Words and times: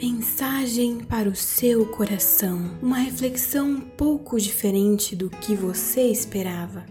Mensagem 0.00 1.00
para 1.00 1.28
o 1.28 1.34
seu 1.34 1.84
coração. 1.84 2.78
Uma 2.80 2.98
reflexão 2.98 3.66
um 3.66 3.80
pouco 3.80 4.38
diferente 4.38 5.16
do 5.16 5.28
que 5.28 5.56
você 5.56 6.02
esperava. 6.02 6.86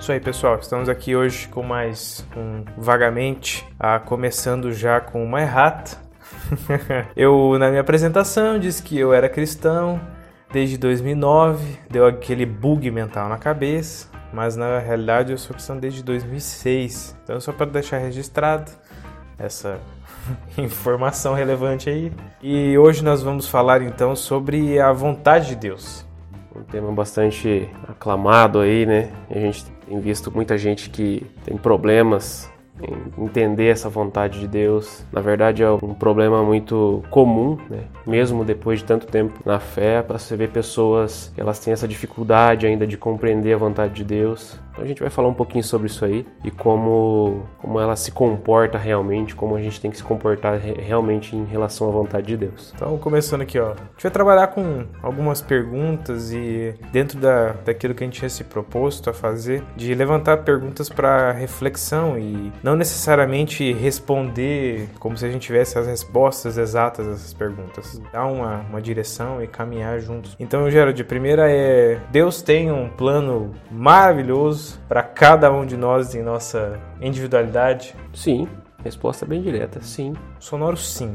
Isso 0.00 0.10
aí, 0.10 0.18
pessoal. 0.18 0.58
Estamos 0.58 0.88
aqui 0.88 1.14
hoje 1.14 1.48
com 1.48 1.62
mais 1.62 2.26
um 2.34 2.64
Vagamente, 2.80 3.62
ah, 3.78 4.00
começando 4.00 4.72
já 4.72 5.02
com 5.02 5.22
uma 5.22 5.42
errata. 5.42 6.11
eu, 7.16 7.58
na 7.58 7.68
minha 7.68 7.80
apresentação, 7.80 8.58
disse 8.58 8.82
que 8.82 8.98
eu 8.98 9.12
era 9.12 9.28
cristão 9.28 10.00
desde 10.52 10.76
2009, 10.76 11.78
deu 11.90 12.06
aquele 12.06 12.44
bug 12.44 12.90
mental 12.90 13.28
na 13.28 13.38
cabeça, 13.38 14.08
mas 14.32 14.54
na 14.54 14.78
realidade 14.78 15.32
eu 15.32 15.38
sou 15.38 15.54
cristão 15.54 15.78
desde 15.78 16.02
2006. 16.02 17.16
Então, 17.24 17.40
só 17.40 17.52
para 17.52 17.66
deixar 17.66 17.98
registrado 17.98 18.70
essa 19.38 19.80
informação 20.58 21.34
relevante 21.34 21.88
aí. 21.88 22.12
E 22.42 22.76
hoje 22.76 23.02
nós 23.02 23.22
vamos 23.22 23.48
falar 23.48 23.82
então 23.82 24.14
sobre 24.14 24.78
a 24.78 24.92
vontade 24.92 25.48
de 25.48 25.56
Deus. 25.56 26.06
Um 26.54 26.62
tema 26.64 26.92
bastante 26.92 27.68
aclamado 27.88 28.60
aí, 28.60 28.84
né? 28.84 29.10
A 29.30 29.38
gente 29.38 29.64
tem 29.86 29.98
visto 30.00 30.30
muita 30.30 30.58
gente 30.58 30.90
que 30.90 31.26
tem 31.44 31.56
problemas 31.56 32.46
em 32.46 32.51
entender 33.18 33.68
essa 33.68 33.88
vontade 33.88 34.40
de 34.40 34.48
Deus. 34.48 35.04
Na 35.12 35.20
verdade, 35.20 35.62
é 35.62 35.70
um 35.70 35.94
problema 35.94 36.42
muito 36.42 37.02
comum, 37.10 37.58
né? 37.68 37.84
mesmo 38.06 38.44
depois 38.44 38.80
de 38.80 38.84
tanto 38.84 39.06
tempo 39.06 39.40
na 39.44 39.58
fé, 39.58 40.02
para 40.02 40.18
você 40.18 40.36
ver 40.36 40.50
pessoas 40.50 41.30
que 41.34 41.40
elas 41.40 41.58
têm 41.58 41.72
essa 41.72 41.86
dificuldade 41.86 42.66
ainda 42.66 42.86
de 42.86 42.96
compreender 42.96 43.54
a 43.54 43.58
vontade 43.58 43.94
de 43.94 44.04
Deus. 44.04 44.58
Então 44.72 44.84
a 44.84 44.86
gente 44.86 45.00
vai 45.00 45.10
falar 45.10 45.28
um 45.28 45.34
pouquinho 45.34 45.62
sobre 45.62 45.86
isso 45.86 46.04
aí 46.04 46.26
e 46.42 46.50
como, 46.50 47.42
como 47.58 47.78
ela 47.78 47.94
se 47.94 48.10
comporta 48.10 48.78
realmente, 48.78 49.34
como 49.34 49.54
a 49.54 49.60
gente 49.60 49.80
tem 49.80 49.90
que 49.90 49.98
se 49.98 50.02
comportar 50.02 50.58
realmente 50.58 51.36
em 51.36 51.44
relação 51.44 51.88
à 51.88 51.92
vontade 51.92 52.26
de 52.26 52.36
Deus. 52.38 52.72
Então, 52.74 52.96
começando 52.96 53.42
aqui, 53.42 53.58
ó. 53.58 53.72
A 53.72 53.76
gente 53.92 54.02
vai 54.02 54.10
trabalhar 54.10 54.46
com 54.48 54.84
algumas 55.02 55.42
perguntas 55.42 56.32
e 56.32 56.74
dentro 56.90 57.18
da, 57.18 57.52
daquilo 57.64 57.94
que 57.94 58.02
a 58.02 58.06
gente 58.06 58.18
tinha 58.18 58.30
se 58.30 58.44
proposto 58.44 59.10
a 59.10 59.12
fazer, 59.12 59.62
de 59.76 59.94
levantar 59.94 60.38
perguntas 60.38 60.88
para 60.88 61.32
reflexão 61.32 62.18
e 62.18 62.50
não 62.62 62.76
necessariamente 62.76 63.72
responder 63.72 64.88
como 64.98 65.16
se 65.16 65.26
a 65.26 65.30
gente 65.30 65.42
tivesse 65.42 65.78
as 65.78 65.86
respostas 65.86 66.56
exatas 66.56 67.06
dessas 67.06 67.34
perguntas. 67.34 68.00
Dar 68.12 68.26
uma, 68.26 68.60
uma 68.60 68.80
direção 68.80 69.42
e 69.42 69.46
caminhar 69.46 69.98
juntos. 70.00 70.36
Então, 70.38 70.70
Gerald, 70.70 71.00
a 71.00 71.04
primeira 71.04 71.50
é: 71.50 71.98
Deus 72.10 72.40
tem 72.40 72.70
um 72.70 72.88
plano 72.88 73.54
maravilhoso 73.70 74.80
para 74.88 75.02
cada 75.02 75.52
um 75.52 75.66
de 75.66 75.76
nós 75.76 76.14
em 76.14 76.22
nossa 76.22 76.78
individualidade? 77.00 77.94
Sim, 78.14 78.46
resposta 78.84 79.26
bem 79.26 79.42
direta, 79.42 79.80
sim. 79.82 80.14
Sonoro 80.38 80.76
sim. 80.76 81.14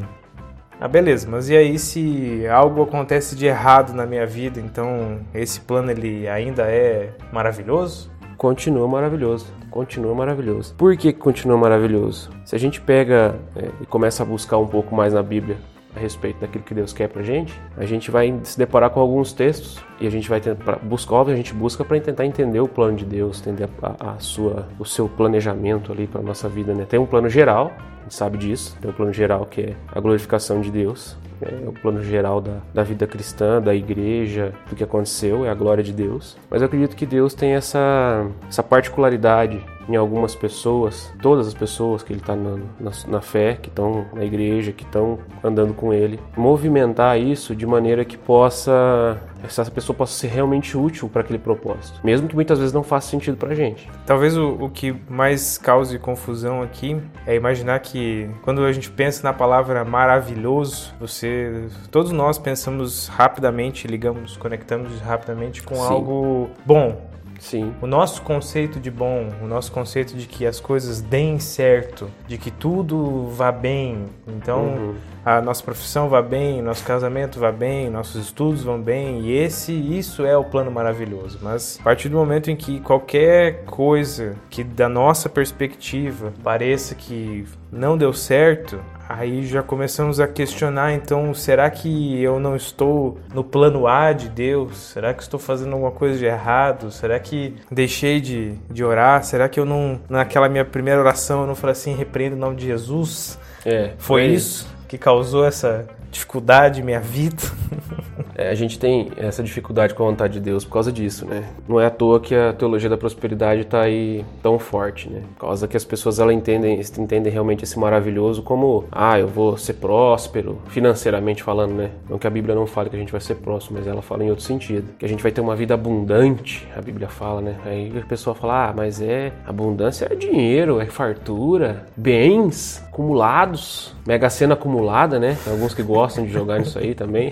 Ah, 0.79 0.87
beleza, 0.87 1.27
mas 1.27 1.49
e 1.49 1.57
aí 1.57 1.79
se 1.79 2.47
algo 2.47 2.83
acontece 2.83 3.35
de 3.35 3.47
errado 3.47 3.93
na 3.93 4.05
minha 4.05 4.27
vida, 4.27 4.59
então 4.59 5.21
esse 5.33 5.59
plano 5.59 5.89
ele 5.89 6.27
ainda 6.27 6.63
é 6.69 7.15
maravilhoso? 7.33 8.11
Continua 8.37 8.87
maravilhoso, 8.87 9.47
continua 9.71 10.13
maravilhoso. 10.13 10.75
Por 10.75 10.95
que 10.95 11.11
continua 11.11 11.57
maravilhoso? 11.57 12.29
Se 12.45 12.55
a 12.55 12.59
gente 12.59 12.79
pega 12.79 13.35
é, 13.55 13.69
e 13.81 13.85
começa 13.87 14.21
a 14.21 14.25
buscar 14.25 14.59
um 14.59 14.67
pouco 14.67 14.95
mais 14.95 15.11
na 15.11 15.23
Bíblia 15.23 15.57
a 15.95 15.99
respeito 15.99 16.39
daquilo 16.39 16.63
que 16.63 16.75
Deus 16.75 16.93
quer 16.93 17.09
pra 17.09 17.23
gente, 17.23 17.59
a 17.75 17.83
gente 17.83 18.11
vai 18.11 18.39
se 18.43 18.55
deparar 18.55 18.91
com 18.91 18.99
alguns 18.99 19.33
textos 19.33 19.83
e 19.99 20.05
a 20.05 20.11
gente 20.11 20.29
vai 20.29 20.39
buscar, 20.83 21.27
a 21.27 21.35
gente 21.35 21.51
busca 21.51 21.83
para 21.83 21.99
tentar 21.99 22.27
entender 22.27 22.59
o 22.59 22.67
plano 22.67 22.95
de 22.95 23.05
Deus, 23.05 23.41
entender 23.41 23.67
a, 23.81 24.11
a 24.11 24.19
sua, 24.19 24.67
o 24.77 24.85
seu 24.85 25.09
planejamento 25.09 25.91
ali 25.91 26.05
para 26.05 26.21
nossa 26.21 26.47
vida, 26.47 26.75
né? 26.75 26.85
Tem 26.87 26.99
um 26.99 27.07
plano 27.07 27.27
geral, 27.27 27.71
a 27.99 28.03
gente 28.03 28.13
sabe 28.13 28.37
disso, 28.37 28.77
tem 28.79 28.91
um 28.91 28.93
plano 28.93 29.11
geral 29.11 29.47
que 29.47 29.61
é 29.61 29.75
a 29.91 29.99
glorificação 29.99 30.61
de 30.61 30.69
Deus, 30.69 31.17
é 31.41 31.67
o 31.67 31.73
plano 31.73 32.03
geral 32.03 32.41
da, 32.41 32.57
da 32.73 32.83
vida 32.83 33.05
cristã, 33.05 33.61
da 33.61 33.73
igreja, 33.73 34.53
do 34.69 34.75
que 34.75 34.83
aconteceu, 34.83 35.45
é 35.45 35.49
a 35.49 35.55
glória 35.55 35.83
de 35.83 35.93
Deus. 35.93 36.37
Mas 36.49 36.61
eu 36.61 36.67
acredito 36.67 36.95
que 36.95 37.05
Deus 37.05 37.33
tem 37.33 37.53
essa, 37.53 38.25
essa 38.47 38.63
particularidade 38.63 39.61
em 39.87 39.95
algumas 39.95 40.35
pessoas, 40.35 41.13
todas 41.21 41.47
as 41.47 41.53
pessoas 41.53 42.03
que 42.03 42.11
ele 42.11 42.19
está 42.19 42.35
na, 42.35 42.57
na, 42.79 42.91
na, 43.07 43.21
fé, 43.21 43.57
que 43.61 43.69
estão 43.69 44.05
na 44.13 44.23
igreja, 44.23 44.71
que 44.71 44.83
estão 44.83 45.19
andando 45.43 45.73
com 45.73 45.93
ele, 45.93 46.19
movimentar 46.35 47.19
isso 47.19 47.55
de 47.55 47.65
maneira 47.65 48.03
que 48.03 48.17
possa 48.17 49.17
essa 49.43 49.69
pessoa 49.69 49.95
possa 49.95 50.13
ser 50.13 50.27
realmente 50.27 50.77
útil 50.77 51.09
para 51.09 51.21
aquele 51.21 51.39
propósito, 51.39 51.99
mesmo 52.03 52.27
que 52.27 52.35
muitas 52.35 52.59
vezes 52.59 52.73
não 52.73 52.83
faça 52.83 53.09
sentido 53.09 53.37
para 53.37 53.49
a 53.49 53.55
gente. 53.55 53.89
Talvez 54.05 54.35
o, 54.37 54.49
o 54.53 54.69
que 54.69 54.95
mais 55.09 55.57
cause 55.57 55.97
confusão 55.99 56.61
aqui 56.61 56.99
é 57.25 57.35
imaginar 57.35 57.79
que 57.79 58.29
quando 58.41 58.63
a 58.63 58.71
gente 58.71 58.89
pensa 58.89 59.23
na 59.23 59.33
palavra 59.33 59.85
maravilhoso, 59.85 60.93
você, 60.99 61.67
todos 61.91 62.11
nós 62.11 62.37
pensamos 62.37 63.07
rapidamente, 63.07 63.87
ligamos, 63.87 64.37
conectamos 64.37 64.99
rapidamente 65.01 65.61
com 65.63 65.75
Sim. 65.75 65.81
algo 65.81 66.49
bom, 66.65 66.99
Sim. 67.39 67.73
O 67.81 67.87
nosso 67.87 68.21
conceito 68.21 68.79
de 68.79 68.89
bom, 68.89 69.29
o 69.41 69.47
nosso 69.47 69.71
conceito 69.71 70.15
de 70.15 70.27
que 70.27 70.45
as 70.45 70.59
coisas 70.59 71.01
deem 71.01 71.39
certo, 71.39 72.09
de 72.27 72.37
que 72.37 72.51
tudo 72.51 73.27
vá 73.29 73.51
bem. 73.51 74.05
Então, 74.27 74.65
uhum. 74.65 74.95
a 75.23 75.41
nossa 75.41 75.63
profissão 75.63 76.09
vá 76.09 76.21
bem, 76.21 76.61
nosso 76.61 76.83
casamento 76.83 77.39
vá 77.39 77.51
bem, 77.51 77.89
nossos 77.89 78.25
estudos 78.25 78.63
vão 78.63 78.81
bem, 78.81 79.21
e 79.21 79.31
esse 79.31 79.71
isso 79.71 80.25
é 80.25 80.37
o 80.37 80.43
plano 80.43 80.71
maravilhoso. 80.71 81.39
Mas 81.41 81.77
a 81.79 81.83
partir 81.83 82.09
do 82.09 82.17
momento 82.17 82.49
em 82.49 82.55
que 82.55 82.79
qualquer 82.79 83.63
coisa 83.65 84.35
que 84.49 84.63
da 84.63 84.89
nossa 84.89 85.29
perspectiva 85.29 86.33
pareça 86.43 86.95
que 86.95 87.45
não 87.71 87.97
deu 87.97 88.13
certo, 88.13 88.79
Aí 89.09 89.45
já 89.45 89.63
começamos 89.63 90.19
a 90.19 90.27
questionar, 90.27 90.93
então, 90.93 91.33
será 91.33 91.69
que 91.69 92.21
eu 92.21 92.39
não 92.39 92.55
estou 92.55 93.17
no 93.33 93.43
plano 93.43 93.87
A 93.87 94.11
de 94.11 94.27
Deus? 94.27 94.77
Será 94.77 95.13
que 95.13 95.21
estou 95.23 95.39
fazendo 95.39 95.73
alguma 95.73 95.91
coisa 95.91 96.19
de 96.19 96.25
errado? 96.25 96.91
Será 96.91 97.17
que 97.17 97.55
deixei 97.71 98.19
de, 98.19 98.55
de 98.69 98.83
orar? 98.83 99.23
Será 99.23 99.47
que 99.47 99.59
eu 99.59 99.65
não, 99.65 99.99
naquela 100.09 100.49
minha 100.49 100.65
primeira 100.65 100.99
oração, 100.99 101.41
eu 101.41 101.47
não 101.47 101.55
falei 101.55 101.71
assim, 101.71 101.95
repreendo 101.95 102.35
o 102.35 102.39
nome 102.39 102.57
de 102.57 102.65
Jesus? 102.65 103.39
É. 103.65 103.93
Foi 103.97 104.25
isso 104.25 104.67
que 104.89 104.97
causou 104.97 105.45
essa 105.45 105.87
dificuldade 106.11 106.81
em 106.81 106.83
minha 106.83 106.99
vida? 106.99 107.43
É, 108.37 108.49
a 108.49 108.55
gente 108.55 108.77
tem 108.77 109.09
essa 109.17 109.41
dificuldade 109.41 109.95
com 109.95 110.03
a 110.03 110.11
vontade 110.11 110.33
de 110.33 110.39
Deus 110.39 110.63
por 110.63 110.73
causa 110.73 110.91
disso, 110.91 111.25
né? 111.25 111.43
Não 111.67 111.81
é 111.81 111.87
à 111.87 111.89
toa 111.89 112.19
que 112.19 112.35
a 112.35 112.53
teologia 112.53 112.87
da 112.87 112.97
prosperidade 112.97 113.61
está 113.61 113.81
aí 113.81 114.23
tão 114.43 114.59
forte, 114.59 115.09
né? 115.09 115.23
Por 115.33 115.47
causa 115.47 115.67
que 115.67 115.75
as 115.75 115.83
pessoas 115.83 116.19
elas 116.19 116.35
entendem, 116.35 116.79
entendem 116.99 117.33
realmente 117.33 117.63
esse 117.63 117.79
maravilhoso 117.79 118.43
como, 118.43 118.85
ah, 118.91 119.19
eu 119.19 119.27
vou 119.27 119.57
ser 119.57 119.73
próspero, 119.73 120.59
financeiramente 120.67 121.41
falando, 121.41 121.73
né? 121.73 121.89
Não 122.07 122.19
que 122.19 122.27
a 122.27 122.29
Bíblia 122.29 122.53
não 122.53 122.67
fale 122.67 122.91
que 122.91 122.95
a 122.95 122.99
gente 122.99 123.11
vai 123.11 123.21
ser 123.21 123.35
próximo, 123.35 123.79
mas 123.79 123.87
ela 123.87 124.03
fala 124.03 124.23
em 124.23 124.29
outro 124.29 124.45
sentido. 124.45 124.87
Que 124.99 125.05
a 125.05 125.09
gente 125.09 125.23
vai 125.23 125.31
ter 125.31 125.41
uma 125.41 125.55
vida 125.55 125.73
abundante, 125.73 126.67
a 126.75 126.81
Bíblia 126.81 127.07
fala, 127.07 127.41
né? 127.41 127.55
Aí 127.65 127.91
a 127.97 128.05
pessoa 128.05 128.35
fala, 128.35 128.69
ah, 128.69 128.73
mas 128.75 129.01
é 129.01 129.31
abundância 129.47 130.07
é 130.11 130.15
dinheiro, 130.15 130.79
é 130.79 130.85
fartura, 130.85 131.85
bens 131.95 132.86
acumulados, 132.97 133.95
mega 134.05 134.27
cena 134.27 134.55
acumulada, 134.55 135.19
né? 135.19 135.37
Tem 135.43 135.53
alguns 135.53 135.75
que 135.75 135.83
gostam 135.83 136.25
de 136.25 136.33
jogar 136.33 136.59
nisso 136.59 136.79
aí 136.79 136.95
também. 136.95 137.31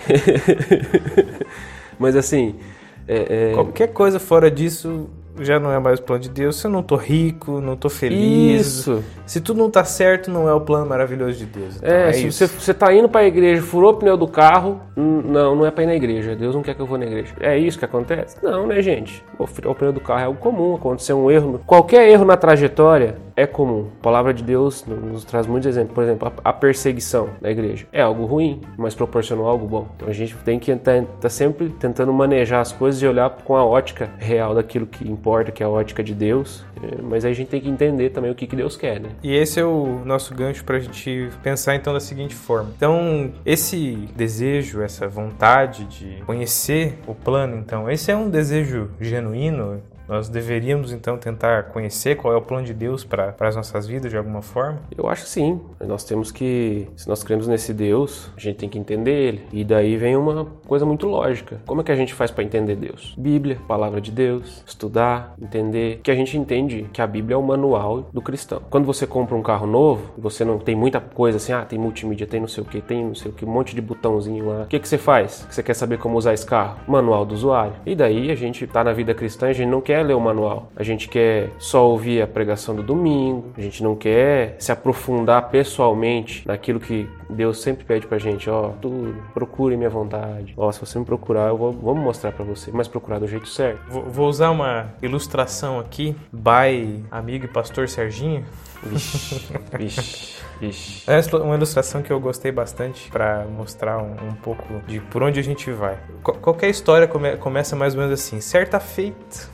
Mas 1.98 2.16
assim. 2.16 2.56
É, 3.08 3.50
é... 3.50 3.54
Qualquer 3.54 3.88
coisa 3.88 4.20
fora 4.20 4.50
disso 4.50 5.10
já 5.40 5.60
não 5.60 5.72
é 5.72 5.80
mais 5.80 6.00
o 6.00 6.04
plano 6.04 6.22
de 6.22 6.30
Deus. 6.30 6.58
Se 6.58 6.68
eu 6.68 6.72
não 6.72 6.84
tô 6.84 6.96
rico, 6.96 7.60
não 7.60 7.76
tô 7.76 7.90
feliz. 7.90 8.68
Isso. 8.68 9.04
Se 9.26 9.42
tudo 9.42 9.58
não 9.58 9.70
tá 9.70 9.84
certo, 9.84 10.30
não 10.30 10.48
é 10.48 10.54
o 10.54 10.62
plano 10.62 10.86
maravilhoso 10.86 11.38
de 11.38 11.46
Deus. 11.46 11.78
Então, 11.78 11.90
é, 11.90 12.10
é, 12.10 12.14
se 12.14 12.32
você, 12.32 12.48
você 12.48 12.74
tá 12.74 12.94
indo 12.94 13.10
para 13.10 13.22
a 13.22 13.26
igreja, 13.26 13.62
furou 13.62 13.92
o 13.92 13.96
pneu 13.96 14.16
do 14.16 14.28
carro, 14.28 14.80
não, 14.96 15.56
não 15.56 15.66
é 15.66 15.72
para 15.72 15.84
ir 15.84 15.88
na 15.88 15.96
igreja. 15.96 16.36
Deus 16.36 16.54
não 16.54 16.62
quer 16.62 16.76
que 16.76 16.82
eu 16.82 16.86
vou 16.86 16.98
na 16.98 17.06
igreja. 17.06 17.34
É 17.40 17.58
isso 17.58 17.80
que 17.80 17.86
acontece? 17.86 18.38
Não, 18.44 18.68
né, 18.68 18.82
gente? 18.82 19.24
O 19.38 19.76
pneu 19.76 19.92
do 19.92 20.00
carro 20.00 20.20
é 20.20 20.24
algo 20.26 20.40
comum, 20.40 20.76
aconteceu 20.76 21.18
um 21.18 21.32
erro. 21.32 21.62
Qualquer 21.66 22.10
erro 22.10 22.26
na 22.26 22.38
trajetória 22.38 23.18
é 23.36 23.46
comum. 23.46 23.88
A 24.00 24.04
palavra 24.04 24.34
de 24.34 24.44
Deus 24.44 24.86
nos 24.86 25.26
traz 25.26 25.46
muitos 25.46 25.68
exemplos. 25.68 25.94
Por 25.94 26.04
exemplo, 26.04 26.32
a 26.44 26.54
perseguição 26.54 27.30
da 27.42 27.52
igreja 27.52 27.86
é 27.92 28.02
algo 28.02 28.26
ruim, 28.26 28.62
mas 28.78 28.96
proporcionou 28.96 29.48
algo 29.48 29.68
bom. 29.68 29.88
Então 29.96 30.08
a 30.08 30.14
gente 30.14 30.36
tem 30.38 30.58
que 30.58 30.72
estar 30.72 31.04
tá 31.20 31.30
sempre 31.30 31.70
tentando 31.70 32.14
manejar 32.14 32.62
as 32.62 32.72
coisas 32.72 33.02
e 33.02 33.08
olhar 33.08 33.30
com 33.30 33.56
a 33.56 33.66
ótica 33.66 34.10
real 34.18 34.56
daquilo 34.56 34.86
que 34.86 35.10
importa, 35.10 35.52
que 35.52 35.62
é 35.62 35.66
a 35.66 35.70
ótica 35.70 36.04
de 36.04 36.14
Deus. 36.14 36.64
É, 36.82 37.02
mas 37.02 37.26
aí 37.26 37.32
a 37.32 37.36
gente 37.36 37.48
tem 37.48 37.62
que 37.62 37.70
entender 37.70 38.10
também 38.10 38.32
o 38.32 38.36
que, 38.36 38.48
que 38.48 38.56
Deus 38.56 38.76
quer, 38.76 39.00
né? 39.00 39.10
E 39.24 39.34
esse 39.34 39.60
é 39.60 39.66
o 39.66 40.02
nosso 40.06 40.34
gancho 40.34 40.64
para 40.64 40.78
a 40.78 40.80
gente 40.80 41.30
pensar 41.42 41.76
então 41.76 41.94
da 41.94 42.00
seguinte 42.00 42.36
forma. 42.36 42.72
Então, 42.76 43.32
esse 43.46 44.08
desejo, 44.16 44.82
essa 44.82 45.08
vontade 45.08 45.86
de 45.86 46.22
conhecer 46.26 47.00
o 47.08 47.14
plano, 47.14 47.58
então, 47.58 47.90
esse 47.90 48.12
é 48.12 48.16
um 48.16 48.30
desejo 48.30 48.92
genuíno 49.00 49.82
Nós 50.08 50.30
deveríamos 50.30 50.92
então 50.92 51.18
tentar 51.18 51.64
conhecer 51.66 52.16
qual 52.16 52.34
é 52.34 52.38
o 52.38 52.42
plano 52.42 52.66
de 52.66 52.74
Deus 52.74 53.04
para 53.04 53.36
as 53.40 53.56
nossas 53.56 53.88
vidas 53.88 54.12
de 54.12 54.18
alguma 54.18 54.42
forma? 54.42 54.80
Eu 54.96 55.10
acho 55.10 55.26
sim. 55.26 55.60
Nós 55.86 56.04
temos 56.04 56.32
que, 56.32 56.88
se 56.96 57.08
nós 57.08 57.24
cremos 57.24 57.48
nesse 57.48 57.74
Deus, 57.74 58.32
a 58.38 58.40
gente 58.40 58.58
tem 58.58 58.70
que 58.70 58.78
entender 58.78 59.12
ele. 59.12 59.42
E 59.52 59.64
daí 59.64 59.98
vem 59.98 60.16
uma 60.16 60.46
coisa 60.68 60.86
muito 60.86 61.08
lógica. 61.08 61.60
Como 61.66 61.82
é 61.82 61.84
que 61.84 61.92
a 61.92 61.96
gente 61.96 62.14
faz 62.14 62.32
para 62.32 62.44
entender 62.44 62.76
Deus? 62.76 63.16
Bíblia, 63.18 63.58
palavra 63.68 64.00
de 64.00 64.12
Deus, 64.12 64.64
estudar, 64.66 65.34
entender. 65.42 66.00
Que 66.04 66.12
a 66.12 66.16
gente 66.16 66.38
entende 66.38 66.88
que 66.94 67.02
a 67.02 67.08
Bíblia 67.08 67.36
é 67.36 67.38
o 67.38 67.44
manual 67.44 68.10
do 68.14 68.22
cristão. 68.22 68.62
Quando 68.70 68.86
você 68.86 69.08
compra 69.08 69.36
um 69.36 69.42
carro 69.42 69.66
novo, 69.66 70.12
você 70.18 70.46
não 70.46 70.60
tem 70.60 70.76
muita 70.76 71.00
coisa 71.00 71.38
assim, 71.38 71.54
ah, 71.54 71.66
tem 71.66 71.80
multimídia, 71.80 72.28
tem 72.28 72.40
não 72.40 72.48
sei 72.48 72.64
o 72.64 72.66
que, 72.66 72.82
tem 72.82 73.04
não 73.04 73.16
sei 73.16 73.32
o 73.32 73.34
que, 73.34 73.46
um 73.46 73.50
monte 73.50 73.74
de 73.74 73.82
botãozinho 73.82 74.48
lá. 74.48 74.64
O 74.64 74.68
que, 74.68 74.80
que 74.80 74.88
você 74.88 74.98
faz? 74.98 75.48
Você 75.50 75.64
quer 75.64 75.74
saber 75.74 75.98
como 75.98 76.18
usar 76.18 76.34
esse 76.34 76.46
carro? 76.46 76.80
Manual 76.88 77.26
do 77.26 77.34
usuário. 77.34 77.74
E 77.86 77.96
daí 77.96 78.32
a 78.32 78.36
gente 78.36 78.66
tá 78.68 78.84
na 78.84 78.94
vida 78.94 79.14
cristã, 79.14 79.48
a 79.48 79.54
gente 79.54 79.70
não 79.70 79.82
quer 79.82 79.95
ler 80.04 80.14
o 80.14 80.20
manual. 80.20 80.72
A 80.76 80.84
gente 80.84 81.08
quer 81.08 81.50
só 81.58 81.88
ouvir 81.88 82.22
a 82.22 82.28
pregação 82.28 82.76
do 82.76 82.84
domingo, 82.84 83.52
a 83.58 83.62
gente 83.62 83.84
não 83.84 83.96
quer 83.96 84.56
se 84.60 84.72
aprofundar 84.72 85.50
pessoalmente 85.50 86.48
naquilo 86.48 86.80
que 86.80 87.08
Deus 87.30 87.62
sempre 87.62 87.86
pede 87.86 88.06
pra 88.08 88.18
gente, 88.18 88.50
ó, 88.50 88.70
tudo, 88.82 89.16
procure 89.34 89.76
minha 89.76 89.90
vontade. 89.90 90.54
Ó, 90.58 90.72
se 90.72 90.80
você 90.80 91.00
me 91.00 91.06
procurar, 91.06 91.50
eu 91.50 91.58
vou, 91.58 91.72
vou 91.72 91.96
mostrar 91.96 92.32
para 92.32 92.46
você, 92.46 92.72
mas 92.72 92.88
procurar 92.88 93.20
do 93.20 93.28
jeito 93.28 93.48
certo. 93.48 93.82
Vou, 93.90 94.04
vou 94.04 94.28
usar 94.28 94.52
uma 94.52 94.94
ilustração 95.02 95.80
aqui, 95.80 96.16
by 96.32 97.04
amigo 97.12 97.46
e 97.46 97.48
pastor 97.48 97.90
Serginho. 97.90 98.46
Vixe, 98.84 99.48
vixe, 99.78 100.38
vixe. 100.60 101.04
É 101.08 101.20
uma 101.38 101.56
ilustração 101.56 102.02
que 102.02 102.12
eu 102.12 102.20
gostei 102.20 102.52
bastante 102.52 103.10
para 103.10 103.46
mostrar 103.46 103.98
um, 103.98 104.30
um, 104.30 104.34
pouco 104.36 104.64
de 104.88 105.00
por 105.00 105.24
onde 105.24 105.40
a 105.40 105.44
gente 105.44 105.72
vai. 105.72 105.98
Qu 106.24 106.34
qualquer 106.34 106.70
história 106.70 107.08
come 107.08 107.36
começa 107.38 107.76
mais 107.76 107.96
ou 107.96 108.02
menos 108.02 108.14
assim. 108.14 108.40
Certa 108.40 108.80
feita, 108.80 109.50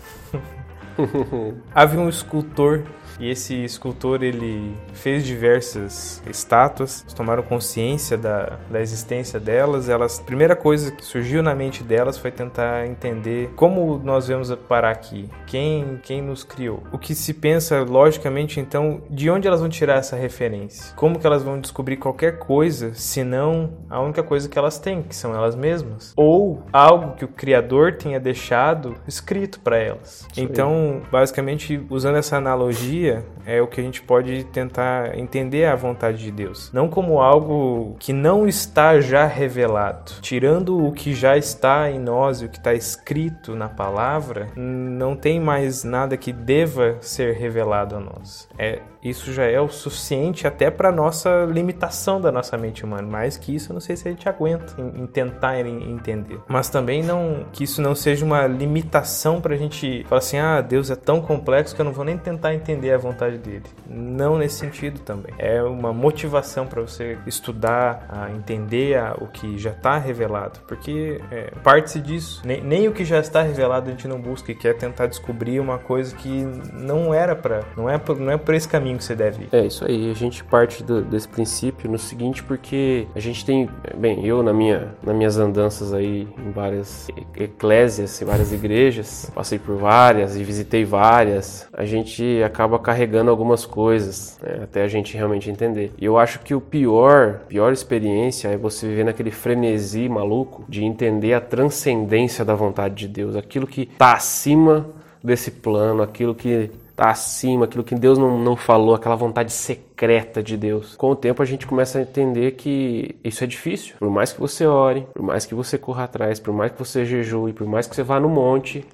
havia 1.74 2.00
um 2.00 2.10
escultor 2.10 2.84
e 3.20 3.30
esse 3.30 3.64
escultor 3.64 4.24
ele 4.24 4.76
fez 4.94 5.26
diversas 5.26 6.22
estátuas, 6.30 7.06
tomaram 7.16 7.44
consciência 7.44 8.18
da, 8.18 8.58
da 8.70 8.82
existência 8.82 9.40
delas. 9.40 9.90
Elas, 9.90 10.20
a 10.20 10.24
primeira 10.24 10.56
coisa 10.56 10.92
que 10.92 11.04
surgiu 11.04 11.42
na 11.42 11.56
mente 11.56 11.84
delas 11.84 12.18
foi 12.18 12.32
tentar 12.32 12.88
entender 12.88 13.52
como 13.56 14.00
nós 14.04 14.28
vamos 14.28 14.54
parar 14.68 14.92
aqui, 14.92 15.30
quem 15.48 16.00
quem 16.04 16.22
nos 16.22 16.44
criou. 16.44 16.84
O 16.92 16.98
que 16.98 17.16
se 17.16 17.34
pensa 17.34 17.84
logicamente 17.84 18.60
então, 18.60 19.02
de 19.10 19.30
onde 19.30 19.48
elas 19.48 19.60
vão 19.60 19.70
tirar 19.70 19.96
essa 19.96 20.16
referência? 20.16 20.94
Como 20.96 21.20
que 21.20 21.26
elas 21.26 21.44
vão 21.44 21.60
descobrir 21.60 21.98
qualquer 21.98 22.40
coisa, 22.40 22.94
se 22.94 23.24
não 23.24 23.72
a 23.90 24.02
única 24.02 24.24
coisa 24.24 24.48
que 24.48 24.58
elas 24.58 24.80
têm, 24.80 25.02
que 25.02 25.16
são 25.16 25.36
elas 25.36 25.56
mesmas, 25.56 26.14
ou 26.16 26.64
algo 26.72 27.16
que 27.16 27.26
o 27.26 27.28
criador 27.28 27.94
tenha 27.94 28.20
deixado 28.20 28.96
escrito 29.08 29.60
para 29.60 29.78
elas. 29.78 30.28
Então, 30.36 31.02
basicamente, 31.12 31.82
usando 31.90 32.18
essa 32.18 32.38
analogia 32.38 33.01
é 33.46 33.62
o 33.62 33.68
que 33.68 33.82
a 33.82 33.84
gente 33.84 34.02
pode 34.02 34.44
tentar 34.46 35.18
entender 35.18 35.66
a 35.66 35.76
vontade 35.76 36.20
de 36.20 36.32
Deus. 36.32 36.72
Não 36.74 36.88
como 36.88 37.20
algo 37.20 37.96
que 38.00 38.14
não 38.14 38.48
está 38.48 39.00
já 39.00 39.26
revelado. 39.26 40.14
Tirando 40.22 40.86
o 40.86 40.92
que 40.92 41.14
já 41.14 41.38
está 41.38 41.90
em 41.90 42.00
nós 42.00 42.42
e 42.42 42.46
o 42.46 42.50
que 42.50 42.58
está 42.58 42.74
escrito 42.74 43.56
na 43.56 43.70
palavra, 43.70 44.48
não 44.56 45.16
tem 45.16 45.40
mais 45.40 45.84
nada 45.84 46.18
que 46.18 46.32
deva 46.32 46.98
ser 47.02 47.34
revelado 47.36 47.96
a 47.96 48.00
nós. 48.00 48.48
É 48.58 48.80
isso 49.04 49.34
já 49.34 49.46
é 49.46 49.60
o 49.60 49.68
suficiente 49.68 50.46
até 50.46 50.70
para 50.70 50.92
nossa 50.92 51.46
limitação 51.46 52.22
da 52.22 52.32
nossa 52.32 52.56
mente 52.58 52.86
humana. 52.86 53.08
Mais 53.08 53.36
que 53.36 53.56
isso, 53.56 53.72
eu 53.72 53.74
não 53.74 53.82
sei 53.82 53.96
se 53.96 54.08
a 54.08 54.12
gente 54.12 54.30
aguenta 54.30 54.80
em, 54.80 55.02
em 55.02 55.08
tentar 55.08 55.60
entender. 55.60 56.40
Mas 56.48 56.70
também 56.70 57.02
não 57.02 57.46
que 57.52 57.64
isso 57.64 57.82
não 57.82 57.96
seja 57.96 58.24
uma 58.24 58.46
limitação 58.46 59.42
para 59.42 59.56
a 59.56 59.58
gente 59.58 60.06
falar 60.08 60.20
assim: 60.20 60.38
ah, 60.38 60.62
Deus 60.62 60.92
é 60.92 60.96
tão 60.96 61.20
complexo 61.20 61.76
que 61.76 61.82
eu 61.82 61.86
não 61.86 61.92
vou 61.92 62.06
nem 62.06 62.18
tentar 62.18 62.54
entender 62.54 62.91
a 62.94 62.98
vontade 62.98 63.38
dele. 63.38 63.64
Não 63.88 64.38
nesse 64.38 64.56
sentido 64.56 65.00
também. 65.00 65.34
É 65.38 65.62
uma 65.64 65.94
motivação 65.94 66.68
para 66.68 66.82
você 66.82 67.18
estudar, 67.26 68.06
a 68.10 68.32
entender 68.32 68.98
a, 68.98 69.16
o 69.20 69.28
que 69.28 69.58
já 69.58 69.72
está 69.72 69.98
revelado, 69.98 70.60
porque 70.68 71.22
é, 71.32 71.52
parte-se 71.64 72.00
disso. 72.00 72.42
Nem, 72.46 72.62
nem 72.62 72.88
o 72.88 72.92
que 72.92 73.06
já 73.06 73.20
está 73.20 73.42
revelado 73.42 73.88
a 73.88 73.92
gente 73.92 74.08
não 74.08 74.20
busca 74.20 74.52
e 74.52 74.56
quer 74.56 74.76
tentar 74.78 75.08
descobrir 75.08 75.60
uma 75.60 75.78
coisa 75.78 76.16
que 76.16 76.44
não 76.74 77.14
era 77.14 77.36
para, 77.36 77.62
não 77.76 77.90
é 77.90 78.00
não 78.20 78.32
é 78.32 78.38
por 78.38 78.54
esse 78.54 78.68
caminho 78.68 78.82
caminho 78.82 78.98
que 78.98 79.04
você 79.04 79.16
deve 79.16 79.44
ir. 79.44 79.50
É 79.52 79.66
isso 79.66 79.86
aí. 79.86 80.10
A 80.10 80.14
gente 80.14 80.44
parte 80.44 80.84
do, 80.84 81.02
desse 81.02 81.28
princípio 81.28 81.90
no 81.90 81.98
seguinte, 81.98 82.44
porque 82.44 83.08
a 83.16 83.20
gente 83.20 83.46
tem, 83.46 83.70
bem, 83.96 84.26
eu 84.26 84.42
na 84.42 84.54
minha, 84.54 84.96
nas 85.04 85.16
minhas 85.16 85.38
andanças 85.38 85.94
aí 85.94 86.28
em 86.38 86.52
várias 86.52 87.08
eclésias, 87.36 88.22
em 88.22 88.26
várias 88.26 88.52
igrejas, 88.52 89.32
passei 89.34 89.60
por 89.60 89.78
várias 89.78 90.36
e 90.36 90.44
visitei 90.44 90.84
várias. 90.84 91.68
A 91.74 91.86
gente 91.86 92.42
acaba 92.44 92.80
carregando 92.82 93.32
algumas 93.32 93.66
coisas 93.66 94.38
né, 94.42 94.62
até 94.64 94.84
a 94.84 94.88
gente 94.88 95.16
realmente 95.16 95.50
entender. 95.50 95.92
E 95.98 96.06
eu 96.06 96.18
acho 96.18 96.40
que 96.40 96.54
o 96.54 96.62
pior, 96.62 97.42
pior 97.48 97.72
experiência 97.72 98.50
é 98.50 98.58
você 98.58 98.88
viver 98.88 99.06
naquele 99.06 99.32
frenesi 99.32 100.10
maluco 100.10 100.66
de 100.68 100.84
entender 100.84 101.34
a 101.34 101.42
transcendência 101.42 102.44
da 102.44 102.56
vontade 102.56 102.96
de 102.96 103.08
Deus, 103.08 103.36
aquilo 103.36 103.68
que 103.68 103.84
está 103.84 104.14
acima 104.14 104.88
desse 105.24 105.52
plano, 105.52 106.02
aquilo 106.02 106.34
que 106.34 106.72
Tá 107.02 107.10
acima, 107.10 107.66
aquilo 107.66 107.84
que 107.84 107.96
Deus 107.96 108.20
não, 108.20 108.38
não 108.38 108.56
falou, 108.56 108.94
aquela 108.94 109.16
vontade 109.16 109.52
secreta 109.52 110.44
de 110.44 110.56
Deus. 110.56 110.96
Com 110.96 111.10
o 111.10 111.16
tempo 111.16 111.42
a 111.42 111.46
gente 111.46 111.66
começa 111.66 111.98
a 111.98 112.02
entender 112.04 112.52
que 112.52 113.16
isso 113.24 113.44
é 113.44 113.48
difícil. 113.48 113.96
Por 113.98 114.12
mais 114.12 114.32
que 114.32 114.40
você 114.40 114.68
ore, 114.68 115.08
por 115.12 115.24
mais 115.24 115.44
que 115.44 115.56
você 115.56 115.80
corra 115.80 116.04
atrás, 116.04 116.40
por 116.40 116.54
mais 116.54 116.72
que 116.72 116.78
você 116.78 117.04
jejue, 117.04 117.54
por 117.54 117.66
mais 117.66 117.88
que 117.88 117.96
você 117.96 118.04
vá 118.04 118.20
no 118.20 118.30
monte. 118.30 118.86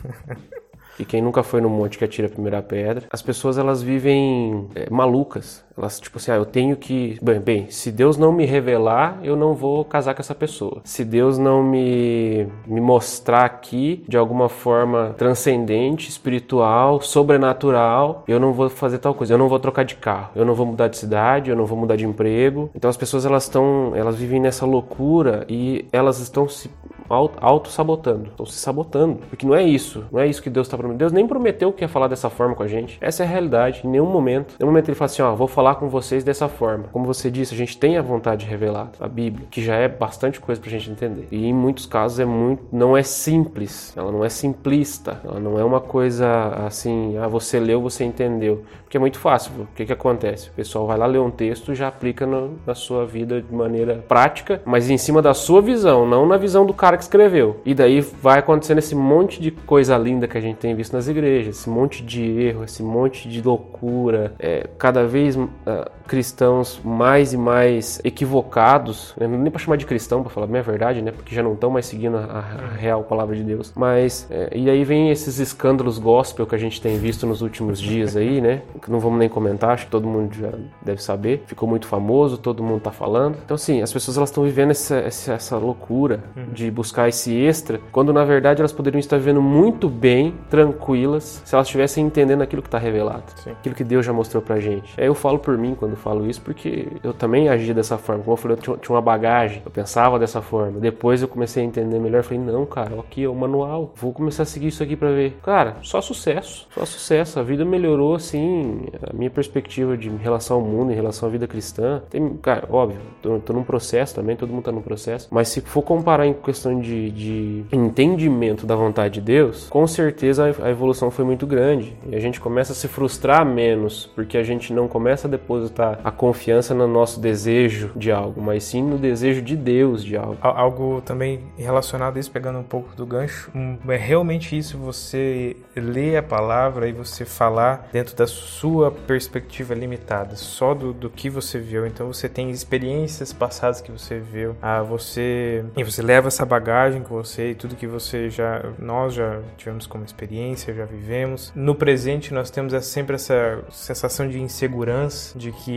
e 0.98 1.04
quem 1.04 1.20
nunca 1.20 1.42
foi 1.42 1.60
no 1.60 1.68
monte 1.68 1.98
que 1.98 2.04
atira 2.04 2.28
a 2.28 2.30
primeira 2.30 2.62
pedra, 2.62 3.06
as 3.10 3.22
pessoas 3.22 3.58
elas 3.58 3.82
vivem 3.82 4.68
é, 4.74 4.88
malucas. 4.90 5.63
Elas, 5.76 5.98
tipo 5.98 6.18
assim, 6.18 6.30
ah, 6.30 6.36
eu 6.36 6.46
tenho 6.46 6.76
que. 6.76 7.18
Bem, 7.20 7.40
bem, 7.40 7.70
se 7.70 7.90
Deus 7.90 8.16
não 8.16 8.32
me 8.32 8.44
revelar, 8.44 9.18
eu 9.22 9.34
não 9.34 9.54
vou 9.54 9.84
casar 9.84 10.14
com 10.14 10.20
essa 10.20 10.34
pessoa. 10.34 10.80
Se 10.84 11.04
Deus 11.04 11.36
não 11.36 11.62
me, 11.62 12.46
me 12.66 12.80
mostrar 12.80 13.44
aqui 13.44 14.04
de 14.08 14.16
alguma 14.16 14.48
forma 14.48 15.14
transcendente, 15.18 16.08
espiritual, 16.08 17.00
sobrenatural, 17.00 18.24
eu 18.28 18.38
não 18.38 18.52
vou 18.52 18.70
fazer 18.70 18.98
tal 18.98 19.14
coisa. 19.14 19.34
Eu 19.34 19.38
não 19.38 19.48
vou 19.48 19.58
trocar 19.58 19.84
de 19.84 19.96
carro, 19.96 20.30
eu 20.36 20.44
não 20.44 20.54
vou 20.54 20.66
mudar 20.66 20.88
de 20.88 20.96
cidade, 20.96 21.50
eu 21.50 21.56
não 21.56 21.66
vou 21.66 21.76
mudar 21.76 21.96
de 21.96 22.06
emprego. 22.06 22.70
Então 22.74 22.88
as 22.88 22.96
pessoas 22.96 23.26
elas 23.26 23.44
estão. 23.44 23.92
Elas 23.94 24.16
vivem 24.16 24.40
nessa 24.40 24.64
loucura 24.64 25.44
e 25.48 25.86
elas 25.92 26.20
estão 26.20 26.48
se 26.48 26.70
auto-sabotando. 27.08 28.30
Estão 28.30 28.46
se 28.46 28.58
sabotando. 28.58 29.18
Porque 29.28 29.46
não 29.46 29.54
é 29.54 29.62
isso. 29.62 30.04
Não 30.10 30.20
é 30.20 30.26
isso 30.26 30.42
que 30.42 30.50
Deus 30.50 30.66
está 30.66 30.76
prometendo. 30.76 30.98
Deus 30.98 31.12
nem 31.12 31.26
prometeu 31.26 31.72
que 31.72 31.84
ia 31.84 31.88
falar 31.88 32.08
dessa 32.08 32.30
forma 32.30 32.54
com 32.54 32.62
a 32.62 32.68
gente. 32.68 32.98
Essa 33.00 33.22
é 33.22 33.26
a 33.26 33.28
realidade. 33.28 33.82
Em 33.84 33.88
nenhum 33.88 34.06
momento. 34.06 34.54
Em 34.54 34.56
nenhum 34.60 34.70
momento 34.70 34.88
ele 34.88 34.94
fala 34.94 35.06
assim: 35.06 35.22
ó, 35.22 35.34
vou 35.34 35.48
falar 35.48 35.63
falar 35.64 35.76
com 35.76 35.88
vocês 35.88 36.22
dessa 36.22 36.46
forma. 36.46 36.84
Como 36.92 37.06
você 37.06 37.30
disse, 37.30 37.54
a 37.54 37.56
gente 37.56 37.78
tem 37.78 37.96
a 37.96 38.02
vontade 38.02 38.44
de 38.44 38.50
revelar 38.50 38.90
a 39.00 39.08
Bíblia, 39.08 39.46
que 39.50 39.62
já 39.62 39.76
é 39.76 39.88
bastante 39.88 40.38
coisa 40.38 40.60
pra 40.60 40.68
gente 40.68 40.90
entender. 40.90 41.26
E 41.30 41.46
em 41.46 41.54
muitos 41.54 41.86
casos 41.86 42.20
é 42.20 42.24
muito, 42.26 42.62
não 42.70 42.94
é 42.94 43.02
simples, 43.02 43.96
ela 43.96 44.12
não 44.12 44.22
é 44.22 44.28
simplista, 44.28 45.22
ela 45.24 45.40
não 45.40 45.58
é 45.58 45.64
uma 45.64 45.80
coisa 45.80 46.48
assim, 46.66 47.16
ah, 47.16 47.28
você 47.28 47.58
leu, 47.58 47.80
você 47.80 48.04
entendeu. 48.04 48.62
Porque 48.82 48.98
é 48.98 49.00
muito 49.00 49.18
fácil. 49.18 49.52
O 49.58 49.66
que 49.74 49.86
que 49.86 49.92
acontece? 49.92 50.50
O 50.50 50.52
pessoal 50.52 50.86
vai 50.86 50.98
lá 50.98 51.06
ler 51.06 51.18
um 51.18 51.30
texto 51.30 51.72
e 51.72 51.74
já 51.74 51.88
aplica 51.88 52.26
no, 52.26 52.58
na 52.66 52.74
sua 52.74 53.06
vida 53.06 53.40
de 53.40 53.52
maneira 53.52 54.04
prática, 54.06 54.60
mas 54.66 54.90
em 54.90 54.98
cima 54.98 55.22
da 55.22 55.32
sua 55.32 55.62
visão, 55.62 56.06
não 56.06 56.26
na 56.26 56.36
visão 56.36 56.66
do 56.66 56.74
cara 56.74 56.98
que 56.98 57.04
escreveu. 57.04 57.60
E 57.64 57.74
daí 57.74 58.02
vai 58.02 58.38
acontecendo 58.38 58.78
esse 58.78 58.94
monte 58.94 59.40
de 59.40 59.50
coisa 59.50 59.96
linda 59.96 60.28
que 60.28 60.36
a 60.36 60.40
gente 60.42 60.58
tem 60.58 60.74
visto 60.74 60.92
nas 60.92 61.08
igrejas, 61.08 61.56
esse 61.56 61.70
monte 61.70 62.04
de 62.04 62.22
erro, 62.22 62.64
esse 62.64 62.82
monte 62.82 63.30
de 63.30 63.40
loucura, 63.40 64.34
é, 64.38 64.68
cada 64.78 65.06
vez 65.06 65.38
呃 65.64 65.84
cristãos 66.06 66.80
mais 66.84 67.32
e 67.32 67.36
mais 67.36 68.00
equivocados, 68.04 69.14
né? 69.16 69.26
não 69.26 69.38
nem 69.38 69.50
para 69.50 69.60
chamar 69.60 69.76
de 69.76 69.86
cristão, 69.86 70.22
para 70.22 70.30
falar 70.30 70.46
a 70.46 70.48
minha 70.48 70.62
verdade, 70.62 71.02
né? 71.02 71.10
Porque 71.10 71.34
já 71.34 71.42
não 71.42 71.54
estão 71.54 71.70
mais 71.70 71.86
seguindo 71.86 72.16
a, 72.16 72.20
a, 72.20 72.76
real 72.76 73.02
palavra 73.04 73.34
de 73.34 73.42
Deus. 73.42 73.72
Mas 73.74 74.26
é, 74.30 74.50
e 74.54 74.68
aí 74.68 74.84
vem 74.84 75.10
esses 75.10 75.38
escândalos 75.38 75.98
gospel 75.98 76.46
que 76.46 76.54
a 76.54 76.58
gente 76.58 76.80
tem 76.80 76.98
visto 76.98 77.26
nos 77.26 77.42
últimos 77.42 77.80
dias 77.80 78.16
aí, 78.16 78.40
né? 78.40 78.62
Que 78.80 78.90
não 78.90 79.00
vamos 79.00 79.18
nem 79.18 79.28
comentar, 79.28 79.70
acho 79.70 79.86
que 79.86 79.90
todo 79.90 80.06
mundo 80.06 80.34
já 80.34 80.50
deve 80.82 81.02
saber. 81.02 81.44
Ficou 81.46 81.68
muito 81.68 81.86
famoso, 81.86 82.38
todo 82.38 82.62
mundo 82.62 82.80
tá 82.80 82.90
falando. 82.90 83.36
Então 83.44 83.54
assim, 83.54 83.82
as 83.82 83.92
pessoas 83.92 84.16
elas 84.16 84.30
estão 84.30 84.44
vivendo 84.44 84.70
essa, 84.70 84.96
essa, 84.96 85.32
essa 85.34 85.56
loucura 85.56 86.22
uhum. 86.36 86.52
de 86.52 86.70
buscar 86.70 87.08
esse 87.08 87.34
extra, 87.34 87.80
quando 87.90 88.12
na 88.12 88.24
verdade 88.24 88.60
elas 88.60 88.72
poderiam 88.72 89.00
estar 89.00 89.16
vivendo 89.18 89.40
muito 89.40 89.88
bem, 89.88 90.34
tranquilas, 90.50 91.42
se 91.44 91.54
elas 91.54 91.66
estivessem 91.66 92.04
entendendo 92.04 92.42
aquilo 92.42 92.62
que 92.62 92.68
está 92.68 92.78
revelado, 92.78 93.24
Sim. 93.36 93.50
aquilo 93.52 93.74
que 93.74 93.84
Deus 93.84 94.04
já 94.04 94.12
mostrou 94.12 94.42
pra 94.42 94.60
gente. 94.60 94.94
Aí 95.00 95.06
eu 95.06 95.14
falo 95.14 95.38
por 95.38 95.56
mim 95.56 95.74
quando 95.74 95.93
quando 95.94 95.96
falo 95.96 96.28
isso, 96.28 96.40
porque 96.42 96.88
eu 97.02 97.12
também 97.12 97.48
agia 97.48 97.72
dessa 97.72 97.96
forma. 97.96 98.22
Como 98.22 98.32
eu 98.32 98.36
falei, 98.36 98.56
eu 98.56 98.76
tinha 98.76 98.94
uma 98.94 99.00
bagagem, 99.00 99.62
eu 99.64 99.70
pensava 99.70 100.18
dessa 100.18 100.42
forma. 100.42 100.80
Depois 100.80 101.22
eu 101.22 101.28
comecei 101.28 101.62
a 101.62 101.66
entender 101.66 101.98
melhor. 101.98 102.18
Eu 102.18 102.24
falei, 102.24 102.38
não, 102.38 102.66
cara, 102.66 102.98
aqui 103.00 103.24
é 103.24 103.28
o 103.28 103.34
manual. 103.34 103.92
Vou 103.96 104.12
começar 104.12 104.42
a 104.42 104.46
seguir 104.46 104.68
isso 104.68 104.82
aqui 104.82 104.96
para 104.96 105.10
ver. 105.10 105.36
Cara, 105.42 105.76
só 105.82 106.00
sucesso. 106.00 106.66
Só 106.74 106.84
sucesso. 106.84 107.38
A 107.38 107.42
vida 107.42 107.64
melhorou, 107.64 108.14
assim, 108.14 108.86
a 109.02 109.14
minha 109.14 109.30
perspectiva 109.30 109.96
de 109.96 110.08
relação 110.08 110.56
ao 110.56 110.62
mundo, 110.62 110.92
em 110.92 110.94
relação 110.94 111.28
à 111.28 111.32
vida 111.32 111.46
cristã. 111.46 112.02
Tem, 112.10 112.36
cara, 112.36 112.66
óbvio, 112.70 113.00
tô, 113.22 113.38
tô 113.38 113.52
num 113.52 113.64
processo 113.64 114.14
também, 114.14 114.36
todo 114.36 114.52
mundo 114.52 114.64
tá 114.64 114.72
num 114.72 114.82
processo. 114.82 115.28
Mas 115.30 115.48
se 115.48 115.60
for 115.60 115.82
comparar 115.82 116.26
em 116.26 116.34
questão 116.34 116.80
de, 116.80 117.10
de 117.10 117.64
entendimento 117.72 118.66
da 118.66 118.74
vontade 118.74 119.14
de 119.14 119.20
Deus, 119.20 119.68
com 119.68 119.86
certeza 119.86 120.54
a 120.62 120.70
evolução 120.70 121.10
foi 121.10 121.24
muito 121.24 121.46
grande. 121.46 121.96
E 122.08 122.14
a 122.14 122.20
gente 122.20 122.40
começa 122.40 122.72
a 122.72 122.76
se 122.76 122.88
frustrar 122.88 123.44
menos, 123.44 124.10
porque 124.14 124.36
a 124.36 124.42
gente 124.42 124.72
não 124.72 124.88
começa 124.88 125.28
a 125.28 125.30
depositar 125.30 125.83
a 126.04 126.10
confiança 126.10 126.74
no 126.74 126.86
nosso 126.86 127.20
desejo 127.20 127.92
de 127.96 128.10
algo, 128.10 128.40
mas 128.40 128.64
sim 128.64 128.82
no 128.82 128.98
desejo 128.98 129.42
de 129.42 129.56
Deus 129.56 130.04
de 130.04 130.16
algo. 130.16 130.36
Algo 130.40 131.02
também 131.02 131.40
relacionado 131.56 132.16
a 132.16 132.20
isso, 132.20 132.30
pegando 132.30 132.58
um 132.58 132.64
pouco 132.64 132.94
do 132.96 133.06
gancho, 133.06 133.50
é 133.88 133.96
realmente 133.96 134.56
isso, 134.56 134.78
você 134.78 135.56
ler 135.76 136.16
a 136.16 136.22
palavra 136.22 136.88
e 136.88 136.92
você 136.92 137.24
falar 137.24 137.88
dentro 137.92 138.16
da 138.16 138.26
sua 138.26 138.90
perspectiva 138.90 139.74
limitada, 139.74 140.36
só 140.36 140.74
do, 140.74 140.92
do 140.92 141.10
que 141.10 141.28
você 141.28 141.58
viu. 141.58 141.86
Então 141.86 142.06
você 142.06 142.28
tem 142.28 142.50
experiências 142.50 143.32
passadas 143.32 143.80
que 143.80 143.90
você 143.90 144.18
viu, 144.18 144.56
ah, 144.60 144.82
você 144.82 145.64
e 145.76 145.84
você 145.84 146.02
leva 146.02 146.28
essa 146.28 146.44
bagagem 146.44 147.02
com 147.02 147.14
você 147.14 147.50
e 147.50 147.54
tudo 147.54 147.76
que 147.76 147.86
você 147.86 148.30
já 148.30 148.62
nós 148.78 149.14
já 149.14 149.40
tivemos 149.56 149.86
como 149.86 150.04
experiência, 150.04 150.74
já 150.74 150.84
vivemos. 150.84 151.52
No 151.54 151.74
presente 151.74 152.32
nós 152.32 152.50
temos 152.50 152.72
sempre 152.84 153.16
essa 153.16 153.62
sensação 153.70 154.28
de 154.28 154.40
insegurança, 154.40 155.38
de 155.38 155.52
que 155.52 155.73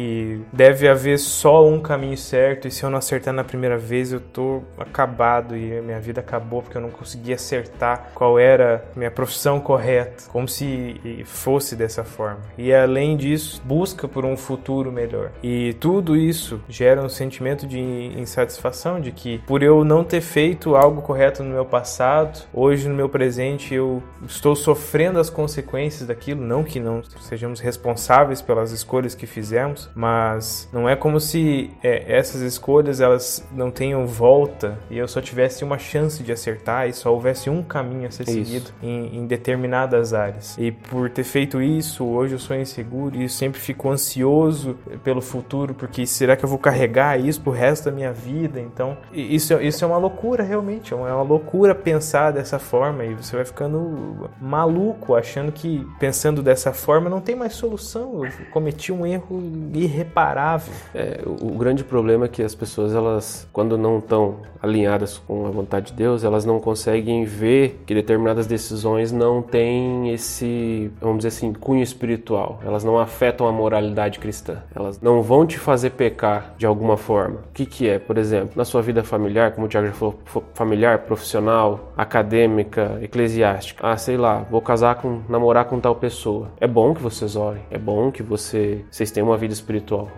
deve 0.51 0.88
haver 0.88 1.20
só 1.20 1.66
um 1.68 1.80
caminho 1.80 2.18
certo 2.18 2.68
e 2.68 2.72
se 2.72 2.84
eu 2.84 2.89
não 2.89 2.98
acertar 2.98 3.34
na 3.34 3.44
primeira 3.44 3.77
vez 3.77 4.12
eu 4.12 4.20
tô 4.20 4.63
acabado 4.77 5.56
e 5.56 5.82
minha 5.82 6.00
vida 6.00 6.22
acabou 6.22 6.62
porque 6.62 6.77
eu 6.77 6.82
não 6.82 6.89
consegui 6.89 7.34
acertar 7.34 8.12
qual 8.13 8.39
era 8.39 8.86
minha 8.96 9.12
profissão 9.12 9.60
correta, 9.60 10.24
como 10.30 10.48
se 10.48 11.24
fosse 11.25 11.75
dessa 11.75 12.04
forma. 12.04 12.42
E 12.58 12.74
além 12.74 13.16
disso, 13.16 13.62
busca 13.63 14.08
por 14.08 14.25
um 14.25 14.36
futuro 14.36 14.92
melhor. 14.92 15.32
E 15.42 15.74
tudo 15.80 16.16
isso 16.16 16.62
gera 16.68 17.01
um 17.01 17.10
sentimento 17.10 17.68
de 17.68 17.80
insatisfação 17.80 19.00
de 19.00 19.12
que 19.12 19.39
por 19.39 19.63
eu 19.63 19.84
não 19.84 20.04
ter 20.04 20.22
feito 20.22 20.75
algo 20.75 21.01
correto 21.01 21.44
no 21.44 21.50
meu 21.50 21.66
passado, 21.66 22.46
hoje 22.54 22.88
no 22.88 22.96
meu 22.96 23.10
presente 23.10 23.74
eu 23.74 24.01
estou 24.25 24.56
sofrendo 24.56 25.20
as 25.20 25.30
consequências 25.30 26.08
daquilo, 26.08 26.42
não 26.42 26.63
que 26.63 26.80
não 26.80 27.01
sejamos 27.22 27.60
responsáveis 27.60 28.42
pelas 28.42 28.72
escolhas 28.72 29.16
que 29.16 29.25
fizemos, 29.25 29.87
mas 29.96 30.70
não 30.72 30.88
é 30.88 30.96
como 30.96 31.20
se 31.20 31.72
é, 31.84 32.17
essas 32.17 32.41
escolhas 32.41 33.01
elas 33.01 33.46
não 33.51 33.72
tenham 33.72 34.06
volta 34.06 34.77
e 34.89 34.98
eu 34.98 35.08
só 35.08 35.22
tivesse 35.22 35.63
uma 35.63 35.77
chance 35.77 36.24
de 36.24 36.32
acertar 36.32 36.88
e 36.88 36.94
só 36.94 37.13
houvesse 37.13 37.50
um 37.50 37.63
caminho 37.63 38.08
a 38.08 38.12
ser 38.12 38.25
seguido 38.25 38.72
em, 38.82 39.17
em, 39.17 39.27
determinadas 39.27 40.13
áreas. 40.13 40.58
E 40.58 40.72
por 40.72 41.10
ter 41.10 41.24
feito 41.24 41.62
isso, 41.62 42.06
hoje 42.06 42.34
eu 42.34 42.39
sou 42.39 42.56
inseguro 42.56 43.15
e 43.15 43.24
eu 43.24 43.29
sempre 43.29 43.60
fico 43.60 43.89
ansioso 43.89 44.77
pelo 45.03 45.22
futuro, 45.22 45.74
porque 45.74 46.06
será 46.06 46.36
que 46.36 46.46
eu 46.46 46.50
vou 46.50 46.60
carregar 46.60 47.20
isso 47.20 47.41
pro 47.41 47.51
resto 47.51 47.86
da 47.86 47.91
minha 47.91 48.12
vida? 48.12 48.60
Então, 48.60 48.98
isso, 49.12 49.53
isso 49.62 49.84
é 49.84 49.88
uma 49.88 49.98
loucura 49.98 50.44
realmente, 50.44 50.94
é 50.94 50.96
uma 50.96 51.22
loucura 51.22 51.74
pensar 51.75 52.32
dessa 52.32 52.60
forma 52.60 53.06
e 53.06 53.13
você 53.13 53.36
vai 53.36 53.46
ficando 53.46 54.29
maluco 54.41 55.15
achando 55.15 55.51
que 55.51 55.86
pensando 56.00 56.41
dessa 56.41 56.74
forma 56.74 57.10
não 57.10 57.22
tem 57.22 57.36
mais 57.36 57.53
solução. 57.53 58.25
Eu 58.25 58.32
cometi 58.51 58.91
um 58.91 59.06
erro 59.06 59.41
irreparável. 59.84 60.74
É, 60.93 61.22
o, 61.25 61.48
o 61.48 61.57
grande 61.57 61.84
problema 61.84 62.25
é 62.25 62.27
que 62.27 62.43
as 62.43 62.55
pessoas, 62.55 62.93
elas, 62.93 63.48
quando 63.51 63.77
não 63.77 64.00
estão 64.00 64.38
alinhadas 64.62 65.17
com 65.17 65.46
a 65.46 65.50
vontade 65.50 65.88
de 65.88 65.93
Deus, 65.93 66.24
elas 66.24 66.46
não 66.46 66.60
conseguem 66.60 67.24
ver 67.25 67.81
que 67.86 67.93
determinadas 67.93 68.48
decisões 68.48 69.12
não 69.12 69.41
têm 69.41 70.12
esse, 70.12 70.91
vamos 71.00 71.17
dizer 71.17 71.29
assim, 71.29 71.53
cunho 71.53 71.84
espiritual. 71.84 72.60
Elas 72.65 72.84
não 72.84 72.98
afetam 72.98 73.48
a 73.48 73.51
moralidade 73.51 74.19
cristã. 74.19 74.63
Elas 74.75 75.00
não 75.01 75.22
vão 75.22 75.46
te 75.46 75.57
fazer 75.57 75.91
pecar 75.91 76.53
de 76.57 76.65
alguma 76.65 76.98
forma. 76.98 77.39
O 77.50 77.53
que, 77.53 77.65
que 77.65 77.88
é? 77.88 78.00
Por 78.00 78.17
exemplo, 78.17 78.51
na 78.55 78.65
sua 78.65 78.81
vida 78.81 79.03
familiar, 79.03 79.51
como 79.51 79.67
o 79.67 79.69
Tiago 79.69 79.88
já 79.88 79.93
falou, 79.93 80.19
familiar, 80.53 81.00
profissional, 81.00 81.91
acadêmica, 81.96 82.98
eclesiástica. 83.01 83.88
Ah, 83.88 83.98
sei 83.98 84.17
lá, 84.17 84.46
vou 84.50 84.62
casar 84.62 84.96
com, 84.96 85.22
namorar 85.29 85.65
com 85.65 85.79
tal 85.79 85.96
pessoa. 85.96 86.50
É 86.60 86.67
bom 86.67 86.93
que 86.93 87.01
vocês 87.01 87.36
orem. 87.36 87.62
É 87.69 87.77
bom 87.77 88.12
que 88.12 88.24
você, 88.24 88.84
vocês 88.89 89.12
tenham 89.12 89.29
uma 89.29 89.38
vida 89.38 89.53
espiritual. 89.53 89.67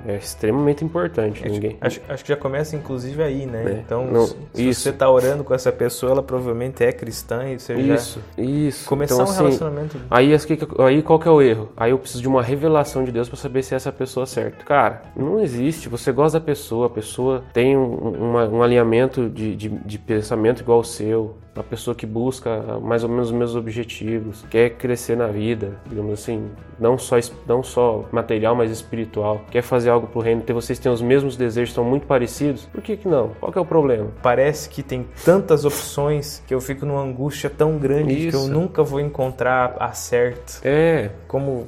É 0.06 0.16
extremamente 0.16 0.86
importante. 0.86 1.42
Acho, 1.44 1.52
ninguém. 1.52 1.78
Acho, 1.82 2.02
acho 2.08 2.24
que 2.24 2.30
já 2.30 2.38
começa 2.38 2.76
inclusive 2.76 3.22
aí, 3.22 3.46
né? 3.46 3.64
É. 3.66 3.72
Então, 3.86 4.06
não, 4.06 4.28
se 4.28 4.70
isso. 4.70 4.82
você 4.82 4.90
está 4.90 5.10
orando 5.10 5.44
com 5.44 5.54
essa 5.54 5.72
pessoa, 5.72 6.12
ela 6.12 6.24
provavelmente 6.24 6.84
é 6.84 6.92
cristã 6.92 7.50
e 7.50 7.60
você 7.60 7.74
isso, 7.76 8.22
já 8.38 8.44
isso. 8.44 8.86
começar 8.88 9.16
então, 9.16 9.26
um 9.26 9.30
assim, 9.30 9.44
relacionamento. 9.44 9.98
Aí, 10.10 10.32
aí 10.80 11.02
qual 11.02 11.20
que 11.20 11.28
é 11.28 11.32
o 11.32 11.42
erro? 11.42 11.70
Aí 11.76 11.92
eu 11.92 11.98
preciso 11.98 12.22
de 12.22 12.28
uma 12.28 12.42
revelação 12.42 13.04
de 13.04 13.12
Deus 13.12 13.28
para 13.28 13.38
saber 13.38 13.64
se 13.64 13.74
é 13.74 13.78
essa 13.78 13.92
pessoa 13.92 14.26
certa. 14.26 14.64
Cara, 14.64 15.02
não 15.16 15.40
existe. 15.40 15.90
Você 15.90 16.12
gosta 16.12 16.40
da 16.40 16.46
pessoa, 16.46 16.88
a 16.88 16.90
pessoa 16.90 17.44
tem 17.52 17.76
um, 17.76 17.94
uma, 17.94 18.48
um 18.48 18.64
alinhamento 18.64 19.30
de, 19.30 19.56
de, 19.56 19.70
de 19.70 19.98
pensamento 19.98 20.62
igual 20.62 20.78
ao 20.78 20.84
seu 20.84 21.36
uma 21.56 21.64
pessoa 21.64 21.96
que 21.96 22.06
busca 22.06 22.80
mais 22.82 23.04
ou 23.04 23.10
menos 23.10 23.28
os 23.28 23.34
mesmos 23.34 23.56
objetivos, 23.56 24.46
quer 24.50 24.72
crescer 24.72 25.18
na 25.18 25.28
vida, 25.28 25.80
digamos 25.88 26.14
assim, 26.14 26.50
não 26.80 26.98
só, 26.98 27.18
não 27.46 27.62
só 27.64 28.06
material, 28.12 28.56
mas 28.56 28.72
espiritual, 28.72 29.42
quer 29.52 29.62
fazer 29.62 29.90
algo 29.90 30.08
pro 30.08 30.22
reino, 30.22 30.42
ter 30.42 30.54
vocês 30.54 30.80
têm 30.80 30.92
os 30.92 31.02
mesmos 31.02 31.36
desejos, 31.36 31.74
são 31.74 31.84
muito 31.84 32.08
parecidos, 32.08 32.66
por 32.66 32.82
que 32.82 32.96
que 32.96 33.08
não? 33.08 33.30
Qual 33.40 33.52
que 33.52 33.58
é 33.58 33.62
o 33.62 33.66
problema? 33.66 34.10
Parece 34.22 34.70
que 34.70 34.82
tem 34.82 35.06
tantas 35.26 35.66
opções 35.66 36.44
que 36.48 36.54
eu 36.54 36.62
fico 36.62 36.86
numa 36.86 37.02
angústia 37.02 37.50
tão 37.50 37.78
grande 37.78 38.28
Isso. 38.28 38.30
que 38.30 38.36
eu 38.36 38.48
nunca 38.48 38.84
vou 38.84 39.00
encontrar 39.00 39.76
a 39.80 39.92
certo. 39.92 40.62
É. 40.64 41.12
Como 41.28 41.68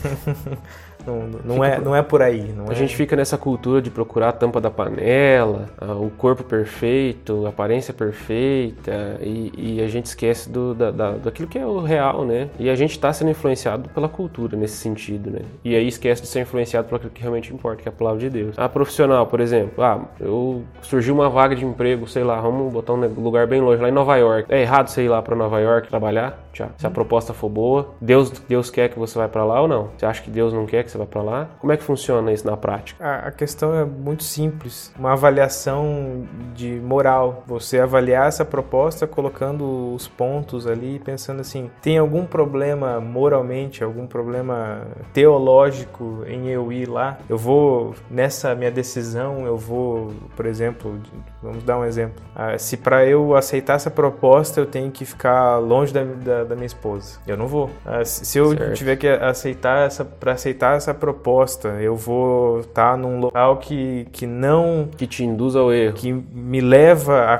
Não, 1.06 1.28
não, 1.44 1.64
é, 1.64 1.80
não 1.80 1.96
é 1.96 2.02
por 2.02 2.22
aí. 2.22 2.54
A 2.68 2.72
é... 2.72 2.74
gente 2.74 2.94
fica 2.96 3.16
nessa 3.16 3.36
cultura 3.36 3.80
de 3.80 3.90
procurar 3.90 4.30
a 4.30 4.32
tampa 4.32 4.60
da 4.60 4.70
panela, 4.70 5.68
o 5.80 6.10
corpo 6.10 6.42
perfeito, 6.44 7.46
a 7.46 7.50
aparência 7.50 7.92
perfeita, 7.92 9.18
e, 9.20 9.52
e 9.56 9.80
a 9.82 9.88
gente 9.88 10.06
esquece 10.06 10.50
do, 10.50 10.74
da, 10.74 10.90
da, 10.90 11.10
daquilo 11.12 11.48
que 11.48 11.58
é 11.58 11.66
o 11.66 11.80
real, 11.80 12.24
né? 12.24 12.48
E 12.58 12.68
a 12.68 12.74
gente 12.74 12.92
está 12.92 13.12
sendo 13.12 13.30
influenciado 13.30 13.88
pela 13.90 14.08
cultura 14.08 14.56
nesse 14.56 14.76
sentido, 14.76 15.30
né? 15.30 15.40
E 15.64 15.74
aí 15.74 15.88
esquece 15.88 16.22
de 16.22 16.28
ser 16.28 16.40
influenciado 16.40 16.88
por 16.88 16.96
aquilo 16.96 17.10
que 17.10 17.20
realmente 17.20 17.52
importa, 17.52 17.82
que 17.82 17.88
é 17.88 17.92
a 17.92 17.94
palavra 17.94 18.20
de 18.20 18.30
Deus. 18.30 18.58
A 18.58 18.68
profissional, 18.68 19.26
por 19.26 19.40
exemplo, 19.40 19.82
ah, 19.82 20.00
eu 20.20 20.62
surgiu 20.82 21.14
uma 21.14 21.28
vaga 21.28 21.54
de 21.54 21.64
emprego, 21.64 22.06
sei 22.06 22.24
lá, 22.24 22.40
vamos 22.40 22.72
botar 22.72 22.92
um 22.92 23.06
lugar 23.06 23.46
bem 23.46 23.60
longe, 23.60 23.80
lá 23.80 23.88
em 23.88 23.92
Nova 23.92 24.16
York. 24.16 24.52
É 24.52 24.60
errado 24.62 24.88
você 24.88 25.04
ir 25.04 25.08
lá 25.08 25.22
para 25.22 25.36
Nova 25.36 25.60
York 25.60 25.88
trabalhar? 25.88 26.49
Se 26.76 26.86
a 26.86 26.90
proposta 26.90 27.32
for 27.32 27.48
boa, 27.48 27.94
Deus, 28.00 28.30
Deus 28.48 28.70
quer 28.70 28.88
que 28.88 28.98
você 28.98 29.18
vá 29.18 29.28
para 29.28 29.44
lá 29.44 29.60
ou 29.60 29.68
não? 29.68 29.90
Você 29.96 30.06
acha 30.06 30.22
que 30.22 30.30
Deus 30.30 30.52
não 30.52 30.66
quer 30.66 30.84
que 30.84 30.90
você 30.90 30.98
vá 30.98 31.06
para 31.06 31.22
lá? 31.22 31.48
Como 31.58 31.72
é 31.72 31.76
que 31.76 31.82
funciona 31.82 32.32
isso 32.32 32.46
na 32.46 32.56
prática? 32.56 33.04
A, 33.04 33.28
a 33.28 33.30
questão 33.30 33.74
é 33.74 33.84
muito 33.84 34.24
simples. 34.24 34.92
Uma 34.98 35.12
avaliação 35.12 36.24
de 36.54 36.80
moral. 36.80 37.44
Você 37.46 37.78
avaliar 37.78 38.28
essa 38.28 38.44
proposta 38.44 39.06
colocando 39.06 39.94
os 39.94 40.08
pontos 40.08 40.66
ali, 40.66 40.98
pensando 40.98 41.40
assim: 41.40 41.70
tem 41.82 41.98
algum 41.98 42.24
problema 42.24 43.00
moralmente, 43.00 43.82
algum 43.82 44.06
problema 44.06 44.86
teológico 45.12 46.24
em 46.26 46.48
eu 46.48 46.72
ir 46.72 46.88
lá? 46.88 47.18
Eu 47.28 47.38
vou, 47.38 47.94
nessa 48.10 48.54
minha 48.54 48.70
decisão, 48.70 49.46
eu 49.46 49.56
vou, 49.56 50.12
por 50.36 50.46
exemplo, 50.46 51.00
vamos 51.42 51.62
dar 51.62 51.78
um 51.78 51.84
exemplo. 51.84 52.22
Ah, 52.34 52.58
se 52.58 52.76
para 52.76 53.06
eu 53.06 53.34
aceitar 53.34 53.74
essa 53.74 53.90
proposta 53.90 54.60
eu 54.60 54.66
tenho 54.66 54.90
que 54.90 55.04
ficar 55.04 55.58
longe 55.58 55.92
da, 55.92 56.04
da, 56.04 56.39
da 56.44 56.54
minha 56.54 56.66
esposa, 56.66 57.18
eu 57.26 57.36
não 57.36 57.46
vou. 57.46 57.70
Ah, 57.84 58.04
se 58.04 58.38
eu 58.38 58.56
certo. 58.56 58.74
tiver 58.74 58.96
que 58.96 59.08
aceitar 59.08 59.86
essa, 59.86 60.04
para 60.04 60.32
aceitar 60.32 60.76
essa 60.76 60.94
proposta, 60.94 61.68
eu 61.80 61.96
vou 61.96 62.60
estar 62.60 62.92
tá 62.92 62.96
num 62.96 63.20
local 63.20 63.58
que, 63.58 64.06
que 64.12 64.26
não. 64.26 64.88
Que 64.96 65.06
te 65.06 65.24
induz 65.24 65.56
ao 65.56 65.72
erro. 65.72 65.94
Que 65.94 66.12
me 66.12 66.60
leva 66.60 67.20
a, 67.20 67.34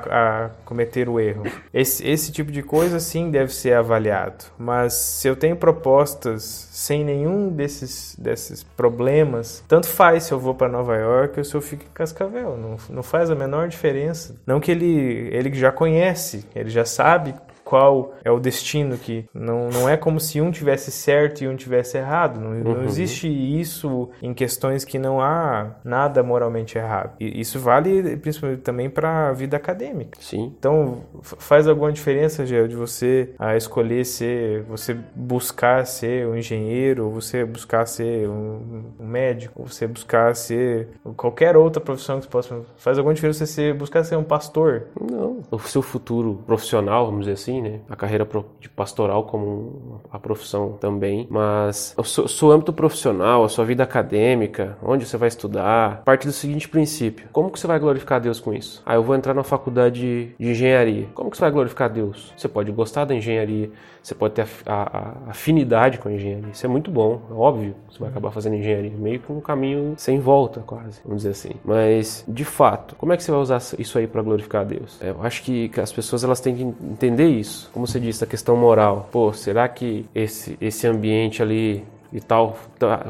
a 0.45 0.49
cometer 0.65 1.09
o 1.09 1.19
erro. 1.19 1.45
Esse, 1.73 2.07
esse 2.07 2.33
tipo 2.33 2.51
de 2.51 2.63
coisa 2.63 2.99
sim 3.01 3.31
deve 3.31 3.53
ser 3.53 3.75
avaliado. 3.75 4.45
Mas 4.59 4.95
se 4.95 5.29
eu 5.29 5.37
tenho 5.37 5.57
propostas 5.57 6.69
sem 6.73 7.05
nenhum 7.05 7.49
desses, 7.49 8.17
desses 8.19 8.63
problemas, 8.63 9.63
tanto 9.69 9.87
faz 9.87 10.25
se 10.25 10.33
eu 10.33 10.39
vou 10.39 10.55
para 10.55 10.69
Nova 10.69 10.97
York 10.97 11.39
ou 11.39 11.45
se 11.45 11.55
eu 11.55 11.61
fico 11.61 11.85
em 11.85 11.93
Cascavel. 11.93 12.57
Não, 12.57 12.77
não 12.89 13.03
faz 13.03 13.31
a 13.31 13.35
menor 13.35 13.69
diferença. 13.69 14.37
Não 14.47 14.61
que 14.61 14.71
ele, 14.71 15.29
ele 15.33 15.53
já 15.53 15.73
conhece, 15.73 16.47
ele 16.55 16.71
já 16.71 16.85
sabe 16.85 17.35
qual 17.71 18.15
é 18.25 18.31
o 18.33 18.41
destino 18.41 18.99
que 18.99 19.25
não, 19.33 19.69
não 19.71 19.89
é 19.89 19.97
como 19.97 20.19
se 20.19 20.41
um 20.41 20.51
tivesse 20.51 20.91
certo 20.91 21.45
e 21.45 21.49
um 21.49 21.55
tivesse 21.55 21.97
errado. 21.97 22.41
Não, 22.41 22.51
não 22.51 22.71
Uhum. 22.81 22.85
existe 22.85 23.29
isso 23.29 24.11
em 24.21 24.35
questões 24.35 24.85
que 24.85 24.99
não 24.99 25.21
há 25.21 25.77
nada 25.85 26.21
moralmente 26.23 26.77
errado. 26.77 27.13
E 27.21 27.41
isso 27.41 27.61
vale 27.61 28.17
principalmente 28.17 28.63
também 28.63 28.91
para 28.91 29.29
a 29.29 29.33
vida 29.33 29.57
acadêmica. 29.57 30.19
Sim. 30.21 30.53
Então, 30.59 30.99
faz 31.23 31.69
alguma 31.69 31.93
diferença, 31.93 32.45
Gel, 32.45 32.67
de 32.67 32.75
você 32.75 33.31
ah, 33.39 33.57
escolher 33.57 34.05
ser, 34.05 34.63
você 34.65 34.97
buscar 35.15 35.87
ser 35.87 36.27
um 36.27 36.37
engenheiro, 36.37 37.05
ou 37.05 37.13
você 37.13 37.45
buscar 37.45 37.87
ser 37.87 38.29
um, 38.29 38.83
um 38.99 39.07
médico, 39.07 39.61
ou 39.63 39.67
você 39.69 39.87
buscar 39.87 40.35
ser 40.35 40.89
qualquer 41.17 41.57
outra 41.57 41.81
profissão 41.81 42.17
que 42.19 42.25
você 42.25 42.31
possa. 42.31 42.61
Faz 42.77 42.99
alguma 42.99 43.15
diferença 43.15 43.47
você 43.47 43.53
ser- 43.53 43.75
buscar 43.75 44.03
ser 44.03 44.17
um 44.17 44.25
pastor? 44.25 44.89
Não. 45.01 45.39
O 45.51 45.59
seu 45.61 45.83
futuro 45.83 46.41
profissional, 46.47 47.07
vamos 47.07 47.21
dizer 47.21 47.35
assim, 47.35 47.60
né? 47.63 47.81
A 47.89 47.97
carreira 47.97 48.27
de 48.61 48.69
pastoral 48.69 49.25
como 49.25 50.01
a 50.11 50.19
profissão 50.19 50.73
também. 50.81 51.27
Mas 51.31 51.95
o 51.97 52.05
seu, 52.05 52.29
seu 52.29 52.51
âmbito 52.51 52.73
profissional, 52.73 53.45
a 53.45 53.49
sua 53.49 53.65
vida 53.65 53.83
acadêmica, 53.83 54.77
onde 54.83 55.07
você 55.07 55.17
vai 55.17 55.29
estudar, 55.29 56.03
parte 56.05 56.27
do 56.27 56.33
seguinte 56.33 56.69
princípio. 56.69 57.29
Como 57.33 57.51
que 57.51 57.59
você 57.59 57.67
vai 57.67 57.79
glorificar 57.79 58.21
Deus 58.21 58.41
com 58.41 58.53
isso? 58.53 58.83
Ah, 58.85 58.95
eu 58.95 59.03
vou 59.03 59.15
entrar 59.15 59.35
na 59.35 59.43
faculdade 59.43 60.01
de 60.39 60.51
engenharia. 60.51 61.09
Como 61.15 61.31
que 61.31 61.37
você 61.37 61.43
vai 61.43 61.51
glorificar 61.51 61.91
Deus? 61.91 62.33
Você 62.37 62.49
pode 62.49 62.71
gostar 62.73 63.05
da 63.05 63.15
engenharia, 63.15 63.71
você 64.03 64.15
pode 64.15 64.35
ter 64.35 64.43
af- 64.43 64.63
a, 64.67 64.99
a- 64.99 65.31
afinidade 65.31 65.99
com 65.99 66.09
a 66.09 66.13
engenharia. 66.13 66.51
Isso 66.53 66.65
é 66.65 66.69
muito 66.69 66.91
bom, 66.91 67.21
é 67.31 67.35
óbvio 67.35 67.75
que 67.89 67.95
você 67.95 67.99
vai 68.01 68.09
acabar 68.09 68.31
fazendo 68.31 68.57
engenharia. 68.57 68.93
Meio 68.97 69.21
que 69.21 69.31
um 69.33 69.41
caminho 69.41 69.95
sem 69.97 70.19
volta, 70.21 70.61
quase, 70.61 71.01
vamos 71.05 71.19
dizer 71.23 71.31
assim. 71.31 71.51
Mas, 71.65 72.25
de 72.27 72.45
fato, 72.45 72.95
como 72.97 73.13
é 73.13 73.17
que 73.17 73.23
você 73.23 73.31
vai 73.31 73.41
usar 73.41 73.61
isso 73.79 73.99
aí 73.99 74.07
para 74.07 74.23
glorificar 74.23 74.65
Deus? 74.65 74.99
É, 75.03 75.11
Eu 75.11 75.23
acho 75.23 75.43
que 75.43 75.69
que 75.69 75.81
as 75.81 75.93
pessoas 75.93 76.25
elas 76.25 76.41
têm 76.41 76.55
que 76.57 76.63
entender 76.63 77.29
isso. 77.29 77.71
Como 77.73 77.87
você 77.87 78.01
disse, 78.01 78.25
a 78.25 78.27
questão 78.27 78.57
moral. 78.57 79.09
Pô, 79.13 79.33
será 79.33 79.69
que 79.69 80.07
esse, 80.15 80.57
esse 80.61 80.87
ambiente 80.87 81.43
ali 81.43 81.85
e 82.13 82.21
tal, 82.21 82.57
tá, 82.79 83.03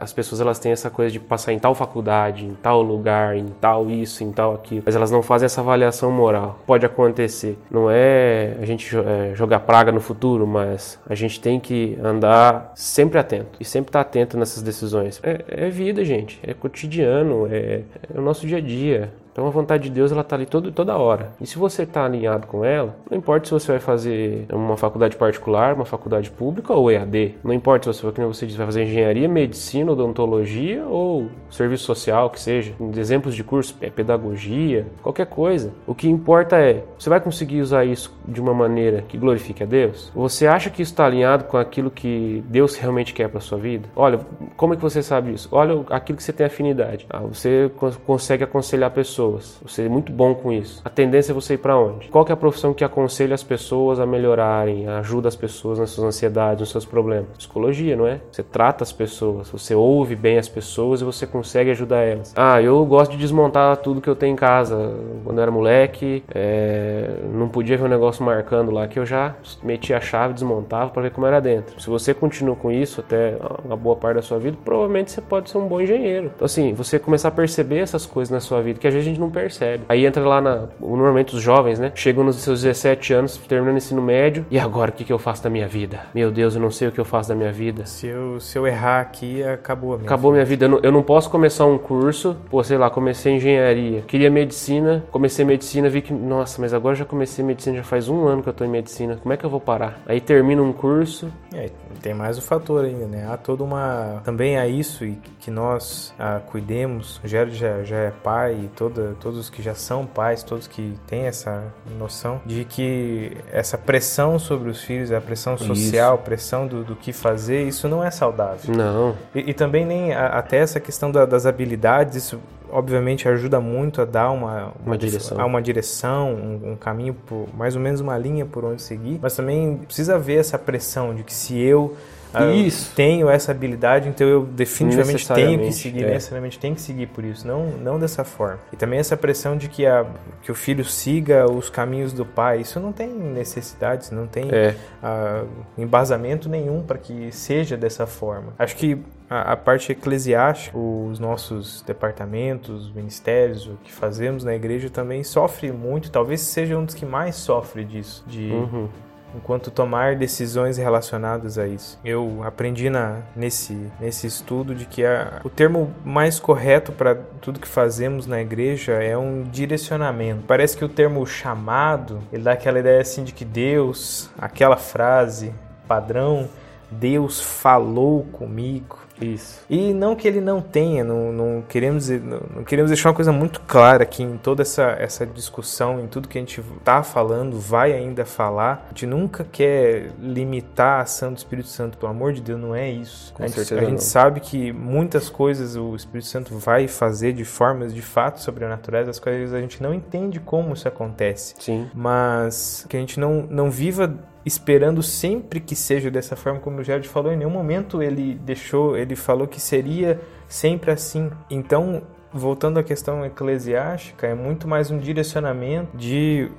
as 0.00 0.12
pessoas 0.12 0.40
elas 0.40 0.58
têm 0.58 0.72
essa 0.72 0.90
coisa 0.90 1.12
de 1.12 1.20
passar 1.20 1.52
em 1.52 1.58
tal 1.58 1.74
faculdade, 1.74 2.44
em 2.44 2.54
tal 2.54 2.82
lugar, 2.82 3.36
em 3.36 3.46
tal 3.46 3.90
isso, 3.90 4.24
em 4.24 4.32
tal 4.32 4.54
aquilo, 4.54 4.82
mas 4.84 4.96
elas 4.96 5.10
não 5.10 5.22
fazem 5.22 5.46
essa 5.46 5.60
avaliação 5.60 6.10
moral. 6.10 6.58
Pode 6.66 6.84
acontecer. 6.84 7.58
Não 7.70 7.90
é 7.90 8.56
a 8.60 8.64
gente 8.64 8.96
é, 8.96 9.34
jogar 9.34 9.60
praga 9.60 9.92
no 9.92 10.00
futuro, 10.00 10.46
mas 10.46 10.98
a 11.08 11.14
gente 11.14 11.40
tem 11.40 11.60
que 11.60 11.98
andar 12.02 12.72
sempre 12.74 13.18
atento 13.18 13.58
e 13.60 13.64
sempre 13.64 13.90
estar 13.90 14.00
atento 14.00 14.36
nessas 14.36 14.62
decisões. 14.62 15.20
É, 15.22 15.44
é 15.66 15.70
vida, 15.70 16.04
gente. 16.04 16.40
É 16.42 16.54
cotidiano, 16.54 17.46
é, 17.50 17.82
é 18.14 18.18
o 18.18 18.22
nosso 18.22 18.46
dia 18.46 18.58
a 18.58 18.60
dia. 18.60 19.12
Então 19.38 19.46
a 19.46 19.50
vontade 19.50 19.84
de 19.84 19.90
Deus 19.90 20.10
ela 20.10 20.24
tá 20.24 20.34
ali 20.34 20.46
todo, 20.46 20.72
toda 20.72 20.96
hora. 20.98 21.30
E 21.40 21.46
se 21.46 21.56
você 21.56 21.84
está 21.84 22.04
alinhado 22.04 22.48
com 22.48 22.64
ela, 22.64 22.96
não 23.08 23.16
importa 23.16 23.46
se 23.46 23.52
você 23.52 23.70
vai 23.70 23.80
fazer 23.80 24.46
uma 24.52 24.76
faculdade 24.76 25.16
particular, 25.16 25.74
uma 25.76 25.84
faculdade 25.84 26.28
pública 26.28 26.72
ou 26.74 26.90
EAD. 26.90 27.36
Não 27.44 27.52
importa 27.54 27.92
se 27.92 28.02
você, 28.02 28.12
como 28.20 28.34
você 28.34 28.46
diz, 28.46 28.56
vai 28.56 28.66
fazer 28.66 28.82
engenharia, 28.82 29.28
medicina, 29.28 29.92
odontologia 29.92 30.84
ou 30.84 31.28
serviço 31.50 31.84
social, 31.84 32.30
que 32.30 32.40
seja. 32.40 32.72
Exemplos 32.96 33.32
de 33.36 33.44
curso, 33.44 33.76
é 33.80 33.88
pedagogia, 33.88 34.88
qualquer 35.04 35.26
coisa. 35.26 35.72
O 35.86 35.94
que 35.94 36.08
importa 36.08 36.56
é, 36.56 36.82
você 36.98 37.08
vai 37.08 37.20
conseguir 37.20 37.60
usar 37.60 37.84
isso 37.84 38.12
de 38.26 38.40
uma 38.40 38.52
maneira 38.52 39.02
que 39.06 39.16
glorifique 39.16 39.62
a 39.62 39.66
Deus? 39.66 40.10
Você 40.16 40.48
acha 40.48 40.68
que 40.68 40.82
isso 40.82 40.90
está 40.90 41.06
alinhado 41.06 41.44
com 41.44 41.56
aquilo 41.56 41.92
que 41.92 42.42
Deus 42.48 42.74
realmente 42.76 43.14
quer 43.14 43.28
para 43.28 43.38
sua 43.38 43.56
vida? 43.58 43.88
Olha, 43.94 44.18
como 44.56 44.72
é 44.74 44.76
que 44.76 44.82
você 44.82 45.00
sabe 45.00 45.32
isso? 45.32 45.48
Olha 45.52 45.84
aquilo 45.90 46.16
que 46.16 46.24
você 46.24 46.32
tem 46.32 46.44
afinidade. 46.44 47.06
Ah, 47.08 47.20
você 47.20 47.70
cons- 47.76 47.96
consegue 48.04 48.42
aconselhar 48.42 48.90
pessoas. 48.90 49.27
Você 49.36 49.84
é 49.84 49.88
muito 49.88 50.12
bom 50.12 50.34
com 50.34 50.52
isso. 50.52 50.80
A 50.84 50.90
tendência 50.90 51.32
é 51.32 51.34
você 51.34 51.54
ir 51.54 51.58
para 51.58 51.78
onde? 51.78 52.08
Qual 52.08 52.24
é 52.28 52.32
a 52.32 52.36
profissão 52.36 52.72
que 52.72 52.84
aconselha 52.84 53.34
as 53.34 53.42
pessoas 53.42 54.00
a 54.00 54.06
melhorarem, 54.06 54.88
ajuda 54.88 55.28
as 55.28 55.36
pessoas 55.36 55.78
nas 55.78 55.90
suas 55.90 56.06
ansiedades, 56.06 56.60
nos 56.60 56.70
seus 56.70 56.84
problemas? 56.84 57.28
Psicologia, 57.36 57.96
não 57.96 58.06
é? 58.06 58.20
Você 58.30 58.42
trata 58.42 58.84
as 58.84 58.92
pessoas, 58.92 59.48
você 59.50 59.74
ouve 59.74 60.14
bem 60.14 60.38
as 60.38 60.48
pessoas 60.48 61.00
e 61.00 61.04
você 61.04 61.26
consegue 61.26 61.70
ajudar 61.70 61.98
elas. 61.98 62.32
Ah, 62.36 62.60
eu 62.62 62.84
gosto 62.84 63.12
de 63.12 63.18
desmontar 63.18 63.76
tudo 63.78 64.00
que 64.00 64.08
eu 64.08 64.16
tenho 64.16 64.32
em 64.32 64.36
casa. 64.36 64.92
Quando 65.24 65.38
eu 65.38 65.42
era 65.42 65.50
moleque, 65.50 66.22
é, 66.34 67.10
não 67.32 67.48
podia 67.48 67.76
ver 67.76 67.84
um 67.84 67.88
negócio 67.88 68.24
marcando 68.24 68.70
lá 68.70 68.86
que 68.86 68.98
eu 68.98 69.06
já 69.06 69.34
metia 69.62 69.96
a 69.96 70.00
chave, 70.00 70.34
desmontava 70.34 70.90
para 70.90 71.02
ver 71.02 71.10
como 71.10 71.26
era 71.26 71.40
dentro. 71.40 71.80
Se 71.80 71.88
você 71.88 72.14
continua 72.14 72.56
com 72.56 72.70
isso 72.70 73.00
até 73.00 73.36
uma 73.64 73.76
boa 73.76 73.96
parte 73.96 74.16
da 74.16 74.22
sua 74.22 74.38
vida, 74.38 74.56
provavelmente 74.64 75.10
você 75.10 75.20
pode 75.20 75.50
ser 75.50 75.58
um 75.58 75.66
bom 75.66 75.80
engenheiro. 75.80 76.30
Então, 76.34 76.46
assim, 76.46 76.72
você 76.72 76.98
começar 76.98 77.28
a 77.28 77.32
perceber 77.32 77.78
essas 77.78 78.06
coisas 78.06 78.30
na 78.30 78.40
sua 78.40 78.60
vida 78.62 78.78
que 78.78 78.86
às 78.86 78.94
vezes 78.94 79.07
gente 79.08 79.20
não 79.20 79.30
percebe. 79.30 79.84
Aí 79.88 80.06
entra 80.06 80.26
lá 80.26 80.40
na. 80.40 80.64
Normalmente 80.80 81.34
os 81.34 81.42
jovens, 81.42 81.78
né? 81.78 81.92
Chegam 81.94 82.24
nos 82.24 82.36
seus 82.36 82.62
17 82.62 83.12
anos, 83.12 83.36
terminando 83.36 83.74
o 83.74 83.78
ensino 83.78 84.02
médio. 84.02 84.46
E 84.50 84.58
agora 84.58 84.90
o 84.90 84.94
que, 84.94 85.04
que 85.04 85.12
eu 85.12 85.18
faço 85.18 85.42
da 85.42 85.50
minha 85.50 85.68
vida? 85.68 86.00
Meu 86.14 86.30
Deus, 86.30 86.54
eu 86.54 86.60
não 86.60 86.70
sei 86.70 86.88
o 86.88 86.92
que 86.92 87.00
eu 87.00 87.04
faço 87.04 87.28
da 87.28 87.34
minha 87.34 87.52
vida. 87.52 87.86
Se 87.86 88.06
eu, 88.06 88.40
se 88.40 88.58
eu 88.58 88.66
errar 88.66 89.00
aqui, 89.00 89.42
acabou 89.42 89.94
a 89.94 89.96
minha 89.96 90.06
Acabou 90.06 90.32
minha 90.32 90.44
vida. 90.44 90.66
Eu 90.66 90.68
não, 90.68 90.80
eu 90.82 90.92
não 90.92 91.02
posso 91.02 91.30
começar 91.30 91.66
um 91.66 91.78
curso. 91.78 92.36
Pô, 92.50 92.62
sei 92.62 92.78
lá, 92.78 92.90
comecei 92.90 93.34
engenharia. 93.34 94.02
Queria 94.02 94.30
medicina. 94.30 95.04
Comecei 95.10 95.44
medicina, 95.44 95.88
vi 95.88 96.02
que, 96.02 96.12
nossa, 96.12 96.60
mas 96.60 96.74
agora 96.74 96.94
já 96.94 97.04
comecei 97.04 97.44
medicina, 97.44 97.76
já 97.76 97.84
faz 97.84 98.08
um 98.08 98.26
ano 98.26 98.42
que 98.42 98.48
eu 98.48 98.52
tô 98.52 98.64
em 98.64 98.68
medicina. 98.68 99.16
Como 99.16 99.32
é 99.32 99.36
que 99.36 99.44
eu 99.44 99.50
vou 99.50 99.60
parar? 99.60 100.00
Aí 100.06 100.20
termino 100.20 100.62
um 100.62 100.72
curso. 100.72 101.30
É, 101.54 101.70
tem 102.02 102.14
mais 102.14 102.38
o 102.38 102.42
fator 102.42 102.84
ainda, 102.84 103.06
né? 103.06 103.26
Há 103.30 103.36
toda 103.36 103.64
uma. 103.64 104.20
Também 104.24 104.58
há 104.58 104.66
isso 104.66 105.04
e 105.04 105.18
que 105.40 105.50
nós 105.50 106.14
ah, 106.18 106.40
cuidemos. 106.46 107.20
O 107.24 107.28
Jared 107.28 107.54
já, 107.56 107.82
já 107.82 107.96
é 107.96 108.10
pai 108.10 108.58
e 108.64 108.68
toda, 108.98 109.14
todos 109.20 109.38
os 109.38 109.50
que 109.50 109.62
já 109.62 109.74
são 109.74 110.04
pais, 110.04 110.42
todos 110.42 110.66
que 110.66 110.94
têm 111.06 111.22
essa 111.26 111.62
noção 111.98 112.40
de 112.44 112.64
que 112.64 113.36
essa 113.52 113.78
pressão 113.78 114.38
sobre 114.38 114.68
os 114.70 114.82
filhos, 114.82 115.12
a 115.12 115.20
pressão 115.20 115.56
social, 115.56 116.14
a 116.14 116.18
pressão 116.18 116.66
do, 116.66 116.82
do 116.84 116.96
que 116.96 117.12
fazer, 117.12 117.62
isso 117.66 117.88
não 117.88 118.02
é 118.02 118.10
saudável. 118.10 118.74
Não. 118.74 119.14
E, 119.34 119.50
e 119.50 119.54
também 119.54 119.86
nem 119.86 120.12
a- 120.12 120.28
até 120.28 120.58
essa 120.58 120.80
questão 120.80 121.10
da- 121.10 121.24
das 121.24 121.46
habilidades, 121.46 122.16
isso 122.16 122.40
obviamente 122.70 123.26
ajuda 123.28 123.60
muito 123.60 124.02
a 124.02 124.04
dar 124.04 124.30
uma, 124.30 124.72
Uma 124.84 124.98
direção. 124.98 125.40
a 125.40 125.44
uma 125.46 125.62
direção, 125.62 126.34
um, 126.34 126.72
um 126.72 126.76
caminho, 126.76 127.14
por, 127.14 127.48
mais 127.56 127.74
ou 127.74 127.80
menos 127.80 128.00
uma 128.00 128.18
linha 128.18 128.44
por 128.44 128.62
onde 128.64 128.82
seguir, 128.82 129.18
mas 129.22 129.34
também 129.34 129.76
precisa 129.86 130.16
haver 130.16 130.38
essa 130.38 130.58
pressão 130.58 131.14
de 131.14 131.22
que 131.22 131.32
se 131.32 131.58
eu 131.58 131.96
ah, 132.32 132.46
Isso. 132.46 132.92
tenho 132.94 133.28
essa 133.28 133.52
habilidade, 133.52 134.08
então 134.08 134.26
eu 134.26 134.44
definitivamente 134.44 135.26
tenho 135.28 135.58
que 135.60 135.72
seguir, 135.72 136.04
é. 136.04 136.10
necessariamente 136.10 136.58
tenho 136.58 136.74
que 136.74 136.80
seguir 136.80 137.06
por 137.06 137.24
isso, 137.24 137.46
não, 137.46 137.66
não 137.66 137.98
dessa 137.98 138.24
forma. 138.24 138.58
E 138.72 138.76
também 138.76 138.98
essa 138.98 139.16
pressão 139.16 139.56
de 139.56 139.68
que, 139.68 139.86
a, 139.86 140.06
que 140.42 140.52
o 140.52 140.54
filho 140.54 140.84
siga 140.84 141.50
os 141.50 141.70
caminhos 141.70 142.12
do 142.12 142.24
pai, 142.24 142.60
isso 142.60 142.78
não 142.78 142.92
tem 142.92 143.08
necessidade, 143.08 144.12
não 144.12 144.26
tem 144.26 144.48
É. 144.52 144.74
ah, 145.02 145.44
embasamento 145.76 146.48
nenhum 146.48 146.82
para 146.82 146.98
que 146.98 147.30
seja 147.32 147.76
dessa 147.76 148.06
forma. 148.06 148.52
Acho 148.58 148.76
que 148.76 148.98
a, 149.30 149.52
a 149.52 149.56
parte 149.56 149.92
eclesiástica, 149.92 150.76
os 150.76 151.18
nossos 151.18 151.82
departamentos, 151.82 152.90
ministérios, 152.92 153.66
o 153.66 153.78
que 153.82 153.92
fazemos 153.92 154.44
na 154.44 154.54
igreja 154.54 154.88
também 154.90 155.22
sofre 155.22 155.70
muito, 155.70 156.10
talvez 156.10 156.40
seja 156.40 156.76
um 156.76 156.84
dos 156.84 156.94
que 156.94 157.04
mais 157.06 157.36
sofre 157.36 157.84
disso, 157.84 158.24
de 158.26 158.48
Uhum. 158.50 158.88
Enquanto 159.34 159.70
tomar 159.70 160.16
decisões 160.16 160.76
relacionadas 160.76 161.58
a 161.58 161.66
isso. 161.66 161.98
Eu 162.04 162.42
aprendi 162.42 162.90
na, 162.90 163.20
nesse, 163.34 163.90
nesse 164.00 164.26
estudo 164.26 164.74
de 164.74 164.84
que 164.84 165.04
a, 165.04 165.40
o 165.44 165.50
termo 165.50 165.92
mais 166.04 166.38
correto 166.40 166.92
para 166.92 167.14
tudo 167.40 167.60
que 167.60 167.68
fazemos 167.68 168.26
na 168.26 168.40
igreja 168.40 168.92
é 168.94 169.16
um 169.16 169.42
direcionamento. 169.42 170.44
Parece 170.46 170.76
que 170.76 170.84
o 170.84 170.88
termo 170.88 171.26
chamado, 171.26 172.20
ele 172.32 172.42
dá 172.42 172.52
aquela 172.52 172.78
ideia 172.78 173.00
assim 173.00 173.24
de 173.24 173.32
que 173.32 173.44
Deus, 173.44 174.30
aquela 174.38 174.76
frase 174.76 175.52
padrão, 175.86 176.48
Deus 176.90 177.40
falou 177.40 178.24
comigo. 178.24 178.98
Isso. 179.20 179.60
E 179.68 179.92
não 179.92 180.14
que 180.14 180.26
ele 180.26 180.40
não 180.40 180.60
tenha, 180.60 181.04
não, 181.04 181.32
não 181.32 181.62
queremos 181.62 182.08
não, 182.08 182.40
não 182.56 182.64
queremos 182.64 182.90
deixar 182.90 183.08
uma 183.08 183.14
coisa 183.14 183.32
muito 183.32 183.60
clara 183.60 184.02
aqui 184.02 184.22
em 184.22 184.36
toda 184.36 184.62
essa, 184.62 184.96
essa 184.98 185.26
discussão, 185.26 186.00
em 186.00 186.06
tudo 186.06 186.28
que 186.28 186.38
a 186.38 186.40
gente 186.40 186.60
está 186.60 187.02
falando, 187.02 187.58
vai 187.58 187.92
ainda 187.92 188.24
falar. 188.24 188.86
A 188.86 188.88
gente 188.90 189.06
nunca 189.06 189.44
quer 189.44 190.10
limitar 190.20 191.00
a 191.00 191.02
ação 191.02 191.32
do 191.32 191.38
Espírito 191.38 191.68
Santo, 191.68 191.98
pelo 191.98 192.10
amor 192.10 192.32
de 192.32 192.40
Deus, 192.40 192.60
não 192.60 192.74
é 192.74 192.90
isso. 192.90 193.32
Com 193.34 193.42
a 193.42 193.46
gente, 193.46 193.56
certeza 193.56 193.80
a 193.80 193.84
gente 193.84 194.04
sabe 194.04 194.40
que 194.40 194.72
muitas 194.72 195.28
coisas 195.28 195.76
o 195.76 195.94
Espírito 195.94 196.28
Santo 196.28 196.56
vai 196.56 196.88
fazer 196.88 197.32
de 197.32 197.44
formas 197.44 197.94
de 197.94 198.02
fato 198.02 198.40
sobrenaturais, 198.40 199.08
as 199.08 199.18
coisas 199.18 199.52
a 199.52 199.60
gente 199.60 199.82
não 199.82 199.92
entende 199.92 200.40
como 200.40 200.74
isso 200.74 200.86
acontece 200.86 201.54
Sim. 201.58 201.90
mas 201.94 202.86
que 202.88 202.96
a 202.96 203.00
gente 203.00 203.18
não, 203.18 203.46
não 203.48 203.70
viva 203.70 204.14
esperando 204.44 205.02
sempre 205.02 205.60
que 205.60 205.76
seja 205.76 206.10
dessa 206.10 206.36
forma, 206.36 206.60
como 206.60 206.80
o 206.80 206.84
Jared 206.84 207.08
falou, 207.08 207.32
em 207.32 207.36
nenhum 207.36 207.50
momento 207.50 208.02
ele 208.02 208.34
deixou, 208.34 208.96
ele 208.96 209.16
falou 209.16 209.46
que 209.46 209.60
seria 209.60 210.20
sempre 210.46 210.90
assim. 210.90 211.30
Então, 211.50 212.02
voltando 212.32 212.78
à 212.78 212.82
questão 212.82 213.24
eclesiástica, 213.24 214.26
é 214.26 214.34
muito 214.34 214.68
mais 214.68 214.90
um 214.90 214.98
direcionamento 214.98 215.96
de 215.96 216.50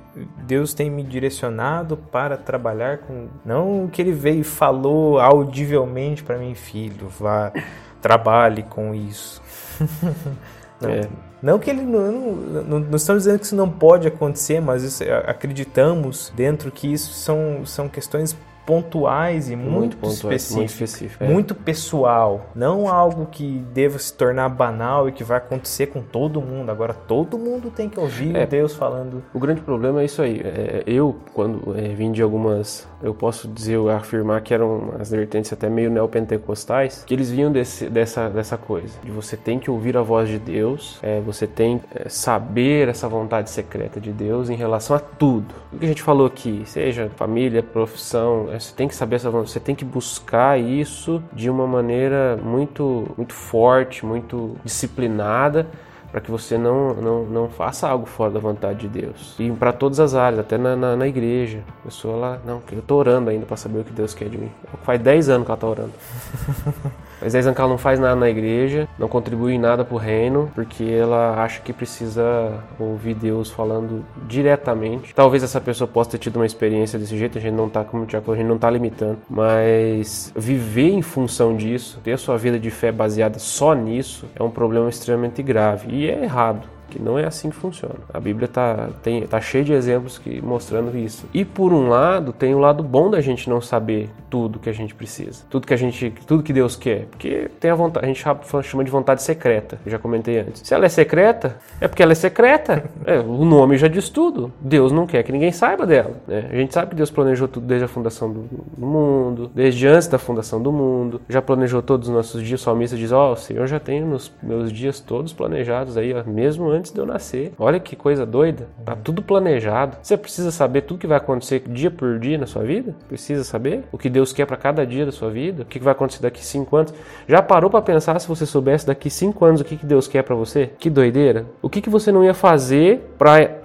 Deus 0.46 0.74
tem 0.74 0.90
me 0.90 1.02
direcionado 1.02 1.96
para 1.96 2.36
trabalhar 2.36 2.98
com 2.98 3.28
não 3.44 3.88
que 3.88 4.02
ele 4.02 4.12
veio 4.12 4.40
e 4.40 4.44
falou 4.44 5.18
audivelmente 5.18 6.22
para 6.22 6.38
mim, 6.38 6.54
filho, 6.54 7.08
vá 7.08 7.52
trabalhe 8.00 8.62
com 8.62 8.94
isso. 8.94 9.42
Não, 10.80 10.90
É. 10.90 11.29
Não 11.42 11.58
que 11.58 11.70
ele 11.70 11.82
não, 11.82 12.12
não, 12.12 12.80
não, 12.80 12.96
estamos 12.96 13.24
dizendo 13.24 13.38
que 13.38 13.46
isso 13.46 13.56
não 13.56 13.70
pode 13.70 14.06
acontecer, 14.06 14.60
mas 14.60 14.82
isso, 14.82 15.02
acreditamos 15.24 16.30
dentro 16.36 16.70
que 16.70 16.92
isso 16.92 17.12
são, 17.12 17.64
são 17.64 17.88
questões 17.88 18.36
pontuais 18.70 19.50
e 19.50 19.56
muito, 19.56 19.72
muito 19.72 19.96
pontuais, 19.96 20.42
específicas, 20.42 20.56
muito, 20.56 20.70
específico, 20.70 21.24
é. 21.24 21.28
muito 21.28 21.54
pessoal, 21.56 22.46
não 22.54 22.86
algo 22.88 23.26
que 23.26 23.64
deva 23.74 23.98
se 23.98 24.14
tornar 24.14 24.48
banal 24.48 25.08
e 25.08 25.12
que 25.12 25.24
vai 25.24 25.38
acontecer 25.38 25.88
com 25.88 26.00
todo 26.00 26.40
mundo. 26.40 26.70
Agora 26.70 26.94
todo 26.94 27.36
mundo 27.36 27.68
tem 27.68 27.88
que 27.88 27.98
ouvir 27.98 28.36
é, 28.36 28.46
Deus 28.46 28.72
falando. 28.72 29.24
O 29.34 29.40
grande 29.40 29.60
problema 29.60 30.02
é 30.02 30.04
isso 30.04 30.22
aí. 30.22 30.40
É, 30.44 30.84
eu 30.86 31.16
quando 31.34 31.76
é, 31.76 31.88
vim 31.88 32.12
de 32.12 32.22
algumas, 32.22 32.86
eu 33.02 33.12
posso 33.12 33.48
dizer, 33.48 33.74
eu 33.74 33.90
afirmar 33.90 34.40
que 34.40 34.54
eram 34.54 34.92
as 35.00 35.10
vertentes 35.10 35.52
até 35.52 35.68
meio 35.68 35.90
neopentecostais, 35.90 37.02
que 37.04 37.12
eles 37.12 37.28
vinham 37.28 37.50
desse, 37.50 37.88
dessa 37.88 38.28
dessa 38.28 38.56
coisa 38.56 39.00
de 39.02 39.10
você 39.10 39.36
tem 39.36 39.58
que 39.58 39.68
ouvir 39.68 39.96
a 39.96 40.02
voz 40.02 40.28
de 40.28 40.38
Deus, 40.38 41.00
é, 41.02 41.20
você 41.20 41.46
tem 41.46 41.80
é, 41.92 42.08
saber 42.08 42.88
essa 42.88 43.08
vontade 43.08 43.50
secreta 43.50 44.00
de 44.00 44.12
Deus 44.12 44.48
em 44.48 44.54
relação 44.54 44.94
a 44.94 45.00
tudo. 45.00 45.52
O 45.72 45.78
que 45.78 45.84
a 45.84 45.88
gente 45.88 46.02
falou 46.02 46.26
aqui, 46.26 46.62
seja 46.66 47.10
família, 47.16 47.62
profissão, 47.62 48.48
é, 48.52 48.59
você 48.60 48.74
tem 48.74 48.88
que 48.88 48.94
saber 48.94 49.16
essa 49.16 49.30
você 49.30 49.58
tem 49.58 49.74
que 49.74 49.84
buscar 49.84 50.60
isso 50.60 51.22
de 51.32 51.48
uma 51.48 51.66
maneira 51.66 52.38
muito 52.42 53.08
muito 53.16 53.34
forte, 53.34 54.04
muito 54.04 54.56
disciplinada 54.64 55.66
para 56.10 56.20
que 56.20 56.30
você 56.30 56.58
não, 56.58 56.94
não, 56.94 57.24
não 57.24 57.48
faça 57.48 57.88
algo 57.88 58.04
fora 58.04 58.32
da 58.32 58.40
vontade 58.40 58.80
de 58.80 58.88
Deus. 58.88 59.36
E 59.38 59.50
para 59.52 59.72
todas 59.72 60.00
as 60.00 60.14
áreas, 60.14 60.40
até 60.40 60.58
na, 60.58 60.74
na, 60.74 60.96
na, 60.96 61.06
igreja. 61.06 61.62
A 61.80 61.84
pessoa 61.84 62.16
lá, 62.16 62.38
não, 62.44 62.60
eu 62.72 62.82
tô 62.82 62.96
orando 62.96 63.30
ainda 63.30 63.46
para 63.46 63.56
saber 63.56 63.78
o 63.78 63.84
que 63.84 63.92
Deus 63.92 64.12
quer 64.12 64.28
de 64.28 64.36
mim. 64.36 64.50
Faz 64.82 65.00
10 65.00 65.28
anos 65.28 65.44
que 65.46 65.52
ela 65.52 65.60
tá 65.60 65.66
orando. 65.66 65.92
Mas 67.20 67.34
a 67.34 67.52
não 67.68 67.78
faz 67.78 68.00
nada 68.00 68.16
na 68.16 68.28
igreja, 68.28 68.88
não 68.98 69.08
contribui 69.08 69.54
em 69.54 69.58
nada 69.58 69.84
pro 69.84 69.96
reino, 69.96 70.50
porque 70.54 70.84
ela 70.84 71.42
acha 71.42 71.60
que 71.60 71.72
precisa 71.72 72.52
ouvir 72.78 73.14
Deus 73.14 73.50
falando 73.50 74.04
diretamente. 74.26 75.14
Talvez 75.14 75.42
essa 75.42 75.60
pessoa 75.60 75.86
possa 75.86 76.10
ter 76.10 76.18
tido 76.18 76.36
uma 76.36 76.46
experiência 76.46 76.98
desse 76.98 77.16
jeito, 77.16 77.38
a 77.38 77.40
gente 77.40 77.54
não 77.54 77.68
tá, 77.68 77.84
como 77.84 78.06
a 78.06 78.36
gente 78.36 78.46
não 78.46 78.58
tá 78.58 78.70
limitando, 78.70 79.18
mas 79.28 80.32
viver 80.34 80.90
em 80.90 81.02
função 81.02 81.56
disso, 81.56 82.00
ter 82.02 82.18
sua 82.18 82.36
vida 82.36 82.58
de 82.58 82.70
fé 82.70 82.90
baseada 82.90 83.38
só 83.38 83.74
nisso, 83.74 84.26
é 84.34 84.42
um 84.42 84.50
problema 84.50 84.88
extremamente 84.88 85.42
grave. 85.42 85.88
E 85.90 86.10
é 86.10 86.24
errado 86.24 86.79
que 86.90 87.00
não 87.00 87.18
é 87.18 87.24
assim 87.24 87.48
que 87.48 87.56
funciona. 87.56 87.94
A 88.12 88.20
Bíblia 88.20 88.48
tá, 88.48 88.90
tem, 89.02 89.26
tá 89.26 89.40
cheia 89.40 89.64
de 89.64 89.72
exemplos 89.72 90.18
que, 90.18 90.40
mostrando 90.42 90.96
isso. 90.96 91.26
E 91.32 91.44
por 91.44 91.72
um 91.72 91.88
lado, 91.88 92.32
tem 92.32 92.54
o 92.54 92.58
lado 92.58 92.82
bom 92.82 93.10
da 93.10 93.20
gente 93.20 93.48
não 93.48 93.60
saber 93.60 94.10
tudo 94.28 94.58
que 94.58 94.68
a 94.68 94.72
gente 94.72 94.94
precisa, 94.94 95.44
tudo 95.48 95.66
que 95.66 95.74
a 95.74 95.76
gente, 95.76 96.12
tudo 96.26 96.42
que 96.42 96.52
Deus 96.52 96.76
quer, 96.76 97.06
porque 97.06 97.50
tem 97.58 97.70
a 97.70 97.74
vontade, 97.74 98.04
a 98.04 98.08
gente 98.08 98.24
chama 98.62 98.84
de 98.84 98.90
vontade 98.90 99.22
secreta, 99.22 99.78
eu 99.84 99.90
já 99.90 99.98
comentei 99.98 100.38
antes. 100.38 100.62
Se 100.64 100.74
ela 100.74 100.86
é 100.86 100.88
secreta, 100.88 101.58
é 101.80 101.88
porque 101.88 102.02
ela 102.02 102.12
é 102.12 102.14
secreta. 102.14 102.84
É, 103.06 103.18
o 103.18 103.44
nome 103.44 103.76
já 103.76 103.88
diz 103.88 104.08
tudo. 104.08 104.52
Deus 104.60 104.92
não 104.92 105.06
quer 105.06 105.22
que 105.22 105.32
ninguém 105.32 105.50
saiba 105.50 105.86
dela. 105.86 106.12
Né? 106.28 106.46
A 106.50 106.54
gente 106.54 106.72
sabe 106.72 106.90
que 106.90 106.96
Deus 106.96 107.10
planejou 107.10 107.48
tudo 107.48 107.66
desde 107.66 107.84
a 107.84 107.88
fundação 107.88 108.30
do, 108.30 108.42
do 108.76 108.86
mundo, 108.86 109.50
desde 109.54 109.86
antes 109.86 110.06
da 110.06 110.18
fundação 110.18 110.62
do 110.62 110.70
mundo, 110.70 111.20
já 111.28 111.40
planejou 111.40 111.82
todos 111.82 112.08
os 112.08 112.14
nossos 112.14 112.42
dias. 112.42 112.60
O 112.60 112.64
salmista 112.64 112.96
diz: 112.96 113.10
Ó, 113.10 113.30
oh, 113.30 113.32
o 113.32 113.36
Senhor 113.36 113.66
já 113.66 113.80
tem 113.80 114.04
os 114.12 114.30
meus 114.42 114.70
dias 114.70 115.00
todos 115.00 115.32
planejados 115.32 115.96
aí, 115.96 116.12
ó, 116.12 116.22
mesmo 116.28 116.68
antes 116.68 116.79
antes 116.80 116.90
de 116.90 116.98
eu 116.98 117.06
nascer. 117.06 117.52
Olha 117.58 117.78
que 117.78 117.94
coisa 117.94 118.26
doida. 118.26 118.66
Tá 118.84 118.96
tudo 118.96 119.22
planejado. 119.22 119.98
Você 120.02 120.16
precisa 120.16 120.50
saber 120.50 120.82
tudo 120.82 120.98
que 120.98 121.06
vai 121.06 121.18
acontecer 121.18 121.62
dia 121.66 121.90
por 121.90 122.18
dia 122.18 122.36
na 122.36 122.46
sua 122.46 122.64
vida? 122.64 122.94
Precisa 123.06 123.44
saber 123.44 123.84
o 123.92 123.98
que 123.98 124.10
Deus 124.10 124.32
quer 124.32 124.46
para 124.46 124.56
cada 124.56 124.86
dia 124.86 125.06
da 125.06 125.12
sua 125.12 125.30
vida? 125.30 125.62
O 125.62 125.66
que 125.66 125.78
vai 125.78 125.92
acontecer 125.92 126.22
daqui 126.22 126.44
cinco 126.44 126.76
anos? 126.76 126.92
Já 127.28 127.40
parou 127.40 127.70
para 127.70 127.82
pensar 127.82 128.18
se 128.18 128.26
você 128.26 128.44
soubesse 128.44 128.86
daqui 128.86 129.08
cinco 129.08 129.44
anos 129.44 129.60
o 129.60 129.64
que 129.64 129.76
Deus 129.86 130.08
quer 130.08 130.22
para 130.22 130.34
você? 130.34 130.70
Que 130.78 130.90
doideira. 130.90 131.46
O 131.62 131.68
que 131.68 131.88
você 131.88 132.10
não 132.10 132.24
ia 132.24 132.34
fazer 132.34 133.14
para 133.18 133.59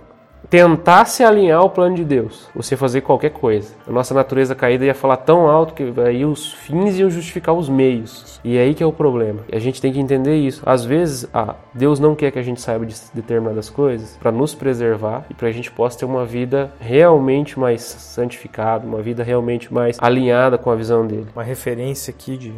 tentar 0.50 1.06
se 1.06 1.24
alinhar 1.24 1.60
ao 1.60 1.70
plano 1.70 1.96
de 1.96 2.04
Deus, 2.04 2.50
você 2.56 2.76
fazer 2.76 3.02
qualquer 3.02 3.32
coisa. 3.32 3.74
A 3.88 3.92
nossa 3.92 4.14
natureza 4.14 4.56
caída 4.56 4.86
ia 4.86 4.94
falar 4.94 5.18
tão 5.18 5.48
alto 5.48 5.74
que 5.74 5.94
aí 6.02 6.26
os 6.26 6.54
fins 6.54 6.98
iam 6.98 7.10
justificar 7.10 7.56
os 7.56 7.70
meios. 7.70 8.40
E 8.44 8.58
é 8.58 8.62
aí 8.62 8.74
que 8.74 8.84
é 8.84 8.86
o 8.86 8.92
problema. 8.92 9.42
E 9.52 9.56
a 9.56 9.60
gente 9.60 9.82
tem 9.82 9.92
que 9.92 10.00
entender 10.00 10.36
isso. 10.36 10.62
Às 10.66 10.86
vezes, 10.86 11.28
ah, 11.34 11.56
Deus 11.74 12.00
não 12.00 12.16
quer 12.16 12.32
que 12.32 12.40
a 12.40 12.44
gente 12.44 12.62
saiba 12.62 12.86
de 12.86 12.96
determinadas 13.14 13.70
coisas 13.70 14.18
para 14.20 14.32
nos 14.32 14.54
preservar 14.54 15.26
e 15.30 15.34
para 15.34 15.48
a 15.48 15.52
gente 15.52 15.72
possa 15.72 16.00
ter 16.00 16.06
uma 16.06 16.26
vida 16.26 16.72
realmente 16.80 17.60
mais 17.60 17.82
santificada, 17.82 18.86
uma 18.86 19.02
vida 19.02 19.24
realmente 19.24 19.74
mais 19.74 19.98
alinhada 20.00 20.58
com 20.58 20.70
a 20.70 20.76
visão 20.76 21.06
dele. 21.06 21.28
Uma 21.36 21.44
referência 21.44 22.12
aqui 22.12 22.38
de 22.38 22.54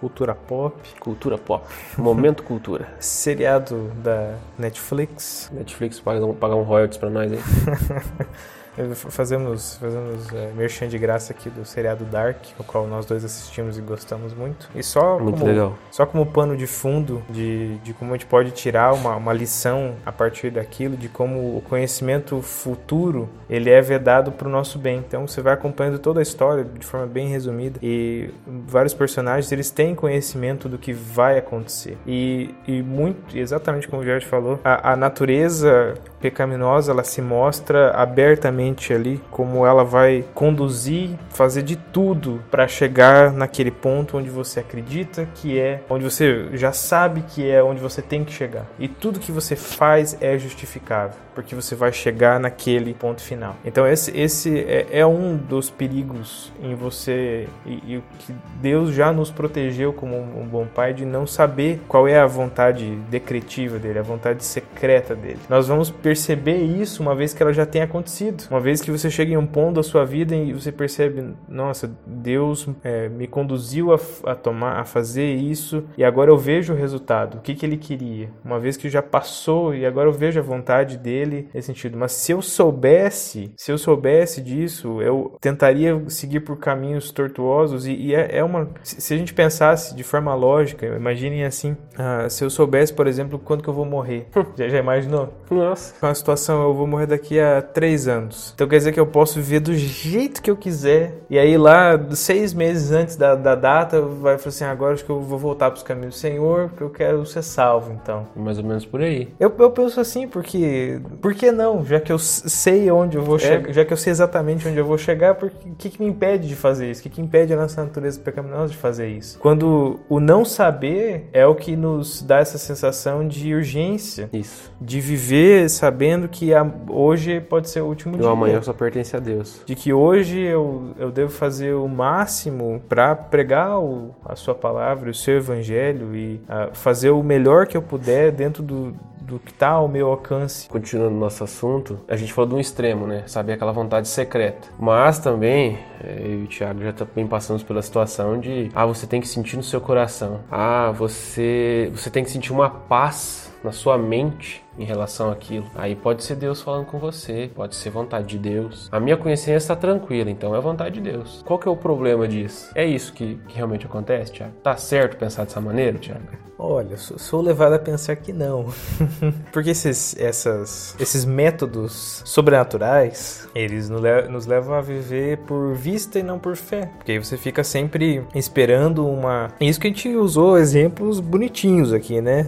Cultura 0.00 0.34
pop. 0.34 0.74
Cultura 0.98 1.36
pop. 1.36 1.68
Momento 1.98 2.42
cultura. 2.42 2.88
Seriado 2.98 3.92
da 4.02 4.34
Netflix. 4.58 5.50
Netflix 5.52 6.00
paga 6.00 6.24
um, 6.24 6.34
paga 6.34 6.56
um 6.56 6.62
royalties 6.62 6.96
pra 6.96 7.10
nós 7.10 7.30
aí. 7.30 7.38
Fazemos, 8.94 9.76
fazemos 9.76 10.32
é, 10.32 10.52
merchan 10.52 10.88
de 10.88 10.98
graça 10.98 11.32
aqui 11.32 11.50
do 11.50 11.64
seriado 11.64 12.04
Dark, 12.04 12.38
o 12.58 12.64
qual 12.64 12.86
nós 12.86 13.04
dois 13.04 13.24
assistimos 13.24 13.76
e 13.76 13.80
gostamos 13.80 14.32
muito. 14.32 14.68
E 14.74 14.82
só 14.82 15.18
muito 15.18 15.38
como, 15.38 15.50
legal. 15.50 15.78
Só 15.90 16.06
como 16.06 16.26
pano 16.26 16.56
de 16.56 16.66
fundo 16.66 17.22
de, 17.28 17.78
de 17.78 17.92
como 17.92 18.12
a 18.12 18.16
gente 18.16 18.26
pode 18.26 18.50
tirar 18.52 18.94
uma, 18.94 19.16
uma 19.16 19.32
lição 19.32 19.96
a 20.06 20.12
partir 20.12 20.50
daquilo, 20.50 20.96
de 20.96 21.08
como 21.08 21.56
o 21.56 21.62
conhecimento 21.62 22.40
futuro 22.40 23.28
ele 23.48 23.70
é 23.70 23.80
vedado 23.80 24.32
para 24.32 24.46
o 24.46 24.50
nosso 24.50 24.78
bem. 24.78 24.98
Então 24.98 25.26
você 25.26 25.40
vai 25.40 25.54
acompanhando 25.54 25.98
toda 25.98 26.20
a 26.20 26.22
história 26.22 26.64
de 26.64 26.86
forma 26.86 27.06
bem 27.06 27.28
resumida 27.28 27.78
e 27.82 28.30
vários 28.46 28.94
personagens 28.94 29.50
eles 29.50 29.70
têm 29.70 29.94
conhecimento 29.94 30.68
do 30.68 30.78
que 30.78 30.92
vai 30.92 31.38
acontecer. 31.38 31.98
E, 32.06 32.54
e 32.66 32.82
muito, 32.82 33.36
exatamente 33.36 33.88
como 33.88 34.02
o 34.02 34.04
Jorge 34.04 34.26
falou, 34.26 34.60
a, 34.64 34.92
a 34.92 34.96
natureza 34.96 35.94
pecaminosa 36.20 36.92
ela 36.92 37.04
se 37.04 37.22
mostra 37.22 37.90
abertamente 37.92 38.92
ali 38.92 39.20
como 39.30 39.66
ela 39.66 39.84
vai 39.84 40.24
conduzir, 40.34 41.10
fazer 41.30 41.62
de 41.62 41.76
tudo 41.76 42.42
para 42.50 42.68
chegar 42.68 43.32
naquele 43.32 43.70
ponto 43.70 44.18
onde 44.18 44.30
você 44.30 44.60
acredita 44.60 45.26
que 45.34 45.58
é, 45.58 45.82
onde 45.88 46.04
você 46.04 46.48
já 46.52 46.72
sabe 46.72 47.22
que 47.22 47.48
é 47.48 47.62
onde 47.62 47.80
você 47.80 48.02
tem 48.02 48.24
que 48.24 48.32
chegar. 48.32 48.66
E 48.78 48.88
tudo 48.88 49.20
que 49.20 49.32
você 49.32 49.56
faz 49.56 50.16
é 50.20 50.38
justificável, 50.38 51.16
porque 51.34 51.54
você 51.54 51.74
vai 51.74 51.92
chegar 51.92 52.38
naquele 52.38 52.94
ponto 52.94 53.22
final. 53.22 53.56
Então 53.64 53.86
esse, 53.86 54.16
esse 54.16 54.58
é, 54.58 54.86
é 54.90 55.06
um 55.06 55.36
dos 55.36 55.70
perigos 55.70 56.52
em 56.62 56.74
você 56.74 57.48
e, 57.66 57.96
o 57.96 58.02
que 58.18 58.34
Deus 58.60 58.92
já 58.92 59.12
nos 59.12 59.30
protegeu 59.30 59.92
como 59.92 60.16
um, 60.16 60.46
bom 60.46 60.66
pai 60.66 60.92
de 60.92 61.04
não 61.04 61.26
saber 61.26 61.80
qual 61.88 62.06
é 62.06 62.18
a 62.18 62.26
vontade 62.26 62.96
decretiva 63.08 63.78
dele, 63.78 63.98
a 63.98 64.02
vontade 64.02 64.44
secreta 64.44 65.14
dele. 65.14 65.38
Nós 65.48 65.68
vamos 65.68 65.90
perceber 66.10 66.56
isso 66.56 67.00
uma 67.00 67.14
vez 67.14 67.32
que 67.32 67.40
ela 67.40 67.52
já 67.52 67.64
tem 67.64 67.82
acontecido. 67.82 68.48
Uma 68.50 68.58
vez 68.58 68.80
que 68.80 68.90
você 68.90 69.08
chega 69.08 69.32
em 69.32 69.36
um 69.36 69.46
ponto 69.46 69.76
da 69.76 69.82
sua 69.84 70.04
vida 70.04 70.34
e 70.34 70.52
você 70.52 70.72
percebe, 70.72 71.34
nossa, 71.48 71.88
Deus 72.04 72.68
é, 72.82 73.08
me 73.08 73.28
conduziu 73.28 73.94
a, 73.94 74.00
a, 74.24 74.34
tomar, 74.34 74.80
a 74.80 74.84
fazer 74.84 75.36
isso 75.36 75.84
e 75.96 76.02
agora 76.02 76.28
eu 76.28 76.36
vejo 76.36 76.72
o 76.72 76.76
resultado. 76.76 77.38
O 77.38 77.40
que, 77.40 77.54
que 77.54 77.64
ele 77.64 77.76
queria? 77.76 78.28
Uma 78.44 78.58
vez 78.58 78.76
que 78.76 78.88
já 78.88 79.00
passou 79.00 79.72
e 79.72 79.86
agora 79.86 80.08
eu 80.08 80.12
vejo 80.12 80.40
a 80.40 80.42
vontade 80.42 80.98
dele 80.98 81.48
nesse 81.54 81.68
sentido. 81.68 81.96
Mas 81.96 82.10
se 82.10 82.32
eu 82.32 82.42
soubesse, 82.42 83.52
se 83.56 83.70
eu 83.70 83.78
soubesse 83.78 84.40
disso, 84.40 85.00
eu 85.00 85.36
tentaria 85.40 86.02
seguir 86.08 86.40
por 86.40 86.58
caminhos 86.58 87.12
tortuosos 87.12 87.86
e, 87.86 87.92
e 87.92 88.14
é, 88.16 88.38
é, 88.38 88.42
uma. 88.42 88.68
Se 88.82 89.14
a 89.14 89.16
gente 89.16 89.32
pensasse 89.32 89.94
de 89.94 90.02
forma 90.02 90.34
lógica, 90.34 90.86
imaginem 90.86 91.44
assim, 91.44 91.76
ah, 91.96 92.28
se 92.28 92.42
eu 92.42 92.50
soubesse, 92.50 92.92
por 92.92 93.06
exemplo, 93.06 93.38
quando 93.38 93.62
que 93.62 93.68
eu 93.68 93.74
vou 93.74 93.84
morrer. 93.84 94.26
já, 94.58 94.68
já 94.68 94.78
imaginou? 94.78 95.32
Nossa 95.48 95.99
com 96.00 96.06
a 96.06 96.14
situação, 96.14 96.62
eu 96.62 96.74
vou 96.74 96.86
morrer 96.86 97.06
daqui 97.06 97.38
a 97.38 97.60
três 97.60 98.08
anos. 98.08 98.52
Então 98.54 98.66
quer 98.66 98.78
dizer 98.78 98.92
que 98.92 98.98
eu 98.98 99.06
posso 99.06 99.34
viver 99.34 99.60
do 99.60 99.74
jeito 99.74 100.42
que 100.42 100.50
eu 100.50 100.56
quiser. 100.56 101.18
E 101.28 101.38
aí 101.38 101.58
lá, 101.58 102.00
seis 102.12 102.54
meses 102.54 102.90
antes 102.90 103.16
da, 103.16 103.34
da 103.34 103.54
data, 103.54 104.00
vai 104.00 104.38
falar 104.38 104.48
assim, 104.48 104.64
agora 104.64 104.94
acho 104.94 105.04
que 105.04 105.10
eu 105.10 105.20
vou 105.20 105.38
voltar 105.38 105.70
para 105.70 105.76
os 105.76 105.82
caminhos 105.82 106.14
do 106.14 106.18
Senhor, 106.18 106.70
porque 106.70 106.82
eu 106.82 106.90
quero 106.90 107.26
ser 107.26 107.42
salvo, 107.42 107.92
então. 107.92 108.26
Mais 108.34 108.58
ou 108.58 108.64
menos 108.64 108.86
por 108.86 109.02
aí. 109.02 109.28
Eu, 109.38 109.52
eu 109.58 109.70
penso 109.70 110.00
assim, 110.00 110.26
porque... 110.26 111.00
Por 111.20 111.34
que 111.34 111.52
não? 111.52 111.84
Já 111.84 112.00
que 112.00 112.10
eu 112.10 112.18
sei 112.18 112.90
onde 112.90 113.16
eu 113.16 113.22
vou 113.22 113.36
é. 113.36 113.40
chegar, 113.40 113.72
já 113.72 113.84
que 113.84 113.92
eu 113.92 113.96
sei 113.96 114.10
exatamente 114.10 114.66
onde 114.66 114.78
eu 114.78 114.86
vou 114.86 114.96
chegar, 114.96 115.36
o 115.42 115.50
que, 115.76 115.90
que 115.90 116.02
me 116.02 116.08
impede 116.08 116.48
de 116.48 116.56
fazer 116.56 116.90
isso? 116.90 117.00
O 117.00 117.02
que, 117.04 117.10
que 117.10 117.20
impede 117.20 117.52
a 117.52 117.56
nossa 117.56 117.84
natureza 117.84 118.18
pecaminosa 118.18 118.72
de 118.72 118.78
fazer 118.78 119.08
isso? 119.08 119.38
Quando 119.38 120.00
o 120.08 120.18
não 120.18 120.44
saber 120.44 121.28
é 121.32 121.46
o 121.46 121.54
que 121.54 121.76
nos 121.76 122.22
dá 122.22 122.38
essa 122.38 122.56
sensação 122.58 123.26
de 123.26 123.54
urgência. 123.54 124.30
Isso. 124.32 124.70
De 124.80 125.00
viver, 125.00 125.68
sabe? 125.68 125.89
Sabendo 125.90 126.28
que 126.28 126.54
a, 126.54 126.64
hoje 126.88 127.40
pode 127.40 127.68
ser 127.68 127.80
o 127.80 127.86
último 127.86 128.14
e 128.14 128.18
dia. 128.18 128.28
O 128.28 128.30
amanhã 128.30 128.62
só 128.62 128.72
pertence 128.72 129.16
a 129.16 129.18
Deus. 129.18 129.62
De 129.66 129.74
que 129.74 129.92
hoje 129.92 130.40
eu, 130.40 130.92
eu 130.96 131.10
devo 131.10 131.32
fazer 131.32 131.74
o 131.74 131.88
máximo 131.88 132.80
para 132.88 133.16
pregar 133.16 133.80
o, 133.80 134.14
a 134.24 134.36
sua 134.36 134.54
palavra, 134.54 135.10
o 135.10 135.14
seu 135.14 135.38
evangelho 135.38 136.14
e 136.14 136.40
a, 136.48 136.64
ah, 136.64 136.68
fazer 136.72 137.10
o 137.10 137.22
melhor 137.24 137.66
que 137.66 137.76
eu 137.76 137.82
puder 137.82 138.30
dentro 138.30 138.62
do, 138.62 138.94
do 139.20 139.40
que 139.40 139.50
está 139.50 139.70
ao 139.70 139.88
meu 139.88 140.08
alcance. 140.08 140.68
Continuando 140.68 141.16
nosso 141.16 141.42
assunto, 141.42 141.98
a 142.06 142.14
gente 142.14 142.32
falou 142.32 142.48
de 142.48 142.54
um 142.54 142.60
extremo, 142.60 143.06
né? 143.06 143.24
Saber 143.26 143.54
aquela 143.54 143.72
vontade 143.72 144.06
secreta. 144.06 144.68
Mas 144.78 145.18
também, 145.18 145.76
é, 146.04 146.20
eu 146.24 146.40
e 146.42 146.44
o 146.44 146.46
Thiago 146.46 146.82
já 146.82 146.92
também 146.92 147.26
passamos 147.26 147.64
pela 147.64 147.82
situação 147.82 148.38
de, 148.38 148.70
ah, 148.74 148.86
você 148.86 149.08
tem 149.08 149.20
que 149.20 149.26
sentir 149.26 149.56
no 149.56 149.62
seu 149.64 149.80
coração. 149.80 150.40
Ah, 150.50 150.92
você, 150.92 151.90
você 151.92 152.08
tem 152.10 152.22
que 152.22 152.30
sentir 152.30 152.52
uma 152.52 152.70
paz 152.70 153.50
na 153.62 153.72
sua 153.72 153.98
mente 153.98 154.64
em 154.80 154.84
relação 154.84 155.30
àquilo. 155.30 155.66
Aí 155.74 155.94
pode 155.94 156.24
ser 156.24 156.36
Deus 156.36 156.62
falando 156.62 156.86
com 156.86 156.98
você, 156.98 157.50
pode 157.54 157.76
ser 157.76 157.90
vontade 157.90 158.26
de 158.26 158.38
Deus. 158.38 158.88
A 158.90 158.98
minha 158.98 159.16
consciência 159.16 159.56
está 159.56 159.76
tranquila, 159.76 160.30
então 160.30 160.56
é 160.56 160.60
vontade 160.60 161.00
de 161.00 161.10
Deus. 161.10 161.42
Qual 161.44 161.58
que 161.58 161.68
é 161.68 161.70
o 161.70 161.76
problema 161.76 162.26
disso? 162.26 162.70
É 162.74 162.84
isso 162.84 163.12
que, 163.12 163.36
que 163.46 163.54
realmente 163.54 163.84
acontece, 163.84 164.32
Tiago? 164.32 164.54
Tá 164.62 164.76
certo 164.76 165.18
pensar 165.18 165.44
dessa 165.44 165.60
maneira, 165.60 165.98
Tiago? 165.98 166.50
Olha, 166.62 166.96
sou, 166.98 167.18
sou 167.18 167.40
levado 167.40 167.72
a 167.72 167.78
pensar 167.78 168.16
que 168.16 168.34
não. 168.34 168.66
Porque 169.50 169.70
esses, 169.70 170.14
essas, 170.18 170.94
esses 171.00 171.24
métodos 171.24 172.22
sobrenaturais, 172.24 173.48
eles 173.54 173.88
nos 173.88 174.46
levam 174.46 174.74
a 174.74 174.82
viver 174.82 175.38
por 175.38 175.74
vista 175.74 176.18
e 176.18 176.22
não 176.22 176.38
por 176.38 176.56
fé. 176.56 176.90
Porque 176.98 177.12
aí 177.12 177.18
você 177.18 177.38
fica 177.38 177.64
sempre 177.64 178.22
esperando 178.34 179.06
uma. 179.06 179.48
Isso 179.58 179.80
que 179.80 179.86
a 179.86 179.90
gente 179.90 180.08
usou 180.10 180.58
exemplos 180.58 181.18
bonitinhos 181.18 181.94
aqui, 181.94 182.20
né? 182.20 182.46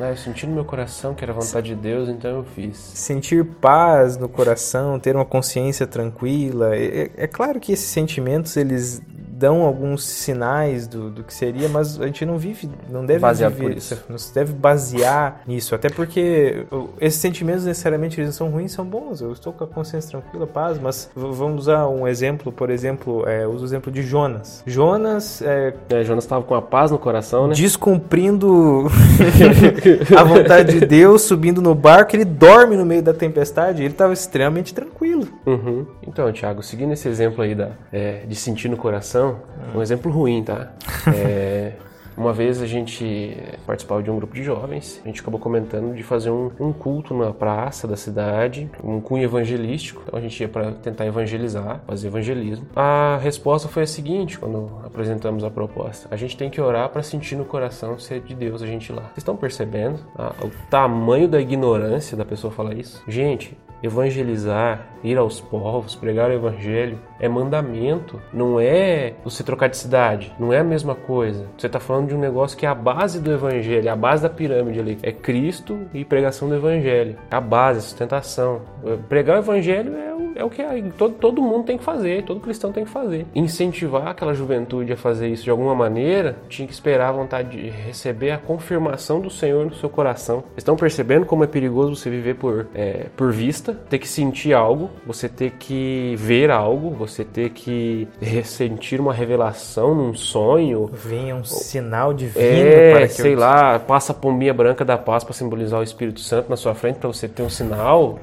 Ah, 0.00 0.10
eu 0.10 0.16
senti 0.16 0.46
no 0.46 0.54
meu 0.54 0.64
coração 0.64 1.14
que 1.14 1.22
era 1.22 1.32
vontade 1.32 1.68
de 1.68 1.74
Deus, 1.74 2.08
então 2.08 2.38
eu 2.38 2.44
fiz. 2.44 2.76
Sentir 2.76 3.44
paz 3.44 4.16
no 4.16 4.28
coração, 4.28 4.98
ter 4.98 5.14
uma 5.14 5.24
consciência 5.24 5.86
tranquila. 5.86 6.74
É, 6.76 7.10
é 7.16 7.26
claro 7.26 7.60
que 7.60 7.72
esses 7.72 7.86
sentimentos 7.86 8.56
eles 8.56 9.02
dão 9.42 9.62
alguns 9.62 10.04
sinais 10.04 10.86
do, 10.86 11.10
do 11.10 11.24
que 11.24 11.34
seria, 11.34 11.68
mas 11.68 12.00
a 12.00 12.06
gente 12.06 12.24
não 12.24 12.38
vive, 12.38 12.70
não 12.88 13.04
deve 13.04 13.18
Basear 13.18 13.50
viver, 13.50 13.76
isso. 13.76 14.00
não 14.08 14.16
se 14.16 14.32
deve 14.32 14.52
basear 14.52 15.40
nisso, 15.44 15.74
até 15.74 15.90
porque 15.90 16.64
esses 17.00 17.20
sentimentos 17.20 17.64
necessariamente 17.64 18.20
eles 18.20 18.36
são 18.36 18.48
ruins, 18.50 18.70
são 18.70 18.84
bons. 18.84 19.20
Eu 19.20 19.32
estou 19.32 19.52
com 19.52 19.64
a 19.64 19.66
consciência 19.66 20.12
tranquila, 20.12 20.46
paz, 20.46 20.78
mas 20.78 21.10
vamos 21.16 21.62
usar 21.62 21.88
um 21.88 22.06
exemplo, 22.06 22.52
por 22.52 22.70
exemplo, 22.70 23.28
é, 23.28 23.44
uso 23.44 23.64
o 23.64 23.66
exemplo 23.66 23.90
de 23.90 24.00
Jonas. 24.02 24.62
Jonas, 24.64 25.42
é, 25.42 25.74
é, 25.90 26.04
Jonas 26.04 26.22
estava 26.22 26.44
com 26.44 26.54
a 26.54 26.62
paz 26.62 26.92
no 26.92 26.98
coração, 26.98 27.48
né? 27.48 27.54
Descumprindo 27.54 28.86
a 30.16 30.22
vontade 30.22 30.78
de 30.78 30.86
Deus, 30.86 31.22
subindo 31.22 31.60
no 31.60 31.74
barco, 31.74 32.14
ele 32.14 32.24
dorme 32.24 32.76
no 32.76 32.86
meio 32.86 33.02
da 33.02 33.12
tempestade, 33.12 33.82
ele 33.82 33.92
estava 33.92 34.12
extremamente 34.12 34.72
tranquilo. 34.72 35.26
Uhum. 35.44 35.84
Então, 36.06 36.32
Thiago, 36.32 36.62
seguindo 36.62 36.92
esse 36.92 37.08
exemplo 37.08 37.42
aí 37.42 37.56
da, 37.56 37.70
é, 37.92 38.22
de 38.24 38.36
sentir 38.36 38.68
no 38.68 38.76
coração, 38.76 39.31
um 39.74 39.82
exemplo 39.82 40.10
ruim, 40.10 40.42
tá? 40.42 40.72
É, 41.14 41.72
uma 42.16 42.32
vez 42.32 42.60
a 42.60 42.66
gente 42.66 43.36
participava 43.66 44.02
de 44.02 44.10
um 44.10 44.16
grupo 44.16 44.34
de 44.34 44.42
jovens, 44.42 45.00
a 45.04 45.08
gente 45.08 45.20
acabou 45.20 45.40
comentando 45.40 45.94
de 45.94 46.02
fazer 46.02 46.30
um, 46.30 46.50
um 46.60 46.72
culto 46.72 47.14
na 47.14 47.32
praça 47.32 47.88
da 47.88 47.96
cidade, 47.96 48.70
um 48.84 49.00
cunho 49.00 49.24
evangelístico. 49.24 50.02
Então 50.06 50.18
a 50.18 50.22
gente 50.22 50.38
ia 50.40 50.48
para 50.48 50.72
tentar 50.72 51.06
evangelizar, 51.06 51.80
fazer 51.86 52.08
evangelismo. 52.08 52.66
A 52.76 53.18
resposta 53.22 53.68
foi 53.68 53.84
a 53.84 53.86
seguinte 53.86 54.38
quando 54.38 54.70
apresentamos 54.84 55.42
a 55.42 55.50
proposta: 55.50 56.08
a 56.10 56.16
gente 56.16 56.36
tem 56.36 56.50
que 56.50 56.60
orar 56.60 56.88
para 56.90 57.02
sentir 57.02 57.36
no 57.36 57.44
coração 57.44 57.98
se 57.98 58.14
é 58.14 58.18
de 58.18 58.34
Deus 58.34 58.62
a 58.62 58.66
gente 58.66 58.92
lá. 58.92 59.02
Vocês 59.02 59.18
estão 59.18 59.36
percebendo 59.36 59.98
ah, 60.16 60.34
o 60.42 60.50
tamanho 60.68 61.26
da 61.26 61.40
ignorância 61.40 62.16
da 62.16 62.24
pessoa 62.24 62.52
falar 62.52 62.74
isso? 62.74 63.02
Gente, 63.08 63.56
evangelizar, 63.82 64.86
ir 65.02 65.18
aos 65.18 65.40
povos, 65.40 65.94
pregar 65.94 66.30
o 66.30 66.34
evangelho 66.34 66.98
é 67.18 67.28
mandamento, 67.28 68.20
não 68.32 68.60
é 68.60 69.14
você 69.24 69.42
trocar 69.42 69.68
de 69.68 69.76
cidade, 69.76 70.32
não 70.38 70.52
é 70.52 70.58
a 70.58 70.64
mesma 70.64 70.94
coisa. 70.94 71.46
Você 71.56 71.66
está 71.66 71.80
falando 71.80 72.08
de 72.08 72.14
um 72.14 72.18
negócio 72.18 72.56
que 72.56 72.66
é 72.66 72.68
a 72.68 72.74
base 72.74 73.20
do 73.20 73.32
evangelho, 73.32 73.90
a 73.90 73.96
base 73.96 74.22
da 74.22 74.30
pirâmide 74.30 74.80
ali, 74.80 74.98
é 75.02 75.12
Cristo 75.12 75.80
e 75.92 76.04
pregação 76.04 76.48
do 76.48 76.54
evangelho, 76.54 77.16
a 77.30 77.40
base, 77.40 77.78
a 77.78 77.82
sustentação. 77.82 78.62
Pregar 79.08 79.36
o 79.36 79.40
evangelho 79.40 79.94
é 79.96 80.12
é 80.34 80.44
o 80.44 80.50
que 80.50 80.62
é, 80.62 80.82
todo, 80.96 81.14
todo 81.14 81.42
mundo 81.42 81.64
tem 81.64 81.78
que 81.78 81.84
fazer, 81.84 82.24
todo 82.24 82.40
cristão 82.40 82.72
tem 82.72 82.84
que 82.84 82.90
fazer. 82.90 83.26
Incentivar 83.34 84.08
aquela 84.08 84.34
juventude 84.34 84.92
a 84.92 84.96
fazer 84.96 85.28
isso 85.28 85.44
de 85.44 85.50
alguma 85.50 85.74
maneira, 85.74 86.36
tinha 86.48 86.66
que 86.66 86.74
esperar 86.74 87.08
a 87.08 87.12
vontade 87.12 87.50
de 87.50 87.68
receber 87.68 88.30
a 88.30 88.38
confirmação 88.38 89.20
do 89.20 89.30
Senhor 89.30 89.64
no 89.64 89.74
seu 89.74 89.88
coração. 89.88 90.44
Estão 90.56 90.76
percebendo 90.76 91.26
como 91.26 91.44
é 91.44 91.46
perigoso 91.46 91.96
você 91.96 92.10
viver 92.10 92.34
por, 92.34 92.66
é, 92.74 93.06
por 93.16 93.32
vista, 93.32 93.74
ter 93.88 93.98
que 93.98 94.08
sentir 94.08 94.52
algo, 94.52 94.90
você 95.06 95.28
ter 95.28 95.52
que 95.52 96.14
ver 96.18 96.50
algo, 96.50 96.90
você 96.90 97.24
ter 97.24 97.50
que 97.50 98.08
ressentir 98.20 99.00
uma 99.00 99.12
revelação 99.12 99.94
num 99.94 100.14
sonho. 100.14 100.90
Venha 100.92 101.34
um 101.34 101.44
sinal 101.44 102.12
divino 102.12 102.44
É, 102.44 102.92
para 102.92 103.06
que 103.08 103.14
sei 103.14 103.34
eu... 103.34 103.38
lá, 103.38 103.78
passa 103.78 104.12
a 104.12 104.14
pombinha 104.14 104.54
branca 104.54 104.84
da 104.84 104.98
paz 104.98 105.24
para 105.24 105.32
simbolizar 105.32 105.80
o 105.80 105.82
Espírito 105.82 106.20
Santo 106.20 106.48
na 106.50 106.56
sua 106.56 106.74
frente 106.74 106.96
para 106.96 107.08
você 107.08 107.28
ter 107.28 107.42
um 107.42 107.50
sinal. 107.50 108.18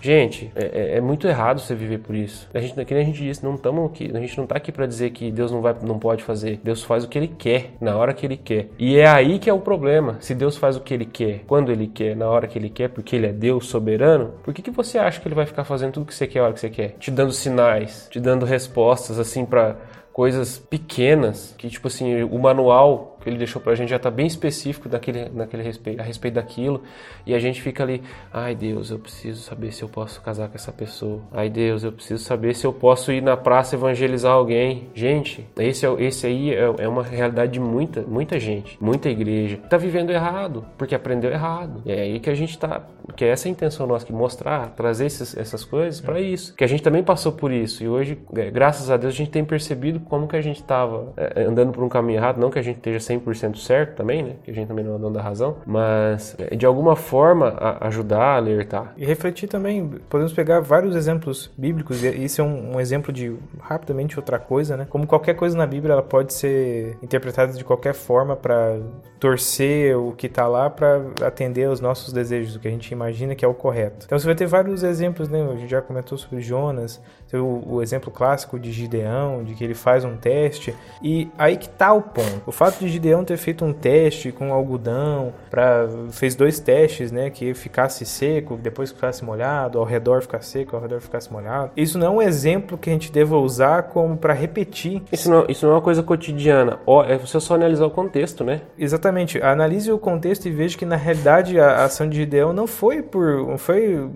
Gente, 0.00 0.50
é, 0.54 0.64
é- 0.64 0.96
é 0.96 1.00
muito 1.00 1.26
errado 1.26 1.60
você 1.60 1.74
viver 1.74 1.98
por 1.98 2.14
isso. 2.14 2.48
A 2.52 2.58
gente, 2.60 2.84
que 2.84 2.94
a 2.94 3.02
gente 3.02 3.22
disse, 3.22 3.44
não 3.44 3.54
estamos 3.54 3.90
aqui, 3.90 4.10
a 4.14 4.20
gente 4.20 4.36
não 4.38 4.46
tá 4.46 4.56
aqui 4.56 4.70
para 4.72 4.86
dizer 4.86 5.10
que 5.10 5.30
Deus 5.30 5.50
não 5.50 5.60
vai, 5.60 5.74
não 5.82 5.98
pode 5.98 6.22
fazer. 6.22 6.60
Deus 6.62 6.82
faz 6.82 7.04
o 7.04 7.08
que 7.08 7.18
Ele 7.18 7.28
quer, 7.28 7.72
na 7.80 7.96
hora 7.96 8.12
que 8.14 8.26
Ele 8.26 8.36
quer. 8.36 8.68
E 8.78 8.98
é 8.98 9.06
aí 9.06 9.38
que 9.38 9.48
é 9.50 9.52
o 9.52 9.60
problema. 9.60 10.16
Se 10.20 10.34
Deus 10.34 10.56
faz 10.56 10.76
o 10.76 10.80
que 10.80 10.92
Ele 10.94 11.04
quer, 11.06 11.40
quando 11.46 11.70
Ele 11.70 11.86
quer, 11.86 12.16
na 12.16 12.28
hora 12.28 12.46
que 12.46 12.58
Ele 12.58 12.68
quer, 12.70 12.88
porque 12.88 13.16
Ele 13.16 13.26
é 13.26 13.32
Deus 13.32 13.66
soberano, 13.66 14.34
por 14.42 14.52
que 14.54 14.62
que 14.62 14.70
você 14.70 14.98
acha 14.98 15.20
que 15.20 15.26
Ele 15.28 15.34
vai 15.34 15.46
ficar 15.46 15.64
fazendo 15.64 15.92
tudo 15.92 16.06
que 16.06 16.14
você 16.14 16.26
quer, 16.26 16.40
a 16.40 16.44
hora 16.44 16.52
que 16.52 16.60
você 16.60 16.70
quer, 16.70 16.90
te 16.98 17.10
dando 17.10 17.32
sinais, 17.32 18.08
te 18.10 18.20
dando 18.20 18.44
respostas 18.46 19.18
assim 19.18 19.44
para 19.44 19.76
coisas 20.12 20.58
pequenas 20.58 21.54
que 21.58 21.68
tipo 21.68 21.88
assim 21.88 22.22
o 22.22 22.38
manual 22.38 23.15
que 23.26 23.30
ele 23.30 23.38
deixou 23.38 23.60
pra 23.60 23.74
gente 23.74 23.88
já 23.88 23.98
tá 23.98 24.08
bem 24.08 24.24
específico 24.24 24.88
daquele, 24.88 25.28
naquele 25.30 25.64
respeito, 25.64 26.00
a 26.00 26.04
respeito 26.04 26.34
daquilo. 26.34 26.84
E 27.26 27.34
a 27.34 27.40
gente 27.40 27.60
fica 27.60 27.82
ali 27.82 28.00
ai 28.32 28.54
Deus 28.54 28.92
eu 28.92 29.00
preciso 29.00 29.42
saber 29.42 29.72
se 29.72 29.82
eu 29.82 29.88
posso 29.88 30.22
casar 30.22 30.48
com 30.48 30.54
essa 30.54 30.70
pessoa. 30.70 31.22
Ai 31.32 31.50
Deus 31.50 31.82
eu 31.82 31.90
preciso 31.90 32.22
saber 32.22 32.54
se 32.54 32.64
eu 32.64 32.72
posso 32.72 33.10
ir 33.10 33.20
na 33.20 33.36
praça 33.36 33.74
evangelizar 33.74 34.32
alguém. 34.32 34.88
Gente 34.94 35.44
esse 35.58 35.84
é, 35.84 35.92
esse 35.98 36.24
aí 36.24 36.54
é, 36.54 36.72
é 36.78 36.88
uma 36.88 37.02
realidade 37.02 37.54
de 37.54 37.60
muita 37.60 38.02
muita 38.02 38.38
gente 38.38 38.78
muita 38.80 39.08
igreja 39.08 39.56
tá 39.68 39.76
vivendo 39.76 40.10
errado 40.10 40.64
porque 40.78 40.94
aprendeu 40.94 41.32
errado. 41.32 41.82
É 41.84 42.02
aí 42.02 42.20
que 42.20 42.30
a 42.30 42.34
gente 42.34 42.56
tá 42.56 42.80
que 43.14 43.24
é 43.24 43.28
essa 43.28 43.48
a 43.48 43.50
intenção 43.50 43.86
nossa 43.86 44.04
que 44.04 44.12
mostrar 44.12 44.70
trazer 44.70 45.06
esses, 45.06 45.36
essas 45.36 45.64
coisas 45.64 46.00
para 46.00 46.20
isso 46.20 46.54
que 46.54 46.64
a 46.64 46.66
gente 46.66 46.82
também 46.82 47.02
passou 47.02 47.32
por 47.32 47.52
isso 47.52 47.82
e 47.82 47.88
hoje 47.88 48.18
é, 48.34 48.50
graças 48.50 48.90
a 48.90 48.96
Deus 48.96 49.14
a 49.14 49.16
gente 49.16 49.30
tem 49.30 49.44
percebido 49.44 50.00
como 50.00 50.26
que 50.26 50.36
a 50.36 50.40
gente 50.40 50.60
estava 50.60 51.12
é, 51.16 51.44
andando 51.44 51.72
por 51.72 51.82
um 51.82 51.88
caminho 51.88 52.18
errado, 52.18 52.38
não 52.38 52.50
que 52.50 52.58
a 52.58 52.62
gente 52.62 52.76
esteja 52.76 52.98
100% 52.98 53.56
certo 53.56 53.96
também, 53.96 54.22
né? 54.22 54.32
Que 54.44 54.50
a 54.50 54.54
gente 54.54 54.68
também 54.68 54.84
não 54.84 54.96
é 54.96 54.98
dono 54.98 55.14
da 55.14 55.22
razão, 55.22 55.58
mas 55.66 56.36
é, 56.38 56.54
de 56.54 56.66
alguma 56.66 56.96
forma 56.96 57.48
a, 57.48 57.86
ajudar 57.88 58.20
a 58.20 58.36
alertar. 58.36 58.94
E 58.96 59.04
refletir 59.04 59.48
também, 59.48 59.88
podemos 60.08 60.32
pegar 60.32 60.60
vários 60.60 60.94
exemplos 60.94 61.50
bíblicos, 61.56 62.02
e 62.02 62.24
isso 62.24 62.40
é 62.40 62.44
um, 62.44 62.76
um, 62.76 62.80
exemplo 62.80 63.12
de, 63.12 63.36
rapidamente, 63.60 64.18
outra 64.18 64.38
coisa, 64.38 64.76
né? 64.76 64.86
Como 64.88 65.06
qualquer 65.06 65.34
coisa 65.34 65.56
na 65.56 65.66
Bíblia, 65.66 65.92
ela 65.92 66.02
pode 66.02 66.32
ser 66.32 66.96
interpretada 67.02 67.52
de 67.52 67.64
qualquer 67.64 67.94
forma 67.94 68.36
para 68.36 68.78
torcer 69.18 69.96
o 69.96 70.12
que 70.12 70.26
está 70.26 70.46
lá 70.46 70.68
para 70.68 71.02
atender 71.24 71.64
aos 71.64 71.80
nossos 71.80 72.12
desejos, 72.12 72.56
o 72.56 72.60
que 72.60 72.68
a 72.68 72.70
gente 72.70 72.86
imagina 72.96 73.34
que 73.34 73.44
é 73.44 73.48
o 73.48 73.54
correto. 73.54 74.06
Então 74.06 74.18
você 74.18 74.26
vai 74.26 74.34
ter 74.34 74.46
vários 74.46 74.82
exemplos, 74.82 75.28
né? 75.28 75.42
A 75.42 75.56
gente 75.56 75.70
já 75.70 75.80
comentou 75.80 76.16
sobre 76.18 76.40
Jonas, 76.40 77.00
o, 77.32 77.76
o 77.76 77.82
exemplo 77.82 78.10
clássico 78.10 78.58
de 78.58 78.72
Gideão, 78.72 79.44
de 79.44 79.54
que 79.54 79.62
ele 79.62 79.74
faz 79.74 80.04
um 80.04 80.16
teste, 80.16 80.74
e 81.02 81.28
aí 81.36 81.56
que 81.56 81.68
tá 81.68 81.92
o 81.92 82.02
ponto. 82.02 82.42
O 82.46 82.52
fato 82.52 82.78
de 82.78 82.88
Gideão 82.88 83.24
ter 83.24 83.36
feito 83.36 83.64
um 83.64 83.72
teste 83.72 84.32
com 84.32 84.52
algodão, 84.52 85.32
para 85.50 85.88
fez 86.10 86.34
dois 86.34 86.58
testes, 86.58 87.12
né, 87.12 87.30
que 87.30 87.54
ficasse 87.54 88.04
seco, 88.04 88.56
depois 88.56 88.90
ficasse 88.90 89.24
molhado, 89.24 89.78
ao 89.78 89.84
redor 89.84 90.22
ficasse 90.22 90.50
seco, 90.50 90.76
ao 90.76 90.82
redor 90.82 91.00
ficasse 91.00 91.32
molhado. 91.32 91.72
Isso 91.76 91.98
não 91.98 92.06
é 92.06 92.10
um 92.10 92.22
exemplo 92.22 92.78
que 92.78 92.88
a 92.88 92.92
gente 92.92 93.12
deva 93.12 93.36
usar 93.36 93.84
como 93.84 94.16
para 94.16 94.32
repetir. 94.32 95.02
Isso 95.12 95.30
não, 95.30 95.44
isso 95.48 95.66
não 95.66 95.72
é 95.72 95.76
uma 95.76 95.82
coisa 95.82 96.02
cotidiana. 96.02 96.78
É 97.08 97.18
você 97.18 97.38
só 97.40 97.54
analisar 97.54 97.86
o 97.86 97.90
contexto, 97.90 98.44
né? 98.44 98.62
Exatamente. 98.78 99.42
Analise 99.42 99.90
o 99.92 99.98
contexto 99.98 100.46
e 100.46 100.50
veja 100.50 100.78
que 100.78 100.86
na 100.86 100.96
realidade 100.96 101.58
a 101.58 101.84
ação 101.84 102.08
de 102.08 102.16
Gideão 102.16 102.52
não 102.52 102.66
foi 102.66 102.85
por, 103.02 103.46
não 103.46 103.58
foi 103.58 104.10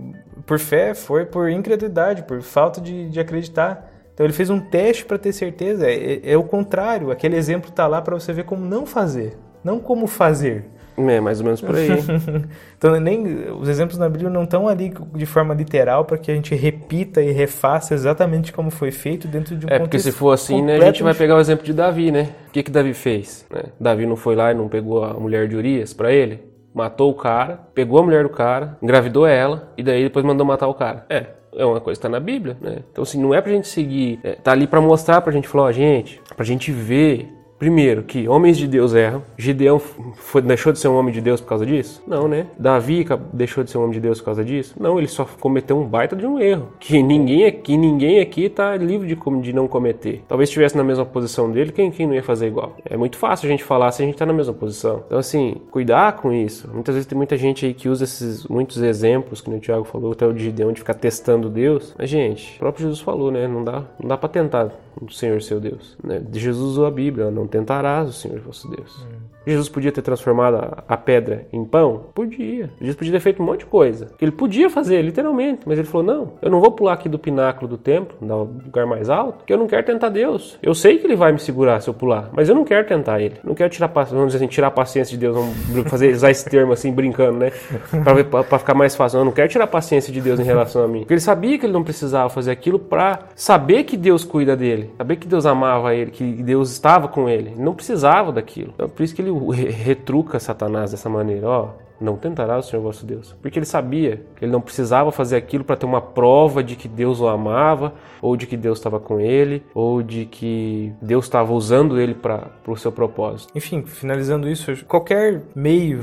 por 0.47 0.59
fé, 0.59 0.95
foi 0.95 1.25
por 1.25 1.51
incredulidade, 1.51 2.23
por 2.23 2.41
falta 2.43 2.81
de, 2.81 3.09
de 3.09 3.21
acreditar. 3.21 3.91
Então 4.13 4.27
ele 4.27 4.33
fez 4.35 4.51
um 4.51 4.61
teste 4.61 5.05
para 5.05 5.17
ter 5.17 5.33
certeza. 5.33 5.87
É, 5.87 5.95
é, 5.95 6.33
é, 6.33 6.37
o 6.37 6.43
contrário. 6.43 7.11
Aquele 7.11 7.37
exemplo 7.37 7.71
está 7.71 7.87
lá 7.87 8.03
para 8.03 8.15
você 8.19 8.33
ver 8.33 8.45
como 8.45 8.65
não 8.65 8.85
fazer, 8.85 9.37
não 9.65 9.79
como 9.79 10.07
fazer. 10.07 10.65
É, 10.99 11.21
mais 11.21 11.41
ou 11.41 11.45
menos 11.45 11.61
por 11.61 11.75
aí. 11.75 11.89
então, 12.77 12.99
nem 13.01 13.49
os 13.53 13.69
exemplos 13.69 13.97
na 13.97 14.09
Bíblia 14.09 14.29
não 14.29 14.45
estão 14.45 14.69
ali 14.69 14.93
de 15.15 15.25
forma 15.25 15.55
literal 15.55 16.05
para 16.05 16.19
que 16.19 16.31
a 16.31 16.35
gente 16.35 16.55
repita 16.55 17.23
e 17.23 17.31
refaça 17.31 17.95
exatamente 17.95 18.53
como 18.53 18.71
foi 18.71 18.91
feito 18.91 19.27
dentro 19.27 19.57
de 19.57 19.65
um 19.67 19.69
É, 19.71 19.79
porque 19.79 19.99
se 19.99 20.13
for 20.13 20.33
assim, 20.33 20.61
né, 20.61 20.77
a 20.77 20.87
gente 20.87 21.03
vai 21.03 21.15
pegar 21.15 21.37
o 21.37 21.41
exemplo 21.41 21.65
de 21.65 21.73
Davi, 21.73 22.11
né? 22.11 22.29
O 22.49 22.51
que 22.51 22.63
que 22.63 22.71
Davi 22.71 22.93
fez? 22.93 23.47
Né? 23.51 23.63
Davi 23.79 24.05
não 24.05 24.17
foi 24.17 24.35
lá 24.35 24.51
e 24.51 24.55
não 24.55 24.69
pegou 24.69 25.03
a 25.03 25.15
mulher 25.15 25.49
de 25.49 25.57
Urias 25.57 25.95
para 25.95 26.13
ele? 26.13 26.50
Matou 26.73 27.11
o 27.11 27.15
cara, 27.15 27.61
pegou 27.75 27.99
a 27.99 28.03
mulher 28.03 28.23
do 28.23 28.31
cara, 28.31 28.79
engravidou 28.81 29.27
ela 29.27 29.73
e 29.77 29.83
daí 29.83 30.05
depois 30.05 30.25
mandou 30.25 30.47
matar 30.47 30.69
o 30.69 30.75
cara. 30.75 31.05
É, 31.09 31.27
é 31.55 31.65
uma 31.65 31.81
coisa 31.81 31.99
que 32.01 32.07
está 32.07 32.09
na 32.09 32.21
Bíblia, 32.21 32.57
né? 32.61 32.79
Então, 32.91 33.03
assim, 33.03 33.21
não 33.21 33.35
é 33.35 33.41
pra 33.41 33.53
gente 33.53 33.67
seguir, 33.67 34.21
é, 34.23 34.33
tá 34.33 34.53
ali 34.53 34.67
para 34.67 34.81
mostrar 34.81 35.21
pra 35.21 35.33
gente, 35.33 35.49
falar, 35.49 35.65
ó, 35.65 35.73
gente, 35.73 36.21
pra 36.37 36.45
gente 36.45 36.71
ver 36.71 37.29
Primeiro, 37.61 38.03
que 38.03 38.27
homens 38.27 38.57
de 38.57 38.67
Deus 38.67 38.95
erram. 38.95 39.23
Gideão 39.37 39.79
foi, 39.79 40.41
deixou 40.41 40.73
de 40.73 40.79
ser 40.79 40.89
um 40.89 40.97
homem 40.97 41.13
de 41.13 41.21
Deus 41.21 41.43
por 41.43 41.49
causa 41.49 41.67
disso? 41.67 42.03
Não, 42.07 42.27
né? 42.27 42.47
Davi 42.59 43.07
deixou 43.35 43.63
de 43.63 43.71
ser 43.71 43.77
um 43.77 43.83
homem 43.83 43.93
de 43.93 44.01
Deus 44.01 44.19
por 44.19 44.25
causa 44.25 44.43
disso? 44.43 44.75
Não, 44.81 44.97
ele 44.97 45.09
só 45.09 45.27
cometeu 45.39 45.79
um 45.79 45.85
baita 45.87 46.17
de 46.17 46.27
um 46.27 46.41
erro. 46.41 46.69
Que 46.81 47.03
ninguém 47.03 47.45
aqui, 47.45 47.77
ninguém 47.77 48.19
aqui 48.19 48.49
tá 48.49 48.75
livre 48.79 49.07
de, 49.07 49.43
de 49.43 49.53
não 49.53 49.69
cometer. 49.69 50.25
Talvez 50.27 50.49
estivesse 50.49 50.75
na 50.75 50.83
mesma 50.83 51.05
posição 51.05 51.53
dele, 51.53 51.71
quem, 51.71 51.91
quem 51.91 52.07
não 52.07 52.15
ia 52.15 52.23
fazer 52.23 52.47
igual? 52.47 52.77
É 52.83 52.97
muito 52.97 53.19
fácil 53.19 53.47
a 53.47 53.51
gente 53.51 53.63
falar 53.63 53.93
se 53.93 54.03
a 54.03 54.07
gente 54.07 54.17
tá 54.17 54.25
na 54.25 54.33
mesma 54.33 54.55
posição. 54.55 55.03
Então, 55.07 55.19
assim, 55.19 55.61
cuidar 55.71 56.17
com 56.17 56.33
isso. 56.33 56.67
Muitas 56.73 56.95
vezes 56.95 57.07
tem 57.07 57.19
muita 57.19 57.37
gente 57.37 57.67
aí 57.67 57.75
que 57.75 57.91
usa 57.91 58.05
esses 58.05 58.47
muitos 58.47 58.79
exemplos, 58.81 59.43
que 59.43 59.51
o 59.51 59.61
Tiago 59.61 59.85
falou, 59.85 60.13
até 60.13 60.27
o 60.27 60.33
de 60.33 60.45
Gideão, 60.45 60.73
de 60.73 60.81
ficar 60.81 60.95
testando 60.95 61.51
Deus. 61.51 61.95
Mas, 61.99 62.09
gente, 62.09 62.57
o 62.57 62.61
próprio 62.61 62.85
Jesus 62.85 63.01
falou, 63.01 63.31
né? 63.31 63.47
Não 63.47 63.63
dá, 63.63 63.85
não 64.01 64.09
dá 64.09 64.17
pra 64.17 64.31
tentar 64.31 64.73
o 65.01 65.13
Senhor 65.13 65.41
seu 65.43 65.61
Deus. 65.61 65.97
Né? 66.03 66.23
Jesus 66.33 66.63
usou 66.63 66.87
a 66.87 66.91
Bíblia, 66.91 67.31
não 67.31 67.47
tentarás 67.51 68.09
o 68.09 68.13
Senhor 68.13 68.41
vosso 68.41 68.69
Deus. 68.69 69.05
Hum. 69.05 69.20
Jesus 69.51 69.69
podia 69.69 69.93
ter 69.93 70.03
transformado 70.03 70.83
a 70.87 70.97
pedra 70.97 71.47
em 71.53 71.65
pão? 71.65 72.07
Podia. 72.15 72.71
Jesus 72.79 72.97
podia 72.97 73.13
ter 73.13 73.21
feito 73.21 73.43
um 73.43 73.47
monte 73.47 73.61
de 73.61 73.67
coisa. 73.67 74.09
Ele 74.21 74.31
podia 74.31 74.71
fazer, 74.71 75.03
literalmente. 75.03 75.63
Mas 75.67 75.79
ele 75.79 75.87
falou: 75.87 76.07
não, 76.07 76.33
eu 76.41 76.51
não 76.51 76.61
vou 76.61 76.73
pular 76.73 76.95
aqui 76.95 77.09
do 77.09 77.19
pináculo 77.19 77.69
do 77.69 77.79
templo, 77.79 78.17
no 78.21 78.45
lugar 78.65 78.87
mais 78.87 79.09
alto, 79.09 79.39
porque 79.39 79.53
eu 79.53 79.59
não 79.59 79.67
quero 79.67 79.85
tentar 79.85 80.09
Deus. 80.09 80.59
Eu 80.63 80.75
sei 80.75 80.99
que 80.99 81.07
ele 81.07 81.17
vai 81.17 81.33
me 81.33 81.39
segurar 81.39 81.81
se 81.81 81.89
eu 81.89 81.95
pular, 81.95 82.31
mas 82.33 82.49
eu 82.49 82.55
não 82.55 82.65
quero 82.65 82.87
tentar 82.87 83.21
ele. 83.21 83.37
Não 83.45 83.55
quero 83.55 83.71
tirar, 83.71 83.89
vamos 83.89 84.27
dizer 84.27 84.39
assim, 84.39 84.47
tirar 84.47 84.69
a 84.69 84.71
paciência 84.71 85.13
de 85.13 85.19
Deus. 85.19 85.35
Vamos 85.35 85.89
fazer, 85.89 86.13
usar 86.13 86.31
esse 86.31 86.49
termo 86.49 86.73
assim, 86.73 86.93
brincando, 86.93 87.39
né? 87.39 87.51
Pra, 88.03 88.25
pra, 88.25 88.45
pra 88.45 88.59
ficar 88.59 88.75
mais 88.75 88.95
fácil. 88.95 89.19
Eu 89.19 89.25
não 89.25 89.33
quero 89.33 89.49
tirar 89.49 89.65
a 89.65 89.67
paciência 89.67 90.13
de 90.13 90.21
Deus 90.21 90.41
em 90.41 90.43
relação 90.43 90.83
a 90.83 90.89
mim. 90.89 91.01
Porque 91.01 91.15
ele 91.15 91.21
sabia 91.21 91.59
que 91.59 91.67
ele 91.67 91.73
não 91.73 91.83
precisava 91.83 92.29
fazer 92.31 92.51
aquilo 92.51 92.79
para 92.79 93.27
saber 93.35 93.85
que 93.85 93.97
Deus 93.97 94.25
cuida 94.25 94.57
dele, 94.57 94.91
saber 94.97 95.17
que 95.17 95.27
Deus 95.27 95.45
amava 95.45 95.95
ele, 95.95 96.11
que 96.11 96.25
Deus 96.25 96.71
estava 96.71 97.09
com 97.09 97.29
ele. 97.29 97.41
Ele 97.41 97.55
não 97.63 97.75
precisava 97.75 98.33
daquilo. 98.33 98.73
Então, 98.75 98.89
por 98.89 99.03
isso 99.03 99.15
que 99.15 99.23
ele 99.23 99.31
retruca 99.49 100.39
Satanás 100.39 100.91
dessa 100.91 101.09
maneira, 101.09 101.49
ó, 101.49 101.69
não 102.01 102.17
tentará 102.17 102.59
o 102.59 102.63
Senhor 102.63 102.83
vosso 102.83 103.05
Deus. 103.05 103.37
Porque 103.43 103.59
ele 103.59 103.67
sabia 103.67 104.25
que 104.37 104.45
ele 104.45 104.53
não 104.53 104.61
precisava 104.61 105.13
fazer 105.13 105.37
aquilo 105.37 105.63
para 105.65 105.77
ter 105.77 105.87
uma 105.87 106.01
prova 106.01 106.63
de 106.63 106.75
que 106.75 106.89
Deus 106.89 107.21
o 107.21 107.29
amava, 107.29 107.93
ou 108.23 108.37
de 108.37 108.47
que 108.47 108.57
Deus 108.57 108.79
estava 108.79 108.99
com 108.99 109.21
ele, 109.21 109.63
ou 109.75 110.03
de 110.03 110.25
que 110.25 110.93
Deus 111.03 111.27
estava 111.27 111.53
usando 111.53 112.01
ele 112.01 112.15
para 112.15 112.51
o 112.67 112.77
seu 112.77 112.91
propósito. 112.91 113.53
Enfim, 113.55 113.83
finalizando 113.83 114.49
isso, 114.49 114.85
qualquer 114.87 115.43
meio 115.55 116.01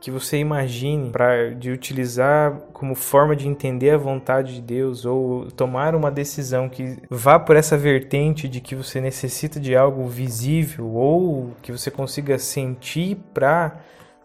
que 0.00 0.10
você 0.10 0.38
imagine 0.38 1.10
para 1.10 1.54
de 1.54 1.70
utilizar 1.70 2.52
como 2.72 2.94
forma 2.94 3.34
de 3.34 3.48
entender 3.48 3.90
a 3.90 3.98
vontade 3.98 4.54
de 4.54 4.60
Deus 4.60 5.04
ou 5.04 5.50
tomar 5.50 5.94
uma 5.94 6.10
decisão 6.10 6.68
que 6.68 6.98
vá 7.10 7.38
por 7.38 7.56
essa 7.56 7.76
vertente 7.76 8.48
de 8.48 8.60
que 8.60 8.76
você 8.76 9.00
necessita 9.00 9.58
de 9.58 9.74
algo 9.74 10.06
visível 10.06 10.86
ou 10.86 11.50
que 11.60 11.72
você 11.72 11.90
consiga 11.90 12.38
sentir 12.38 13.16
para 13.34 13.76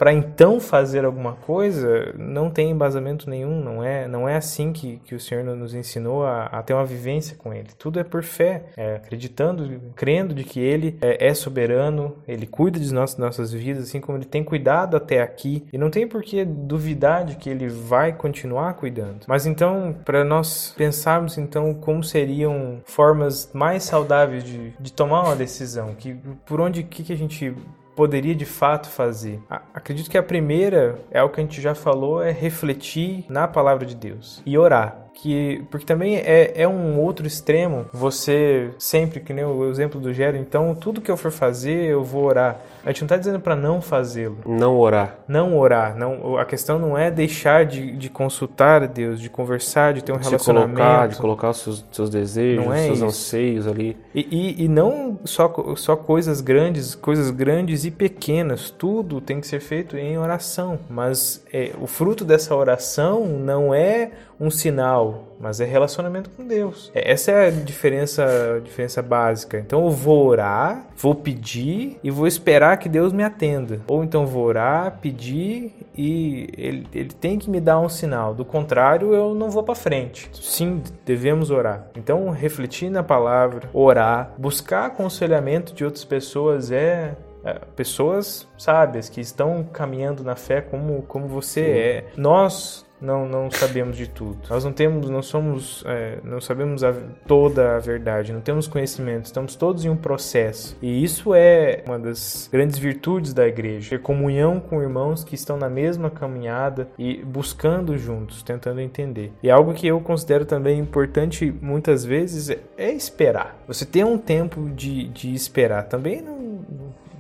para 0.04 0.12
então 0.12 0.60
fazer 0.60 1.06
alguma 1.06 1.32
coisa, 1.32 2.14
não 2.18 2.50
tem 2.50 2.72
embasamento 2.72 3.30
nenhum, 3.30 3.64
não 3.64 3.82
é, 3.82 4.06
não 4.06 4.28
é 4.28 4.36
assim 4.36 4.74
que, 4.74 4.98
que 5.06 5.16
o 5.16 5.20
Senhor 5.20 5.46
nos 5.46 5.74
ensinou 5.74 6.26
a, 6.26 6.48
a 6.48 6.62
ter 6.62 6.74
uma 6.74 6.86
vivência 6.86 7.38
com 7.38 7.54
Ele. 7.54 7.70
Tudo 7.80 8.02
é 8.02 8.04
por 8.04 8.22
fé, 8.22 8.66
é, 8.76 8.98
acreditando, 8.98 9.80
crendo 9.96 10.34
de 10.34 10.44
que 10.44 10.60
Ele 10.60 10.98
é, 11.00 11.28
é 11.28 11.34
soberano, 11.34 12.18
Ele 12.28 12.46
cuida 12.46 12.78
de 12.78 12.94
nossas, 12.94 13.18
nossas 13.18 13.54
vidas, 13.54 13.84
assim 13.84 14.02
como 14.02 14.18
Ele 14.18 14.26
tem 14.26 14.44
cuidado 14.44 14.98
até 14.98 15.22
aqui, 15.22 15.66
e 15.72 15.78
não 15.78 15.90
tem 15.90 16.06
por 16.06 16.22
que 16.22 16.44
duvidar 16.44 17.24
de 17.24 17.38
que 17.38 17.50
Ele 17.50 17.70
vai 17.70 18.12
continuar 18.12 18.74
cuidando. 18.74 19.22
Mas 19.26 19.46
então, 19.46 19.96
para 20.04 20.26
nós 20.26 20.74
pensarmos 20.76 21.38
então 21.38 21.74
como 21.74 22.04
seriam 22.04 22.82
formas 22.84 23.50
mais 23.54 23.84
saudáveis 23.84 24.44
de, 24.44 24.74
de 24.78 24.92
tomar 24.92 25.24
uma 25.24 25.36
decisão, 25.38 25.96
que 25.96 26.14
por 26.46 26.60
onde 26.60 26.84
que, 26.84 27.04
que 27.04 27.14
a 27.14 27.18
gente 27.18 27.56
poderia 27.96 28.36
de 28.36 28.46
fato 28.46 28.90
fazer? 28.90 29.42
Acredito 29.74 30.10
que 30.10 30.18
a 30.18 30.24
primeira 30.24 31.00
é 31.12 31.22
o 31.22 31.30
que 31.30 31.40
a 31.40 31.44
gente 31.44 31.62
já 31.62 31.76
falou, 31.76 32.22
é 32.22 32.32
refletir 32.32 33.26
na 33.30 33.48
palavra 33.48 33.86
de 33.86 33.96
Deus 33.96 34.42
e 34.46 34.58
orar 34.58 35.03
que 35.14 35.64
porque 35.70 35.86
também 35.86 36.18
é, 36.18 36.54
é 36.56 36.68
um 36.68 37.00
outro 37.00 37.26
extremo 37.26 37.86
você 37.94 38.72
sempre 38.78 39.20
que 39.20 39.34
nem 39.34 39.46
o 39.46 39.70
exemplo 39.70 40.00
do 40.00 40.14
Gero 40.14 40.38
então 40.38 40.76
tudo 40.76 41.02
que 41.02 41.10
eu 41.10 41.18
for 41.18 41.32
fazer 41.32 41.86
eu 41.86 42.04
vou 42.04 42.24
orar. 42.26 42.60
A 42.84 42.90
gente 42.90 43.02
não 43.02 43.06
está 43.06 43.18
dizendo 43.18 43.40
para 43.40 43.56
não 43.56 43.82
fazê-lo. 43.82 44.38
Não 44.46 44.78
orar. 44.78 45.20
Não 45.26 45.58
orar. 45.58 45.96
Não 45.96 46.38
a 46.38 46.44
questão 46.44 46.78
não 46.78 46.98
é 46.98 47.10
deixar 47.10 47.66
de, 47.66 47.92
de 47.92 48.10
consultar 48.10 48.84
a 48.84 48.86
Deus 48.86 49.22
de 49.22 49.30
conversar 49.30 49.94
de 49.94 50.04
ter 50.04 50.12
um 50.12 50.22
Se 50.22 50.26
relacionamento. 50.26 50.74
colocar, 50.76 51.08
de 51.08 51.16
colocar 51.16 51.50
os 51.52 51.58
seus, 51.58 51.86
seus 51.92 52.10
desejos 52.10 52.66
é 52.74 52.86
seus 52.86 52.98
isso. 52.98 53.06
anseios 53.06 53.68
ali. 53.68 53.98
E, 54.14 54.28
e, 54.30 54.66
e 54.66 54.68
não 54.68 55.20
só 55.24 55.54
só 55.76 55.96
coisas 55.96 56.42
grandes 56.42 56.96
coisas 56.96 57.32
grandes 57.32 57.86
e 57.86 57.92
pequenas. 57.92 58.70
Tudo 58.70 59.22
tem 59.22 59.40
que 59.40 59.48
ser 59.48 59.60
feito 59.60 59.98
em 59.98 60.18
oração. 60.18 60.80
Mas 60.90 61.44
é, 61.54 61.72
o 61.80 61.88
fruto 61.88 62.26
dessa 62.26 62.56
oração 62.56 63.26
não 63.26 63.74
é 63.74 64.12
um 64.40 64.50
sinal, 64.50 65.03
mas 65.40 65.60
é 65.60 65.66
relacionamento 65.66 66.30
com 66.30 66.46
Deus. 66.46 66.92
É, 66.96 67.12
essa 67.12 67.32
é 67.32 67.48
a 67.48 67.52
diferença, 67.52 68.26
a 68.58 68.60
diferença 68.60 69.02
básica. 69.02 69.60
Então 69.60 69.84
eu 69.84 69.92
vou 69.92 70.26
orar, 70.26 70.88
vou 70.96 71.14
pedir 71.14 72.00
e 72.04 72.10
vou 72.10 72.28
esperar 72.28 72.78
que 72.78 72.88
Deus 72.88 73.12
me 73.12 73.24
atenda. 73.24 73.82
Ou 73.88 74.04
então 74.04 74.26
vou 74.26 74.46
orar, 74.46 75.00
pedir 75.02 75.74
e 75.96 76.48
ele, 76.58 76.88
ele 76.94 77.10
tem 77.10 77.38
que 77.38 77.50
me 77.50 77.60
dar 77.60 77.80
um 77.80 77.90
sinal. 77.90 78.34
Do 78.34 78.46
contrário, 78.46 79.14
eu 79.14 79.36
não 79.36 79.50
vou 79.50 79.64
para 79.64 79.76
frente. 79.76 80.30
Sim, 80.34 80.82
devemos 81.06 81.52
orar. 81.52 81.88
Então 81.96 82.30
refletir 82.30 82.90
na 82.90 83.04
palavra, 83.04 83.70
orar, 83.74 84.34
buscar 84.38 84.86
aconselhamento 84.86 85.74
de 85.74 85.84
outras 85.84 86.06
pessoas 86.06 86.72
é 86.72 87.16
é, 87.46 87.60
pessoas 87.76 88.48
sábias 88.58 89.10
que 89.10 89.20
estão 89.20 89.64
caminhando 89.66 90.24
na 90.24 90.34
fé 90.34 90.62
como, 90.62 91.02
como 91.04 91.28
você 91.28 91.62
Sim. 91.62 91.72
é. 91.72 92.06
Nós 92.16 92.86
não, 93.04 93.28
não 93.28 93.52
sabemos 93.52 93.98
de 93.98 94.08
tudo. 94.08 94.38
Nós 94.50 94.64
não 94.64 94.72
temos, 94.72 95.10
não 95.10 95.22
somos, 95.22 95.84
é, 95.86 96.20
não 96.24 96.40
sabemos 96.40 96.84
a, 96.84 96.94
toda 97.28 97.76
a 97.76 97.80
verdade, 97.80 98.32
não 98.32 98.42
temos 98.42 98.68
conhecimento, 98.68 99.26
estamos 99.26 99.56
todos 99.56 99.84
em 99.86 99.90
um 99.90 99.98
processo. 99.98 100.78
E 100.82 101.04
isso 101.04 101.36
é 101.36 101.84
uma 101.86 102.00
das 102.00 102.50
grandes 102.52 102.78
virtudes 102.78 103.34
da 103.34 103.48
igreja, 103.48 103.92
ter 103.92 104.02
comunhão 104.02 104.60
com 104.60 104.82
irmãos 104.82 105.24
que 105.24 105.36
estão 105.36 105.58
na 105.58 105.70
mesma 105.70 106.10
caminhada 106.10 106.88
e 106.98 107.24
buscando 107.24 107.98
juntos, 107.98 108.42
tentando 108.42 108.80
entender. 108.80 109.32
E 109.44 109.52
algo 109.52 109.74
que 109.74 109.88
eu 109.88 110.00
considero 110.00 110.46
também 110.46 110.80
importante 110.80 111.54
muitas 111.62 112.06
vezes 112.06 112.50
é, 112.50 112.60
é 112.78 112.92
esperar. 112.92 113.58
Você 113.68 113.86
tem 113.86 114.04
um 114.04 114.18
tempo 114.18 114.70
de, 114.70 115.08
de 115.10 115.34
esperar. 115.34 115.84
Também 115.84 116.22
não 116.22 116.44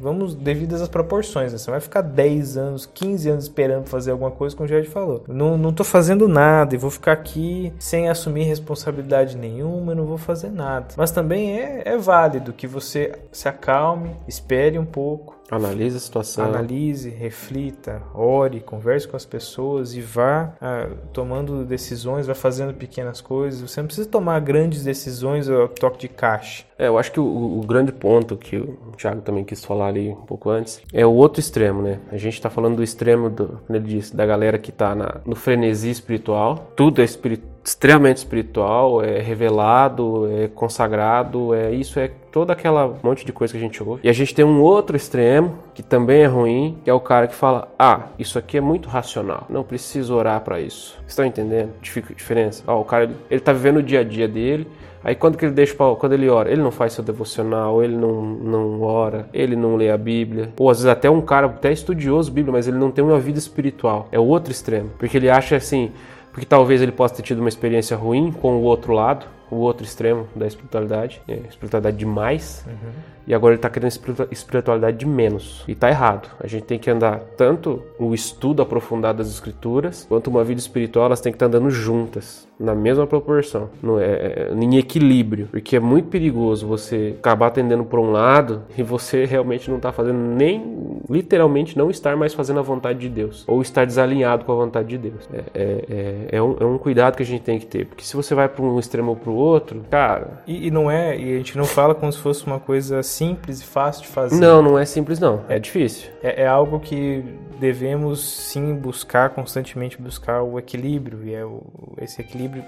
vamos 0.03 0.35
devido 0.35 0.75
às 0.75 0.87
proporções. 0.87 1.53
Né? 1.53 1.57
Você 1.57 1.71
vai 1.71 1.79
ficar 1.79 2.01
10 2.01 2.57
anos, 2.57 2.85
15 2.85 3.29
anos 3.29 3.43
esperando 3.45 3.87
fazer 3.87 4.11
alguma 4.11 4.31
coisa, 4.31 4.55
como 4.55 4.65
o 4.65 4.69
Jared 4.69 4.89
falou. 4.89 5.23
Não, 5.27 5.57
não 5.57 5.71
tô 5.71 5.83
fazendo 5.83 6.27
nada 6.27 6.75
e 6.75 6.77
vou 6.77 6.91
ficar 6.91 7.13
aqui 7.13 7.73
sem 7.79 8.09
assumir 8.09 8.43
responsabilidade 8.43 9.37
nenhuma, 9.37 9.95
não 9.95 10.05
vou 10.05 10.17
fazer 10.17 10.49
nada. 10.49 10.87
Mas 10.97 11.11
também 11.11 11.57
é, 11.57 11.83
é 11.85 11.97
válido 11.97 12.51
que 12.53 12.67
você 12.67 13.13
se 13.31 13.47
acalme, 13.47 14.15
espere 14.27 14.77
um 14.77 14.85
pouco, 14.85 15.35
Analise 15.55 15.97
a 15.97 15.99
situação. 15.99 16.45
Analise, 16.45 17.09
reflita, 17.09 18.01
ore, 18.13 18.59
converse 18.59 19.07
com 19.07 19.15
as 19.15 19.25
pessoas 19.25 19.95
e 19.95 20.01
vá 20.01 20.53
ah, 20.61 20.89
tomando 21.11 21.63
decisões, 21.65 22.27
vá 22.27 22.35
fazendo 22.35 22.73
pequenas 22.73 23.21
coisas. 23.21 23.61
Você 23.61 23.81
não 23.81 23.87
precisa 23.87 24.07
tomar 24.07 24.39
grandes 24.39 24.83
decisões 24.83 25.49
ao 25.49 25.67
toque 25.67 25.99
de 25.99 26.07
caixa. 26.07 26.65
É, 26.77 26.87
eu 26.87 26.97
acho 26.97 27.11
que 27.11 27.19
o, 27.19 27.23
o, 27.23 27.61
grande 27.65 27.91
ponto 27.91 28.35
que 28.35 28.57
o 28.57 28.93
Thiago 28.97 29.21
também 29.21 29.43
quis 29.43 29.63
falar 29.63 29.87
ali 29.87 30.09
um 30.09 30.25
pouco 30.25 30.49
antes 30.49 30.81
é 30.91 31.05
o 31.05 31.11
outro 31.11 31.39
extremo, 31.39 31.81
né? 31.81 31.99
A 32.11 32.17
gente 32.17 32.33
está 32.33 32.49
falando 32.49 32.77
do 32.77 32.83
extremo, 32.83 33.29
do, 33.29 33.61
como 33.65 33.77
ele 33.77 33.87
disse, 33.87 34.15
da 34.15 34.25
galera 34.25 34.57
que 34.57 34.69
está 34.69 34.95
no 35.25 35.35
frenesi 35.35 35.89
espiritual. 35.89 36.71
Tudo 36.75 37.01
é 37.01 37.05
espiritual 37.05 37.52
extremamente 37.63 38.17
espiritual, 38.17 39.03
é 39.03 39.19
revelado, 39.19 40.29
é 40.29 40.47
consagrado, 40.47 41.53
é 41.53 41.71
isso, 41.71 41.99
é 41.99 42.11
toda 42.31 42.51
aquela 42.51 42.97
monte 43.01 43.25
de 43.25 43.31
coisa 43.31 43.53
que 43.53 43.57
a 43.57 43.61
gente 43.61 43.81
ouve. 43.81 44.01
E 44.03 44.09
a 44.09 44.13
gente 44.13 44.35
tem 44.35 44.43
um 44.43 44.61
outro 44.61 44.97
extremo 44.97 45.57
que 45.73 45.81
também 45.81 46.23
é 46.23 46.25
ruim, 46.25 46.77
que 46.83 46.89
é 46.89 46.93
o 46.93 46.99
cara 46.99 47.27
que 47.27 47.35
fala: 47.35 47.69
"Ah, 47.79 48.07
isso 48.19 48.37
aqui 48.37 48.57
é 48.57 48.61
muito 48.61 48.89
racional, 48.89 49.45
não 49.49 49.63
preciso 49.63 50.13
orar 50.15 50.41
para 50.41 50.59
isso". 50.59 50.99
Estão 51.07 51.25
entendendo? 51.25 51.71
Diferença? 51.81 52.69
O 52.69 52.83
cara 52.83 53.09
ele 53.29 53.39
tá 53.39 53.53
vivendo 53.53 53.77
o 53.77 53.83
dia 53.83 54.01
a 54.01 54.03
dia 54.03 54.27
dele, 54.27 54.67
Aí 55.03 55.15
quando 55.15 55.37
que 55.37 55.43
ele 55.43 55.53
deixa 55.53 55.75
quando 55.75 56.13
ele 56.13 56.29
ora, 56.29 56.49
ele 56.49 56.61
não 56.61 56.71
faz 56.71 56.93
seu 56.93 57.03
devocional, 57.03 57.83
ele 57.83 57.95
não, 57.95 58.21
não 58.23 58.81
ora, 58.81 59.27
ele 59.33 59.55
não 59.55 59.75
lê 59.75 59.91
a 59.91 59.97
Bíblia. 59.97 60.53
Ou 60.57 60.69
às 60.69 60.77
vezes 60.77 60.89
até 60.89 61.09
um 61.09 61.19
cara 61.19 61.47
até 61.47 61.71
estudioso 61.71 62.31
Bíblia, 62.31 62.53
mas 62.53 62.67
ele 62.67 62.77
não 62.77 62.89
tem 62.89 63.03
uma 63.03 63.19
vida 63.19 63.37
espiritual. 63.37 64.07
É 64.11 64.19
o 64.19 64.23
outro 64.23 64.51
extremo, 64.51 64.91
porque 64.97 65.17
ele 65.17 65.29
acha 65.29 65.57
assim, 65.57 65.91
porque 66.33 66.47
talvez 66.47 66.81
ele 66.81 66.91
possa 66.91 67.13
ter 67.15 67.21
tido 67.21 67.39
uma 67.39 67.47
experiência 67.47 67.95
ruim 67.95 68.31
com 68.31 68.57
o 68.57 68.63
outro 68.63 68.91
lado, 68.91 69.27
o 69.53 69.59
outro 69.59 69.85
extremo 69.85 70.27
da 70.35 70.47
espiritualidade, 70.47 71.21
é, 71.27 71.35
espiritualidade 71.49 71.97
demais. 71.97 72.65
Uhum 72.67 73.13
e 73.25 73.33
agora 73.33 73.53
ele 73.53 73.59
está 73.59 73.69
querendo 73.69 73.91
espiritualidade 74.31 74.97
de 74.97 75.05
menos. 75.05 75.63
E 75.67 75.71
está 75.71 75.89
errado. 75.89 76.29
A 76.39 76.47
gente 76.47 76.63
tem 76.63 76.77
que 76.77 76.89
andar 76.89 77.19
tanto 77.37 77.81
o 77.97 78.13
estudo 78.13 78.61
aprofundado 78.61 79.19
das 79.19 79.29
escrituras, 79.29 80.05
quanto 80.07 80.29
uma 80.29 80.43
vida 80.43 80.59
espiritual, 80.59 81.05
elas 81.05 81.21
têm 81.21 81.31
que 81.31 81.37
estar 81.37 81.49
tá 81.49 81.57
andando 81.57 81.69
juntas, 81.69 82.47
na 82.59 82.75
mesma 82.75 83.05
proporção, 83.07 83.69
não 83.81 83.99
é, 83.99 84.05
é, 84.05 84.53
em 84.53 84.77
equilíbrio, 84.77 85.47
porque 85.51 85.75
é 85.75 85.79
muito 85.79 86.07
perigoso 86.07 86.67
você 86.67 87.15
acabar 87.17 87.47
atendendo 87.47 87.83
por 87.83 87.99
um 87.99 88.11
lado 88.11 88.63
e 88.77 88.83
você 88.83 89.25
realmente 89.25 89.69
não 89.69 89.77
está 89.77 89.91
fazendo 89.91 90.17
nem, 90.17 91.01
literalmente, 91.09 91.77
não 91.77 91.89
estar 91.89 92.15
mais 92.15 92.33
fazendo 92.33 92.59
a 92.59 92.63
vontade 92.63 92.99
de 92.99 93.09
Deus, 93.09 93.43
ou 93.47 93.61
estar 93.61 93.85
desalinhado 93.85 94.45
com 94.45 94.51
a 94.51 94.55
vontade 94.55 94.89
de 94.89 94.97
Deus. 94.97 95.27
É, 95.33 95.43
é, 95.53 95.85
é, 95.89 96.27
é 96.37 96.41
um, 96.41 96.55
é 96.59 96.65
um, 96.65 96.77
cuidado 96.77 97.15
que 97.15 97.23
a 97.23 97.25
gente 97.25 97.41
tem 97.41 97.59
que 97.59 97.65
ter, 97.65 97.85
porque 97.85 98.03
se 98.03 98.15
você 98.15 98.35
vai 98.35 98.47
para 98.47 98.63
um 98.63 98.79
extremo 98.79 99.11
ou 99.11 99.15
para 99.15 99.29
o 99.29 99.35
outro, 99.35 99.42
cara. 99.89 100.41
E, 100.47 100.67
e 100.67 100.71
não 100.71 100.89
é, 100.89 101.17
e 101.17 101.33
a 101.33 101.37
gente 101.37 101.57
não 101.57 101.65
fala 101.65 101.93
como 101.93 102.11
se 102.11 102.19
fosse 102.19 102.45
uma 102.45 102.59
coisa 102.59 103.01
simples 103.03 103.61
e 103.61 103.65
fácil 103.65 104.03
de 104.03 104.09
fazer. 104.09 104.35
Não, 104.35 104.61
não 104.61 104.77
é 104.77 104.85
simples 104.85 105.19
não. 105.19 105.41
É 105.47 105.59
difícil. 105.59 106.09
É, 106.21 106.43
é 106.43 106.47
algo 106.47 106.79
que 106.79 107.23
devemos 107.59 108.19
sim 108.21 108.75
buscar 108.75 109.29
constantemente 109.29 110.01
buscar 110.01 110.41
o 110.41 110.59
equilíbrio 110.59 111.23
e 111.23 111.33
é 111.33 111.45
o, 111.45 111.63
esse 112.01 112.21
equilíbrio 112.21 112.63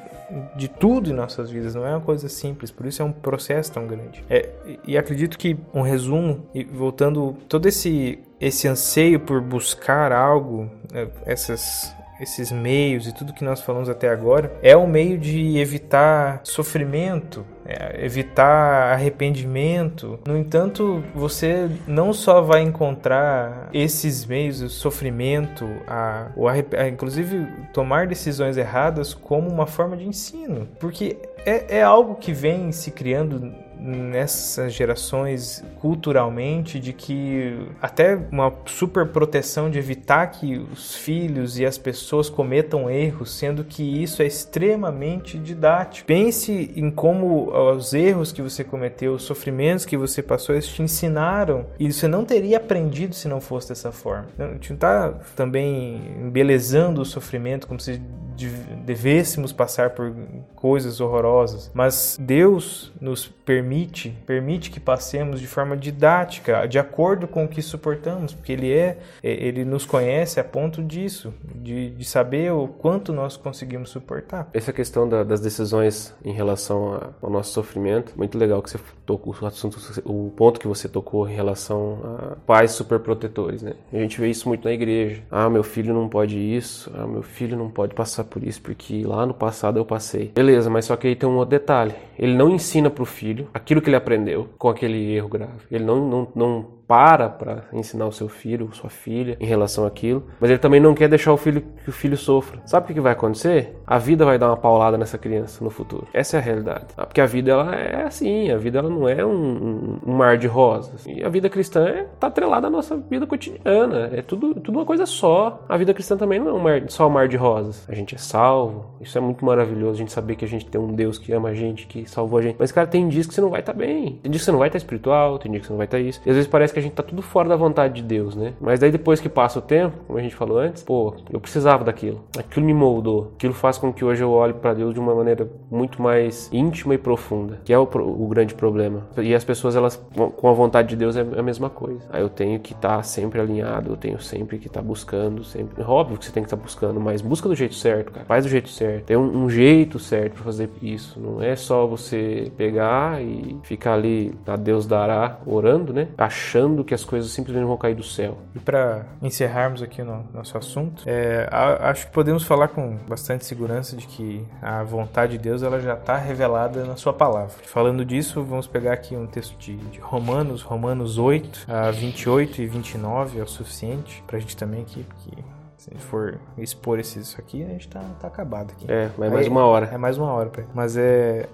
de 0.56 0.70
tudo 0.70 1.10
em 1.10 1.14
nossas 1.14 1.50
vidas 1.50 1.76
não 1.76 1.86
é 1.86 1.90
uma 1.90 2.00
coisa 2.00 2.30
simples 2.30 2.72
por 2.72 2.86
isso 2.86 3.02
é 3.02 3.06
um 3.06 3.12
processo 3.12 3.74
tão 3.74 3.88
grande 3.88 4.24
é, 4.30 4.50
e 4.86 4.98
acredito 4.98 5.38
que 5.38 5.58
um 5.74 5.82
resumo 5.82 6.46
e 6.54 6.64
voltando 6.64 7.36
todo 7.50 7.68
esse 7.68 8.20
esse 8.40 8.70
anseio 8.70 9.20
por 9.20 9.42
buscar 9.42 10.14
algo 10.14 10.70
né, 10.92 11.10
essas 11.26 11.94
esses 12.20 12.52
meios 12.52 13.08
e 13.08 13.14
tudo 13.14 13.34
que 13.34 13.44
nós 13.44 13.62
falamos 13.62 13.90
até 13.90 14.10
agora, 14.10 14.52
é 14.62 14.76
um 14.76 14.88
meio 14.88 15.18
de 15.18 15.58
evitar 15.58 16.42
sofrimento, 16.44 17.46
é, 17.66 18.06
evitar 18.06 18.94
arrependimento. 18.94 20.20
No 20.28 20.38
entanto, 20.38 21.04
você 21.14 21.70
não 21.88 22.14
só 22.14 22.42
vai 22.42 22.62
encontrar 22.62 23.70
esses 23.74 24.26
meios, 24.26 24.62
o 24.62 24.70
sofrimento, 24.70 25.66
a, 25.88 26.32
o 26.36 26.48
a, 26.48 26.58
inclusive 26.88 27.48
tomar 27.74 28.08
decisões 28.08 28.58
erradas 28.58 29.14
como 29.14 29.50
uma 29.50 29.66
forma 29.66 29.98
de 29.98 30.06
ensino, 30.06 30.68
porque 30.80 31.18
é, 31.46 31.80
é 31.80 31.84
algo 31.84 32.16
que 32.16 32.32
vem 32.32 32.72
se 32.72 32.92
criando 32.92 33.54
nessas 33.80 34.74
gerações 34.74 35.64
culturalmente 35.80 36.80
de 36.80 36.94
que 36.94 37.58
até 37.82 38.16
uma 38.32 38.54
super 38.66 39.08
proteção 39.08 39.70
de 39.70 39.78
evitar 39.78 40.28
que 40.28 40.58
os 40.58 40.96
filhos 40.96 41.58
e 41.60 41.66
as 41.66 41.78
pessoas 41.78 42.30
cometam 42.30 42.90
erros, 42.90 43.32
sendo 43.32 43.64
que 43.64 43.84
isso 43.84 44.22
é 44.22 44.26
extremamente 44.26 45.38
didático. 45.38 46.08
Pense 46.08 46.72
em 46.76 46.90
como 46.90 47.52
os 47.76 47.94
erros 47.94 48.32
que 48.32 48.42
você 48.42 48.64
cometeu, 48.64 49.14
os 49.14 49.24
sofrimentos 49.24 49.86
que 49.86 49.98
você 49.98 50.22
passou, 50.22 50.56
eles 50.56 50.68
te 50.68 50.82
ensinaram 50.82 51.68
e 51.80 51.92
você 51.92 52.08
não 52.08 52.26
teria 52.26 52.58
aprendido 52.58 53.14
se 53.14 53.28
não 53.28 53.40
fosse 53.40 53.70
dessa 53.70 53.92
forma. 53.92 54.28
A 54.38 54.48
gente 54.54 54.70
não 54.70 54.76
está 54.76 55.10
também 55.36 56.02
embelezando 56.22 57.02
o 57.02 57.06
sofrimento 57.06 57.68
como 57.68 57.80
se 57.80 58.02
devêssemos 58.36 59.54
passar 59.54 59.92
por 59.92 60.14
coisas 60.56 61.00
horrorosas, 61.00 61.72
mas 61.74 62.18
Deus 62.20 62.92
nos 63.00 63.28
permite, 63.28 64.18
permite 64.26 64.72
que 64.72 64.80
passemos 64.80 65.40
de 65.40 65.48
forma 65.48 65.78
didática, 65.78 66.68
de 66.68 66.80
acordo 66.80 67.28
com 67.28 67.46
o 67.46 67.48
que 67.48 67.62
suportamos, 67.62 68.34
porque 68.34 68.52
Ele 68.52 68.72
é, 68.72 68.98
é 69.24 69.32
Ele 69.32 69.64
nos 69.64 69.86
conhece 69.86 70.40
a 70.40 70.44
ponto 70.44 70.84
disso, 70.84 71.34
de, 71.56 71.92
de 71.92 72.06
saber 72.06 72.52
o 72.52 72.68
quanto 72.68 73.14
nós 73.14 73.38
conseguimos 73.38 73.90
suportar. 73.90 74.50
Essa 74.54 74.74
questão 74.74 75.08
da, 75.08 75.24
das 75.24 75.40
decisões 75.40 76.14
em 76.24 76.34
relação 76.34 77.14
ao 77.22 77.30
nosso 77.30 77.52
sofrimento, 77.54 78.14
muito 78.18 78.38
legal 78.38 78.62
que 78.62 78.70
você 78.70 78.78
tocou 79.06 79.36
o 79.40 79.46
assunto, 79.46 79.78
o 80.06 80.32
ponto 80.36 80.60
que 80.60 80.68
você 80.68 80.88
tocou 80.90 81.28
em 81.30 81.34
relação 81.34 82.00
a 82.04 82.36
pais 82.46 82.72
superprotetores, 82.72 83.62
né? 83.62 83.74
A 83.94 83.98
gente 83.98 84.20
vê 84.20 84.30
isso 84.30 84.48
muito 84.48 84.66
na 84.66 84.74
igreja. 84.74 85.22
Ah, 85.30 85.50
meu 85.50 85.64
filho 85.64 85.94
não 85.94 86.10
pode 86.10 86.38
isso, 86.38 86.92
ah, 86.96 87.06
meu 87.06 87.22
filho 87.22 87.58
não 87.58 87.70
pode 87.70 87.94
passar 87.94 88.24
por 88.24 88.44
isso 88.44 88.62
porque 88.62 89.04
lá 89.04 89.26
no 89.26 89.34
passado 89.34 89.78
eu 89.78 89.86
passei. 89.86 90.32
Beleza, 90.34 90.70
mas 90.70 90.86
só 90.86 90.96
que 90.96 91.08
aí 91.08 91.16
tem 91.16 91.28
um 91.30 91.38
outro 91.38 91.52
detalhe. 91.52 91.94
Ele 92.18 92.34
não 92.34 92.50
ensina 92.50 92.90
para 92.90 93.04
o 93.04 93.06
filho 93.06 93.48
aquilo 93.54 93.82
que 93.82 93.90
ele 93.90 93.96
aprendeu 93.96 94.50
com 94.58 94.70
aquele 94.70 95.14
erro 95.14 95.30
grave. 95.30 95.66
Ele 95.70 95.84
não, 95.84 96.08
não, 96.08 96.28
não 96.34 96.76
para 96.88 97.30
para 97.30 97.64
ensinar 97.74 98.06
o 98.06 98.12
seu 98.12 98.30
filho, 98.30 98.70
sua 98.74 98.90
filha 98.90 99.38
em 99.40 99.46
relação 99.46 99.86
àquilo, 99.86 100.24
mas 100.40 100.50
ele 100.50 100.60
também 100.60 100.80
não 100.80 100.94
quer 100.94 101.10
deixar 101.10 101.34
o 101.34 101.38
filho 101.38 101.64
que 101.84 101.90
o 101.90 101.94
filho 101.94 102.18
sofra. 102.18 102.62
Sabe 102.66 102.92
o 102.92 102.96
que 102.96 103.02
vai 103.02 103.14
acontecer? 103.14 103.76
A 103.88 103.98
vida 103.98 104.26
vai 104.26 104.38
dar 104.38 104.48
uma 104.48 104.58
paulada 104.58 104.98
nessa 104.98 105.18
criança 105.18 105.64
no 105.64 105.70
futuro. 105.70 106.08
Essa 106.14 106.38
é 106.38 106.40
a 106.40 106.44
realidade. 106.44 106.86
Ah, 106.98 107.06
porque 107.06 107.22
a 107.22 107.26
vida 107.26 107.52
ela 107.52 107.76
é 107.76 108.04
assim, 108.04 108.50
a 108.52 108.58
vida 108.58 108.80
ela 108.80 108.90
não 108.90 109.08
é 109.08 109.26
um, 109.26 110.00
um 110.06 110.14
mar 110.14 110.38
de 110.38 110.48
rosas. 110.48 111.06
E 111.06 111.24
a 111.24 111.30
vida 111.30 111.50
cristã 111.50 111.88
está 111.90 112.28
é, 112.28 112.30
atrelada 112.30 112.68
à 112.68 112.70
nossa 112.70 112.98
vida 112.98 113.28
cotidiana. 113.28 114.10
É 114.14 114.22
tudo, 114.22 114.56
tudo 114.56 114.80
uma 114.80 114.86
coisa 114.86 115.06
só. 115.06 115.64
A 115.70 115.78
vida 115.78 115.94
cristã 115.94 116.18
também 116.18 116.40
não 116.40 116.50
é 116.50 116.54
um 116.54 116.60
mar, 116.60 116.84
só 116.88 117.08
um 117.08 117.12
mar 117.12 117.28
de 117.28 117.38
rosas. 117.38 117.88
A 117.88 117.94
gente 117.94 118.16
é 118.16 118.18
salvo. 118.18 118.86
Isso 119.00 119.18
é 119.18 119.22
muito 119.22 119.46
maravilhoso. 119.46 119.94
A 119.94 119.98
gente 119.98 120.12
saber 120.12 120.36
que 120.36 120.46
a 120.46 120.48
gente 120.48 120.66
tem 120.66 120.82
um 120.82 120.94
Deus 120.94 121.18
que 121.18 121.32
ama 121.32 121.50
a 121.50 121.54
gente, 121.54 121.86
que 121.86 122.10
salvou 122.10 122.40
a 122.40 122.42
gente. 122.42 122.56
Mas, 122.58 122.72
cara, 122.72 122.88
tem 122.88 123.08
dias 123.08 123.28
que 123.28 123.34
você 123.34 123.42
não 123.42 123.50
vai 123.50 123.60
estar 123.60 123.74
tá 123.74 123.78
bem. 123.78 124.20
Tem 124.24 124.32
dias 124.32 124.42
que 124.42 124.46
você 124.46 124.52
não 124.52 124.60
vai 124.60 124.68
estar 124.68 124.80
tá 124.80 124.84
espiritual, 124.84 125.38
tem 125.38 125.52
dias 125.52 125.62
que 125.62 125.68
você 125.68 125.74
não 125.74 125.78
vai 125.78 125.86
estar 125.86 125.98
tá 125.98 126.04
isso. 126.04 126.22
E 126.26 126.30
às 126.30 126.36
vezes 126.36 126.50
parece 126.50 126.74
que 126.74 126.80
a 126.80 126.82
gente 126.82 126.94
tá 126.94 127.04
tudo 127.04 127.22
fora 127.22 127.48
da 127.48 127.56
vontade 127.56 127.96
de 127.96 128.04
Deus, 128.04 128.36
né? 128.36 128.54
Mas 128.60 128.80
daí 128.80 128.92
depois 128.92 129.20
que 129.20 129.30
passa 129.30 129.60
o 129.60 129.62
tempo, 129.62 129.98
como 130.08 130.18
a 130.18 130.22
gente 130.22 130.36
falou 130.36 130.58
antes, 130.58 130.84
pô, 130.84 131.14
eu 131.32 131.40
precisava 131.40 131.84
daquilo. 131.84 132.24
Aquilo 132.38 132.66
me 132.66 132.74
moldou. 132.74 133.32
Aquilo 133.36 133.54
faz 133.54 133.75
com 133.78 133.94
que 133.94 134.04
hoje 134.04 134.24
eu 134.24 134.32
olhe 134.32 134.54
para 134.54 134.74
Deus 134.74 134.94
de 134.94 135.00
uma 135.00 135.14
maneira 135.14 135.50
muito 135.70 136.02
mais 136.02 136.50
íntima 136.52 136.94
e 136.94 136.98
profunda, 136.98 137.60
que 137.64 137.74
é 137.74 137.78
o, 137.78 137.84
o, 137.84 138.28
grande 138.28 138.54
problema. 138.54 139.08
E 139.18 139.34
as 139.34 139.44
pessoas, 139.44 139.76
elas, 139.76 140.02
com 140.38 140.50
a 140.50 140.54
vontade 140.54 140.90
de 140.90 140.96
Deus, 140.96 141.16
é 141.16 141.22
a 141.22 141.44
mesma 141.44 141.70
coisa. 141.70 142.02
Aí 142.12 142.22
eu 142.22 142.30
tenho 142.30 142.60
que 142.60 142.74
estar 142.74 142.98
tá 142.98 143.04
sempre 143.04 143.40
alinhado, 143.40 143.92
eu 143.92 143.98
tenho 143.98 144.20
sempre 144.22 144.58
que 144.58 144.68
estar 144.68 144.82
tá 144.82 144.86
buscando, 144.86 145.44
sempre. 145.44 145.82
É 145.82 145.86
óbvio 145.86 146.18
que 146.18 146.26
você 146.26 146.32
tem 146.32 146.44
que 146.44 146.48
estar 146.48 146.58
tá 146.58 146.64
buscando, 146.64 147.00
mas 147.00 147.22
busca 147.22 147.48
do 147.48 147.56
jeito 147.56 147.76
certo, 147.76 148.12
cara. 148.12 148.26
Faz 148.26 148.46
do 148.46 148.50
jeito 148.50 148.70
certo. 148.70 149.06
Tem 149.06 149.18
um, 149.18 149.46
um 149.46 149.50
jeito 149.50 150.00
certo 150.00 150.34
para 150.36 150.44
fazer 150.44 150.70
isso. 150.82 151.20
Não 151.20 151.42
é 151.42 151.56
só 151.56 151.86
você 151.86 152.52
pegar 152.58 153.22
e 153.22 153.58
ficar 153.64 153.94
ali, 153.94 154.34
a 154.48 154.56
Deus 154.56 154.86
dará, 154.86 155.40
orando, 155.46 155.94
né? 155.94 156.08
Achando 156.18 156.84
que 156.84 156.94
as 156.94 157.04
coisas 157.04 157.32
simplesmente 157.32 157.66
vão 157.66 157.78
cair 157.78 157.96
do 157.96 158.04
céu. 158.04 158.38
E 158.56 158.60
para 158.60 159.06
encerrarmos 159.22 159.82
aqui 159.82 160.02
no 160.02 160.26
nosso 160.34 160.58
assunto, 160.58 161.04
é, 161.06 161.48
acho 161.52 162.08
que 162.08 162.14
podemos 162.14 162.44
falar 162.44 162.70
com 162.70 162.98
bastante 163.08 163.46
segurança 163.46 163.65
de 163.98 164.08
que 164.08 164.46
a 164.62 164.84
vontade 164.84 165.34
de 165.34 165.38
Deus 165.38 165.64
ela 165.64 165.80
já 165.80 165.94
está 165.94 166.18
revelada 166.18 166.84
na 166.86 166.96
sua 166.96 167.14
palavra. 167.14 167.54
Falando 167.64 168.06
disso, 168.06 168.44
vamos 168.44 168.68
pegar 168.68 168.94
aqui 168.94 169.16
um 169.16 169.28
texto 169.28 169.58
de, 169.58 169.76
de 169.76 170.00
Romanos, 170.00 170.62
Romanos 170.62 171.18
8, 171.18 171.66
a 171.68 171.92
28 171.92 172.62
e 172.62 172.68
29 172.68 173.40
é 173.40 173.44
o 173.44 173.48
suficiente 173.48 174.24
para 174.26 174.38
a 174.38 174.40
gente 174.40 174.56
também 174.56 174.82
aqui, 174.82 175.04
porque 175.04 175.32
se 175.78 175.90
a 175.92 175.94
gente 175.94 176.06
for 176.06 176.40
expor 176.58 177.00
isso 177.00 177.36
aqui, 177.38 177.64
a 177.64 177.68
gente 177.68 177.88
tá, 177.88 178.02
tá 178.20 178.28
acabado 178.28 178.72
aqui. 178.72 178.86
É, 178.88 179.10
mas 179.18 179.32
é 179.32 179.34
mais 179.36 179.48
uma 179.48 179.66
hora. 179.66 179.86
É 179.94 179.98
mais 179.98 180.18
uma 180.18 180.32
hora, 180.32 180.50
pai. 180.50 180.66
Mas 180.74 180.98
é. 180.98 181.48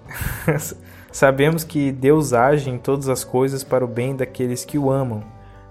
Sabemos 1.12 1.64
que 1.64 1.92
Deus 1.92 2.32
age 2.32 2.70
em 2.70 2.78
todas 2.78 3.10
as 3.10 3.24
coisas 3.24 3.62
para 3.62 3.84
o 3.84 3.88
bem 3.88 4.16
daqueles 4.16 4.64
que 4.64 4.78
o 4.78 4.90
amam 4.90 5.22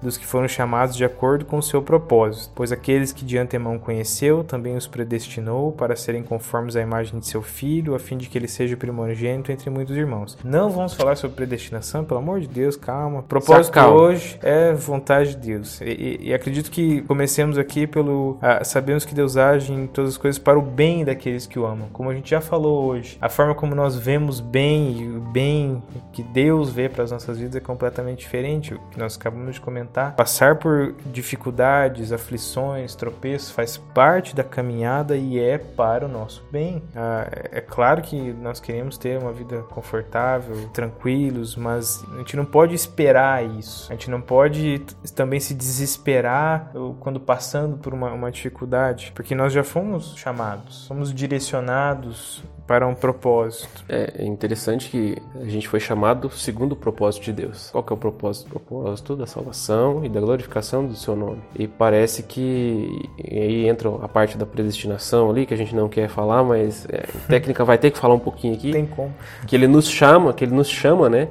dos 0.02 0.18
que 0.18 0.26
foram 0.26 0.48
chamados 0.48 0.96
de 0.96 1.06
acordo 1.06 1.46
com 1.46 1.58
o 1.58 1.64
seu 1.64 1.82
propósito, 1.82 2.52
pois 2.56 2.72
aqueles 2.72 3.12
que 3.12 3.26
de 3.26 3.38
antemão 3.38 3.78
conheceu 3.78 4.44
também 4.44 4.76
os 4.76 4.88
predestinou 4.88 5.72
para 5.72 5.96
serem 5.96 6.24
conformes 6.24 6.76
à 6.76 6.82
imagem 6.82 7.20
de 7.20 7.28
seu 7.28 7.42
filho, 7.42 7.96
a 7.96 8.00
fim 8.00 8.18
de 8.18 8.28
que 8.28 8.38
ele 8.38 8.48
seja 8.48 8.76
o 8.76 8.78
primogênito 8.78 9.52
entre 9.52 9.70
muitos 9.70 9.96
irmãos. 9.96 10.38
Não 10.44 10.70
vamos 10.70 10.94
falar 10.94 11.16
sobre 11.16 11.36
predestinação, 11.36 12.04
pelo 12.04 12.20
amor 12.20 12.40
de 12.40 12.48
Deus, 12.48 12.76
calma. 12.76 13.24
Propósito 13.24 13.74
calma. 13.74 14.02
hoje 14.02 14.40
é 14.42 14.74
vontade 14.74 15.32
de 15.32 15.38
Deus. 15.38 15.82
E, 15.82 15.86
e, 15.86 16.30
e 16.30 16.34
acredito 16.34 16.72
que 16.72 17.02
comecemos 17.02 17.58
aqui 17.58 17.86
pelo 17.86 18.38
ah, 18.42 18.64
sabemos 18.64 19.06
que 19.06 19.14
Deus 19.14 19.38
age 19.38 19.74
em 19.74 19.88
todas 19.88 20.12
as 20.12 20.18
coisas 20.18 20.40
para 20.40 20.58
o 20.58 20.62
bem 20.62 21.04
daqueles 21.06 21.46
que 21.46 21.60
o 21.60 21.66
amam. 21.66 21.88
Como 21.92 22.10
a 22.10 22.14
gente 22.14 22.30
já 22.30 22.42
falou 22.42 22.86
hoje, 22.86 23.18
a 23.22 23.30
forma 23.30 23.54
como 23.54 23.76
nós 23.76 23.96
vemos 23.96 24.40
bem 24.40 25.02
e 25.02 25.08
o 25.10 25.20
bem 25.20 25.82
que 26.12 26.24
Deus 26.24 26.72
vê 26.72 26.90
para 26.90 27.04
as 27.04 27.12
nossas 27.12 27.38
vidas 27.38 27.56
é 27.56 27.60
completamente 27.60 28.20
diferente. 28.20 28.74
O 28.74 28.80
que 28.92 29.00
nós 29.00 29.16
acabamos 29.16 29.56
de 29.56 29.62
comentar 29.62 29.91
Passar 30.12 30.56
por 30.56 30.96
dificuldades, 31.06 32.12
aflições, 32.12 32.96
tropeços 32.96 33.52
faz 33.52 33.78
parte 33.78 34.36
da 34.36 34.44
caminhada 34.44 35.18
e 35.18 35.40
é 35.40 35.58
para 35.58 36.06
o 36.06 36.08
nosso 36.08 36.44
bem. 36.52 36.82
Ah, 36.96 37.28
é 37.52 37.62
claro 37.62 38.02
que 38.02 38.34
nós 38.34 38.60
queremos 38.60 38.98
ter 38.98 39.18
uma 39.20 39.32
vida 39.32 39.62
confortável, 39.64 40.70
tranquilos, 40.70 41.56
mas 41.56 42.04
a 42.14 42.18
gente 42.20 42.36
não 42.38 42.46
pode 42.46 42.74
esperar 42.74 43.44
isso. 43.44 43.88
A 43.90 43.94
gente 43.94 44.10
não 44.10 44.22
pode 44.22 44.80
também 45.16 45.40
se 45.40 45.54
desesperar 45.54 46.72
quando 47.00 47.20
passando 47.20 47.78
por 47.78 47.94
uma, 47.94 48.12
uma 48.12 48.32
dificuldade, 48.32 49.12
porque 49.14 49.36
nós 49.36 49.52
já 49.52 49.64
fomos 49.64 50.16
chamados, 50.16 50.76
somos 50.86 51.14
direcionados 51.14 52.44
para 52.72 52.88
um 52.88 52.96
propósito. 52.96 53.84
É, 53.90 54.14
é 54.20 54.26
interessante 54.26 54.90
que 54.90 55.18
a 55.42 55.50
gente 55.50 55.68
foi 55.68 55.82
chamado 55.82 56.30
segundo 56.30 56.72
o 56.72 56.76
propósito 56.78 57.24
de 57.24 57.34
Deus. 57.34 57.70
Qual 57.70 57.84
que 57.84 57.92
é 57.92 57.96
o 57.96 57.98
propósito? 57.98 58.48
O 58.48 58.50
propósito 58.52 59.14
da 59.14 59.28
salvação 59.28 60.06
e 60.06 60.08
da 60.08 60.22
glorificação 60.22 60.86
do 60.86 60.96
seu 60.96 61.14
nome. 61.14 61.42
E 61.54 61.68
parece 61.68 62.24
que 62.24 63.10
e 63.18 63.38
aí 63.38 63.68
entra 63.68 63.90
a 64.02 64.08
parte 64.08 64.38
da 64.38 64.46
predestinação 64.46 65.30
ali 65.30 65.46
que 65.46 65.54
a 65.54 65.58
gente 65.58 65.76
não 65.76 65.90
quer 65.90 66.08
falar, 66.08 66.46
mas 66.46 66.88
é, 66.90 67.10
técnica 67.28 67.66
vai 67.66 67.78
ter 67.78 67.92
que 67.92 67.98
falar 67.98 68.14
um 68.14 68.20
pouquinho 68.20 68.54
aqui. 68.54 68.72
Tem 68.72 68.86
como. 68.86 69.14
Que 69.46 69.54
ele 69.54 69.68
nos 69.68 69.90
chama, 69.90 70.32
que 70.32 70.46
ele 70.46 70.56
nos 70.56 70.70
chama, 70.70 71.10
né? 71.10 71.28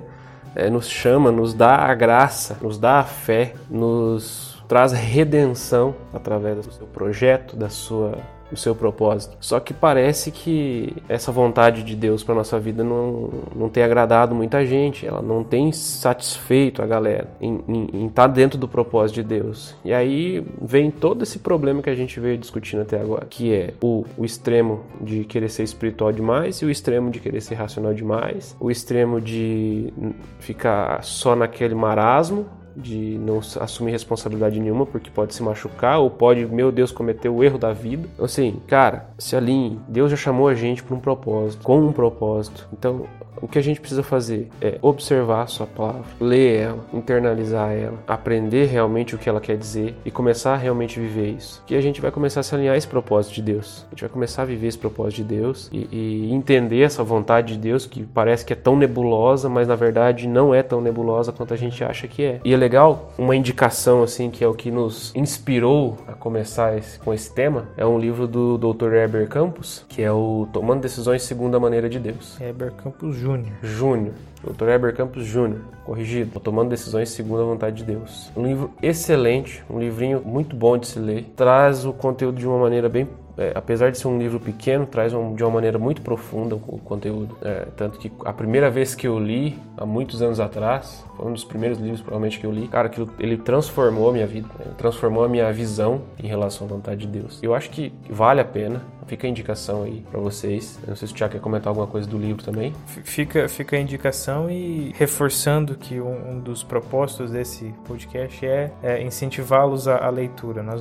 É, 0.54 0.68
nos 0.68 0.90
chama, 0.90 1.32
nos 1.32 1.54
dá 1.54 1.76
a 1.76 1.94
graça, 1.94 2.58
nos 2.60 2.76
dá 2.76 2.98
a 2.98 3.04
fé, 3.04 3.54
nos 3.70 4.62
traz 4.68 4.92
redenção 4.92 5.94
através 6.12 6.66
do 6.66 6.70
seu 6.70 6.86
projeto, 6.86 7.56
da 7.56 7.70
sua 7.70 8.18
o 8.52 8.56
seu 8.56 8.74
propósito. 8.74 9.36
Só 9.40 9.60
que 9.60 9.72
parece 9.72 10.30
que 10.30 10.94
essa 11.08 11.32
vontade 11.32 11.82
de 11.82 11.94
Deus 11.94 12.22
para 12.22 12.34
nossa 12.34 12.58
vida 12.58 12.82
não, 12.82 13.30
não 13.54 13.68
tem 13.68 13.82
agradado 13.82 14.34
muita 14.34 14.64
gente, 14.64 15.06
ela 15.06 15.22
não 15.22 15.42
tem 15.42 15.72
satisfeito 15.72 16.82
a 16.82 16.86
galera 16.86 17.28
em 17.40 18.06
estar 18.06 18.28
tá 18.28 18.34
dentro 18.34 18.58
do 18.58 18.68
propósito 18.68 19.16
de 19.16 19.22
Deus. 19.22 19.74
E 19.84 19.92
aí 19.92 20.44
vem 20.60 20.90
todo 20.90 21.22
esse 21.22 21.38
problema 21.38 21.82
que 21.82 21.90
a 21.90 21.94
gente 21.94 22.18
veio 22.20 22.38
discutindo 22.38 22.82
até 22.82 23.00
agora, 23.00 23.26
que 23.28 23.52
é 23.52 23.74
o, 23.80 24.04
o 24.16 24.24
extremo 24.24 24.80
de 25.00 25.24
querer 25.24 25.48
ser 25.48 25.62
espiritual 25.62 26.12
demais 26.12 26.56
e 26.56 26.64
o 26.64 26.70
extremo 26.70 27.10
de 27.10 27.20
querer 27.20 27.40
ser 27.40 27.54
racional 27.54 27.94
demais, 27.94 28.56
o 28.60 28.70
extremo 28.70 29.20
de 29.20 29.92
ficar 30.38 31.02
só 31.02 31.34
naquele 31.36 31.74
marasmo 31.74 32.46
de 32.76 33.18
não 33.18 33.38
assumir 33.38 33.92
responsabilidade 33.92 34.60
nenhuma 34.60 34.86
porque 34.86 35.10
pode 35.10 35.34
se 35.34 35.42
machucar 35.42 35.98
ou 35.98 36.10
pode, 36.10 36.46
meu 36.46 36.70
Deus, 36.70 36.92
cometer 36.92 37.28
o 37.28 37.42
erro 37.42 37.58
da 37.58 37.72
vida. 37.72 38.08
Então, 38.14 38.24
assim, 38.24 38.60
cara, 38.66 39.10
se 39.18 39.36
alinhe. 39.36 39.78
Deus 39.88 40.10
já 40.10 40.16
chamou 40.16 40.48
a 40.48 40.54
gente 40.54 40.82
para 40.82 40.94
um 40.94 41.00
propósito, 41.00 41.62
com 41.62 41.80
um 41.80 41.92
propósito. 41.92 42.68
Então, 42.72 43.06
o 43.40 43.48
que 43.48 43.58
a 43.58 43.62
gente 43.62 43.80
precisa 43.80 44.02
fazer 44.02 44.48
é 44.60 44.78
observar 44.82 45.42
a 45.42 45.46
sua 45.46 45.66
palavra, 45.66 46.04
ler 46.20 46.60
ela, 46.60 46.84
internalizar 46.92 47.72
ela, 47.72 47.98
aprender 48.06 48.66
realmente 48.66 49.14
o 49.14 49.18
que 49.18 49.28
ela 49.28 49.40
quer 49.40 49.56
dizer 49.56 49.94
e 50.04 50.10
começar 50.10 50.54
a 50.54 50.56
realmente 50.56 51.00
viver 51.00 51.30
isso. 51.30 51.62
Que 51.66 51.74
a 51.74 51.80
gente 51.80 52.00
vai 52.00 52.10
começar 52.10 52.40
a 52.40 52.42
se 52.42 52.54
alinhar 52.54 52.74
a 52.74 52.76
esse 52.76 52.86
propósito 52.86 53.34
de 53.34 53.42
Deus. 53.42 53.86
A 53.88 53.90
gente 53.90 54.00
vai 54.02 54.10
começar 54.10 54.42
a 54.42 54.44
viver 54.44 54.66
esse 54.66 54.78
propósito 54.78 55.16
de 55.16 55.24
Deus 55.24 55.68
e, 55.72 55.88
e 55.90 56.32
entender 56.32 56.82
essa 56.82 57.02
vontade 57.02 57.54
de 57.54 57.60
Deus 57.60 57.86
que 57.86 58.04
parece 58.04 58.44
que 58.44 58.52
é 58.52 58.56
tão 58.56 58.76
nebulosa, 58.76 59.48
mas 59.48 59.66
na 59.66 59.76
verdade 59.76 60.28
não 60.28 60.54
é 60.54 60.62
tão 60.62 60.80
nebulosa 60.80 61.32
quanto 61.32 61.54
a 61.54 61.56
gente 61.56 61.82
acha 61.82 62.06
que 62.06 62.22
é. 62.22 62.40
E 62.44 62.52
é 62.52 62.56
legal, 62.60 63.10
uma 63.18 63.34
indicação 63.34 64.02
assim 64.02 64.30
que 64.30 64.44
é 64.44 64.46
o 64.46 64.54
que 64.54 64.70
nos 64.70 65.12
inspirou 65.16 65.96
a 66.06 66.12
começar 66.12 66.76
esse, 66.76 66.98
com 66.98 67.12
esse 67.12 67.34
tema, 67.34 67.68
é 67.76 67.86
um 67.86 67.98
livro 67.98 68.28
do 68.28 68.58
Dr. 68.58 68.92
Heber 68.92 69.26
Campos, 69.28 69.84
que 69.88 70.02
é 70.02 70.12
o 70.12 70.46
Tomando 70.52 70.82
Decisões 70.82 71.22
Segundo 71.22 71.56
a 71.56 71.60
Maneira 71.60 71.88
de 71.88 71.98
Deus. 71.98 72.38
Heber 72.38 72.72
Campos 72.72 73.16
Júnior. 73.16 73.52
Júnior. 73.62 74.14
Dr. 74.42 74.68
Heber 74.68 74.94
Campos 74.94 75.24
Júnior, 75.24 75.60
corrigido, 75.84 76.40
tomando 76.40 76.70
decisões 76.70 77.10
segundo 77.10 77.42
a 77.42 77.44
vontade 77.44 77.76
de 77.76 77.84
Deus. 77.84 78.30
Um 78.34 78.46
livro 78.46 78.70
excelente, 78.82 79.62
um 79.68 79.78
livrinho 79.78 80.22
muito 80.24 80.56
bom 80.56 80.78
de 80.78 80.86
se 80.86 80.98
ler, 80.98 81.24
traz 81.36 81.84
o 81.84 81.92
conteúdo 81.92 82.38
de 82.38 82.46
uma 82.46 82.58
maneira 82.58 82.88
bem 82.88 83.06
é, 83.40 83.52
apesar 83.54 83.90
de 83.90 83.96
ser 83.96 84.06
um 84.06 84.18
livro 84.18 84.38
pequeno, 84.38 84.84
traz 84.84 85.14
um, 85.14 85.34
de 85.34 85.42
uma 85.42 85.50
maneira 85.50 85.78
muito 85.78 86.02
profunda 86.02 86.54
o, 86.54 86.78
conteúdo. 86.78 87.38
É, 87.40 87.68
tanto 87.74 87.98
que 87.98 88.12
a 88.22 88.34
primeira 88.34 88.70
vez 88.70 88.94
que 88.94 89.08
eu 89.08 89.18
li, 89.18 89.58
há 89.78 89.86
muitos 89.86 90.20
anos 90.20 90.38
atrás, 90.38 91.02
foi 91.16 91.26
um 91.26 91.32
dos 91.32 91.44
primeiros 91.44 91.78
livros 91.78 92.02
provavelmente 92.02 92.38
que 92.38 92.44
eu 92.44 92.52
li, 92.52 92.68
cara, 92.68 92.88
aquilo, 92.88 93.10
ele 93.18 93.38
transformou 93.38 94.10
a 94.10 94.12
minha 94.12 94.26
vida, 94.26 94.46
né? 94.58 94.72
transformou 94.76 95.24
a 95.24 95.28
minha 95.28 95.50
visão 95.52 96.02
em 96.22 96.26
relação 96.26 96.66
à 96.66 96.70
vontade 96.70 97.06
de 97.06 97.06
Deus. 97.06 97.38
Eu 97.42 97.54
acho 97.54 97.70
que 97.70 97.90
vale 98.10 98.42
a 98.42 98.44
pena, 98.44 98.82
fica 99.10 99.26
a 99.26 99.30
indicação 99.30 99.82
aí 99.82 100.04
para 100.08 100.20
vocês. 100.20 100.78
Eu 100.82 100.90
não 100.90 100.96
sei 100.96 101.08
se 101.08 101.14
o 101.14 101.16
Tiago 101.16 101.32
quer 101.32 101.40
comentar 101.40 101.68
alguma 101.68 101.86
coisa 101.86 102.08
do 102.08 102.16
livro 102.16 102.44
também. 102.44 102.72
Fica, 102.86 103.48
fica 103.48 103.76
a 103.76 103.80
indicação 103.80 104.48
e 104.48 104.92
reforçando 104.96 105.74
que 105.74 106.00
um, 106.00 106.30
um 106.30 106.38
dos 106.38 106.62
propósitos 106.62 107.32
desse 107.32 107.74
podcast 107.86 108.46
é, 108.46 108.70
é 108.82 109.02
incentivá-los 109.02 109.88
à, 109.88 110.06
à 110.06 110.10
leitura. 110.10 110.62
Nós, 110.62 110.80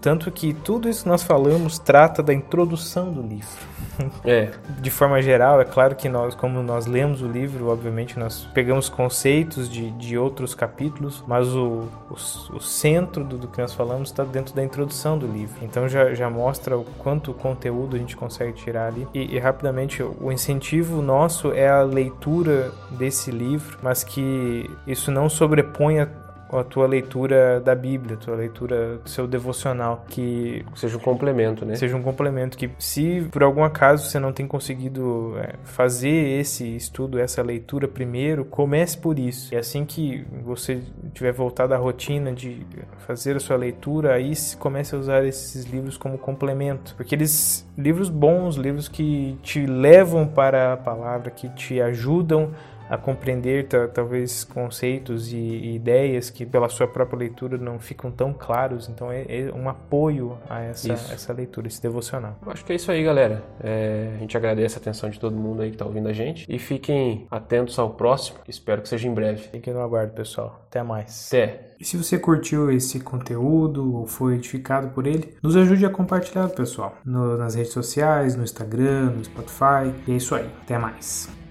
tanto 0.00 0.30
que 0.30 0.54
tudo 0.54 0.88
isso 0.88 1.02
que 1.02 1.08
nós 1.08 1.24
falamos 1.24 1.78
trata 1.94 2.24
da 2.24 2.34
introdução 2.34 3.12
do 3.12 3.22
livro. 3.22 3.74
É. 4.24 4.50
De 4.80 4.90
forma 4.90 5.22
geral, 5.22 5.60
é 5.60 5.64
claro 5.64 5.94
que 5.94 6.08
nós, 6.08 6.34
como 6.34 6.60
nós 6.64 6.84
lemos 6.84 7.22
o 7.22 7.28
livro, 7.28 7.68
obviamente 7.68 8.18
nós 8.18 8.48
pegamos 8.52 8.88
conceitos 8.88 9.68
de, 9.70 9.92
de 9.92 10.18
outros 10.18 10.52
capítulos, 10.52 11.22
mas 11.28 11.46
o, 11.54 11.88
o, 12.10 12.14
o 12.56 12.60
centro 12.60 13.22
do, 13.22 13.38
do, 13.38 13.46
que 13.46 13.60
nós 13.60 13.72
falamos 13.72 14.08
está 14.08 14.24
dentro 14.24 14.52
da 14.52 14.64
introdução 14.64 15.16
do 15.16 15.28
livro. 15.28 15.54
Então 15.62 15.88
já, 15.88 16.12
já 16.12 16.28
mostra 16.28 16.76
o 16.76 16.84
quanto 16.98 17.32
conteúdo 17.34 17.94
a 17.94 17.98
gente 18.00 18.16
consegue 18.16 18.54
tirar 18.54 18.88
ali. 18.88 19.06
E, 19.14 19.36
e 19.36 19.38
rapidamente, 19.38 20.02
o 20.02 20.32
incentivo 20.32 21.00
nosso 21.00 21.52
é 21.52 21.68
a 21.68 21.82
leitura 21.82 22.72
desse 22.90 23.30
livro, 23.30 23.78
mas 23.80 24.02
que 24.02 24.68
isso 24.88 25.12
não 25.12 25.28
sobreponha 25.28 26.10
a 26.58 26.64
tua 26.64 26.86
leitura 26.86 27.60
da 27.60 27.74
Bíblia, 27.74 28.16
a 28.16 28.18
tua 28.18 28.36
leitura 28.36 28.98
do 28.98 29.08
seu 29.08 29.26
devocional, 29.26 30.04
que 30.08 30.64
seja 30.74 30.96
um 30.96 31.00
complemento, 31.00 31.64
né? 31.64 31.76
Seja 31.76 31.96
um 31.96 32.02
complemento 32.02 32.56
que 32.56 32.70
se 32.78 33.26
por 33.30 33.42
algum 33.42 33.64
acaso 33.64 34.08
você 34.08 34.18
não 34.18 34.32
tem 34.32 34.46
conseguido 34.46 35.34
é, 35.38 35.54
fazer 35.64 36.40
esse 36.40 36.76
estudo, 36.76 37.18
essa 37.18 37.42
leitura 37.42 37.88
primeiro, 37.88 38.44
comece 38.44 38.96
por 38.96 39.18
isso. 39.18 39.54
E 39.54 39.56
assim 39.56 39.84
que 39.84 40.26
você 40.42 40.80
tiver 41.12 41.32
voltado 41.32 41.74
à 41.74 41.76
rotina 41.76 42.32
de 42.32 42.66
fazer 43.06 43.36
a 43.36 43.40
sua 43.40 43.56
leitura, 43.56 44.14
aí 44.14 44.32
comece 44.58 44.94
a 44.94 44.98
usar 44.98 45.24
esses 45.24 45.64
livros 45.64 45.96
como 45.96 46.18
complemento, 46.18 46.94
porque 46.96 47.14
eles 47.14 47.66
livros 47.76 48.08
bons, 48.08 48.56
livros 48.56 48.88
que 48.88 49.38
te 49.42 49.66
levam 49.66 50.26
para 50.26 50.74
a 50.74 50.76
palavra, 50.76 51.30
que 51.30 51.48
te 51.50 51.80
ajudam 51.80 52.50
a 52.88 52.96
compreender 52.96 53.66
talvez 53.92 54.44
conceitos 54.44 55.32
e, 55.32 55.36
e, 55.36 55.74
ideias 55.74 56.30
que 56.30 56.44
pela 56.44 56.68
sua 56.68 56.86
própria 56.86 57.18
leitura 57.18 57.56
não 57.56 57.78
ficam 57.78 58.10
tão 58.10 58.32
claros. 58.32 58.88
Então 58.88 59.10
é, 59.10 59.24
é 59.28 59.52
um 59.54 59.68
apoio 59.68 60.38
a 60.48 60.60
essa, 60.60 60.92
essa 60.92 61.32
leitura, 61.32 61.66
esse 61.66 61.82
devocional. 61.82 62.38
Eu 62.44 62.52
acho 62.52 62.64
que 62.64 62.72
é 62.72 62.76
isso 62.76 62.90
aí, 62.90 63.02
galera. 63.02 63.42
É, 63.62 64.12
a 64.16 64.18
gente 64.18 64.36
agradece 64.36 64.76
a 64.76 64.80
atenção 64.80 65.10
de 65.10 65.18
todo 65.18 65.36
mundo 65.36 65.62
aí 65.62 65.70
que 65.70 65.76
está 65.76 65.84
ouvindo 65.84 66.08
a 66.08 66.12
gente 66.12 66.46
e 66.48 66.58
fiquem 66.58 67.26
atentos 67.30 67.78
ao 67.78 67.90
próximo, 67.90 68.38
que 68.44 68.50
espero 68.50 68.82
que 68.82 68.88
seja 68.88 69.08
em 69.08 69.14
breve. 69.14 69.48
Fiquem 69.48 69.72
no 69.72 69.80
aguardo, 69.80 70.12
pessoal. 70.12 70.64
Até 70.68 70.82
mais. 70.82 71.28
Até. 71.28 71.74
E 71.78 71.84
se 71.84 71.96
você 71.96 72.18
curtiu 72.18 72.70
esse 72.70 73.00
conteúdo 73.00 73.96
ou 73.96 74.06
foi 74.06 74.34
edificado 74.34 74.88
por 74.88 75.06
ele, 75.06 75.34
nos 75.42 75.56
ajude 75.56 75.84
a 75.84 75.90
compartilhar, 75.90 76.48
pessoal, 76.48 76.96
no, 77.04 77.36
nas 77.36 77.54
redes 77.54 77.72
sociais, 77.72 78.36
no 78.36 78.44
Instagram, 78.44 79.10
no 79.10 79.24
Spotify. 79.24 79.92
E 80.06 80.12
é 80.12 80.16
isso 80.16 80.34
aí. 80.34 80.48
Até 80.62 80.78
mais. 80.78 81.43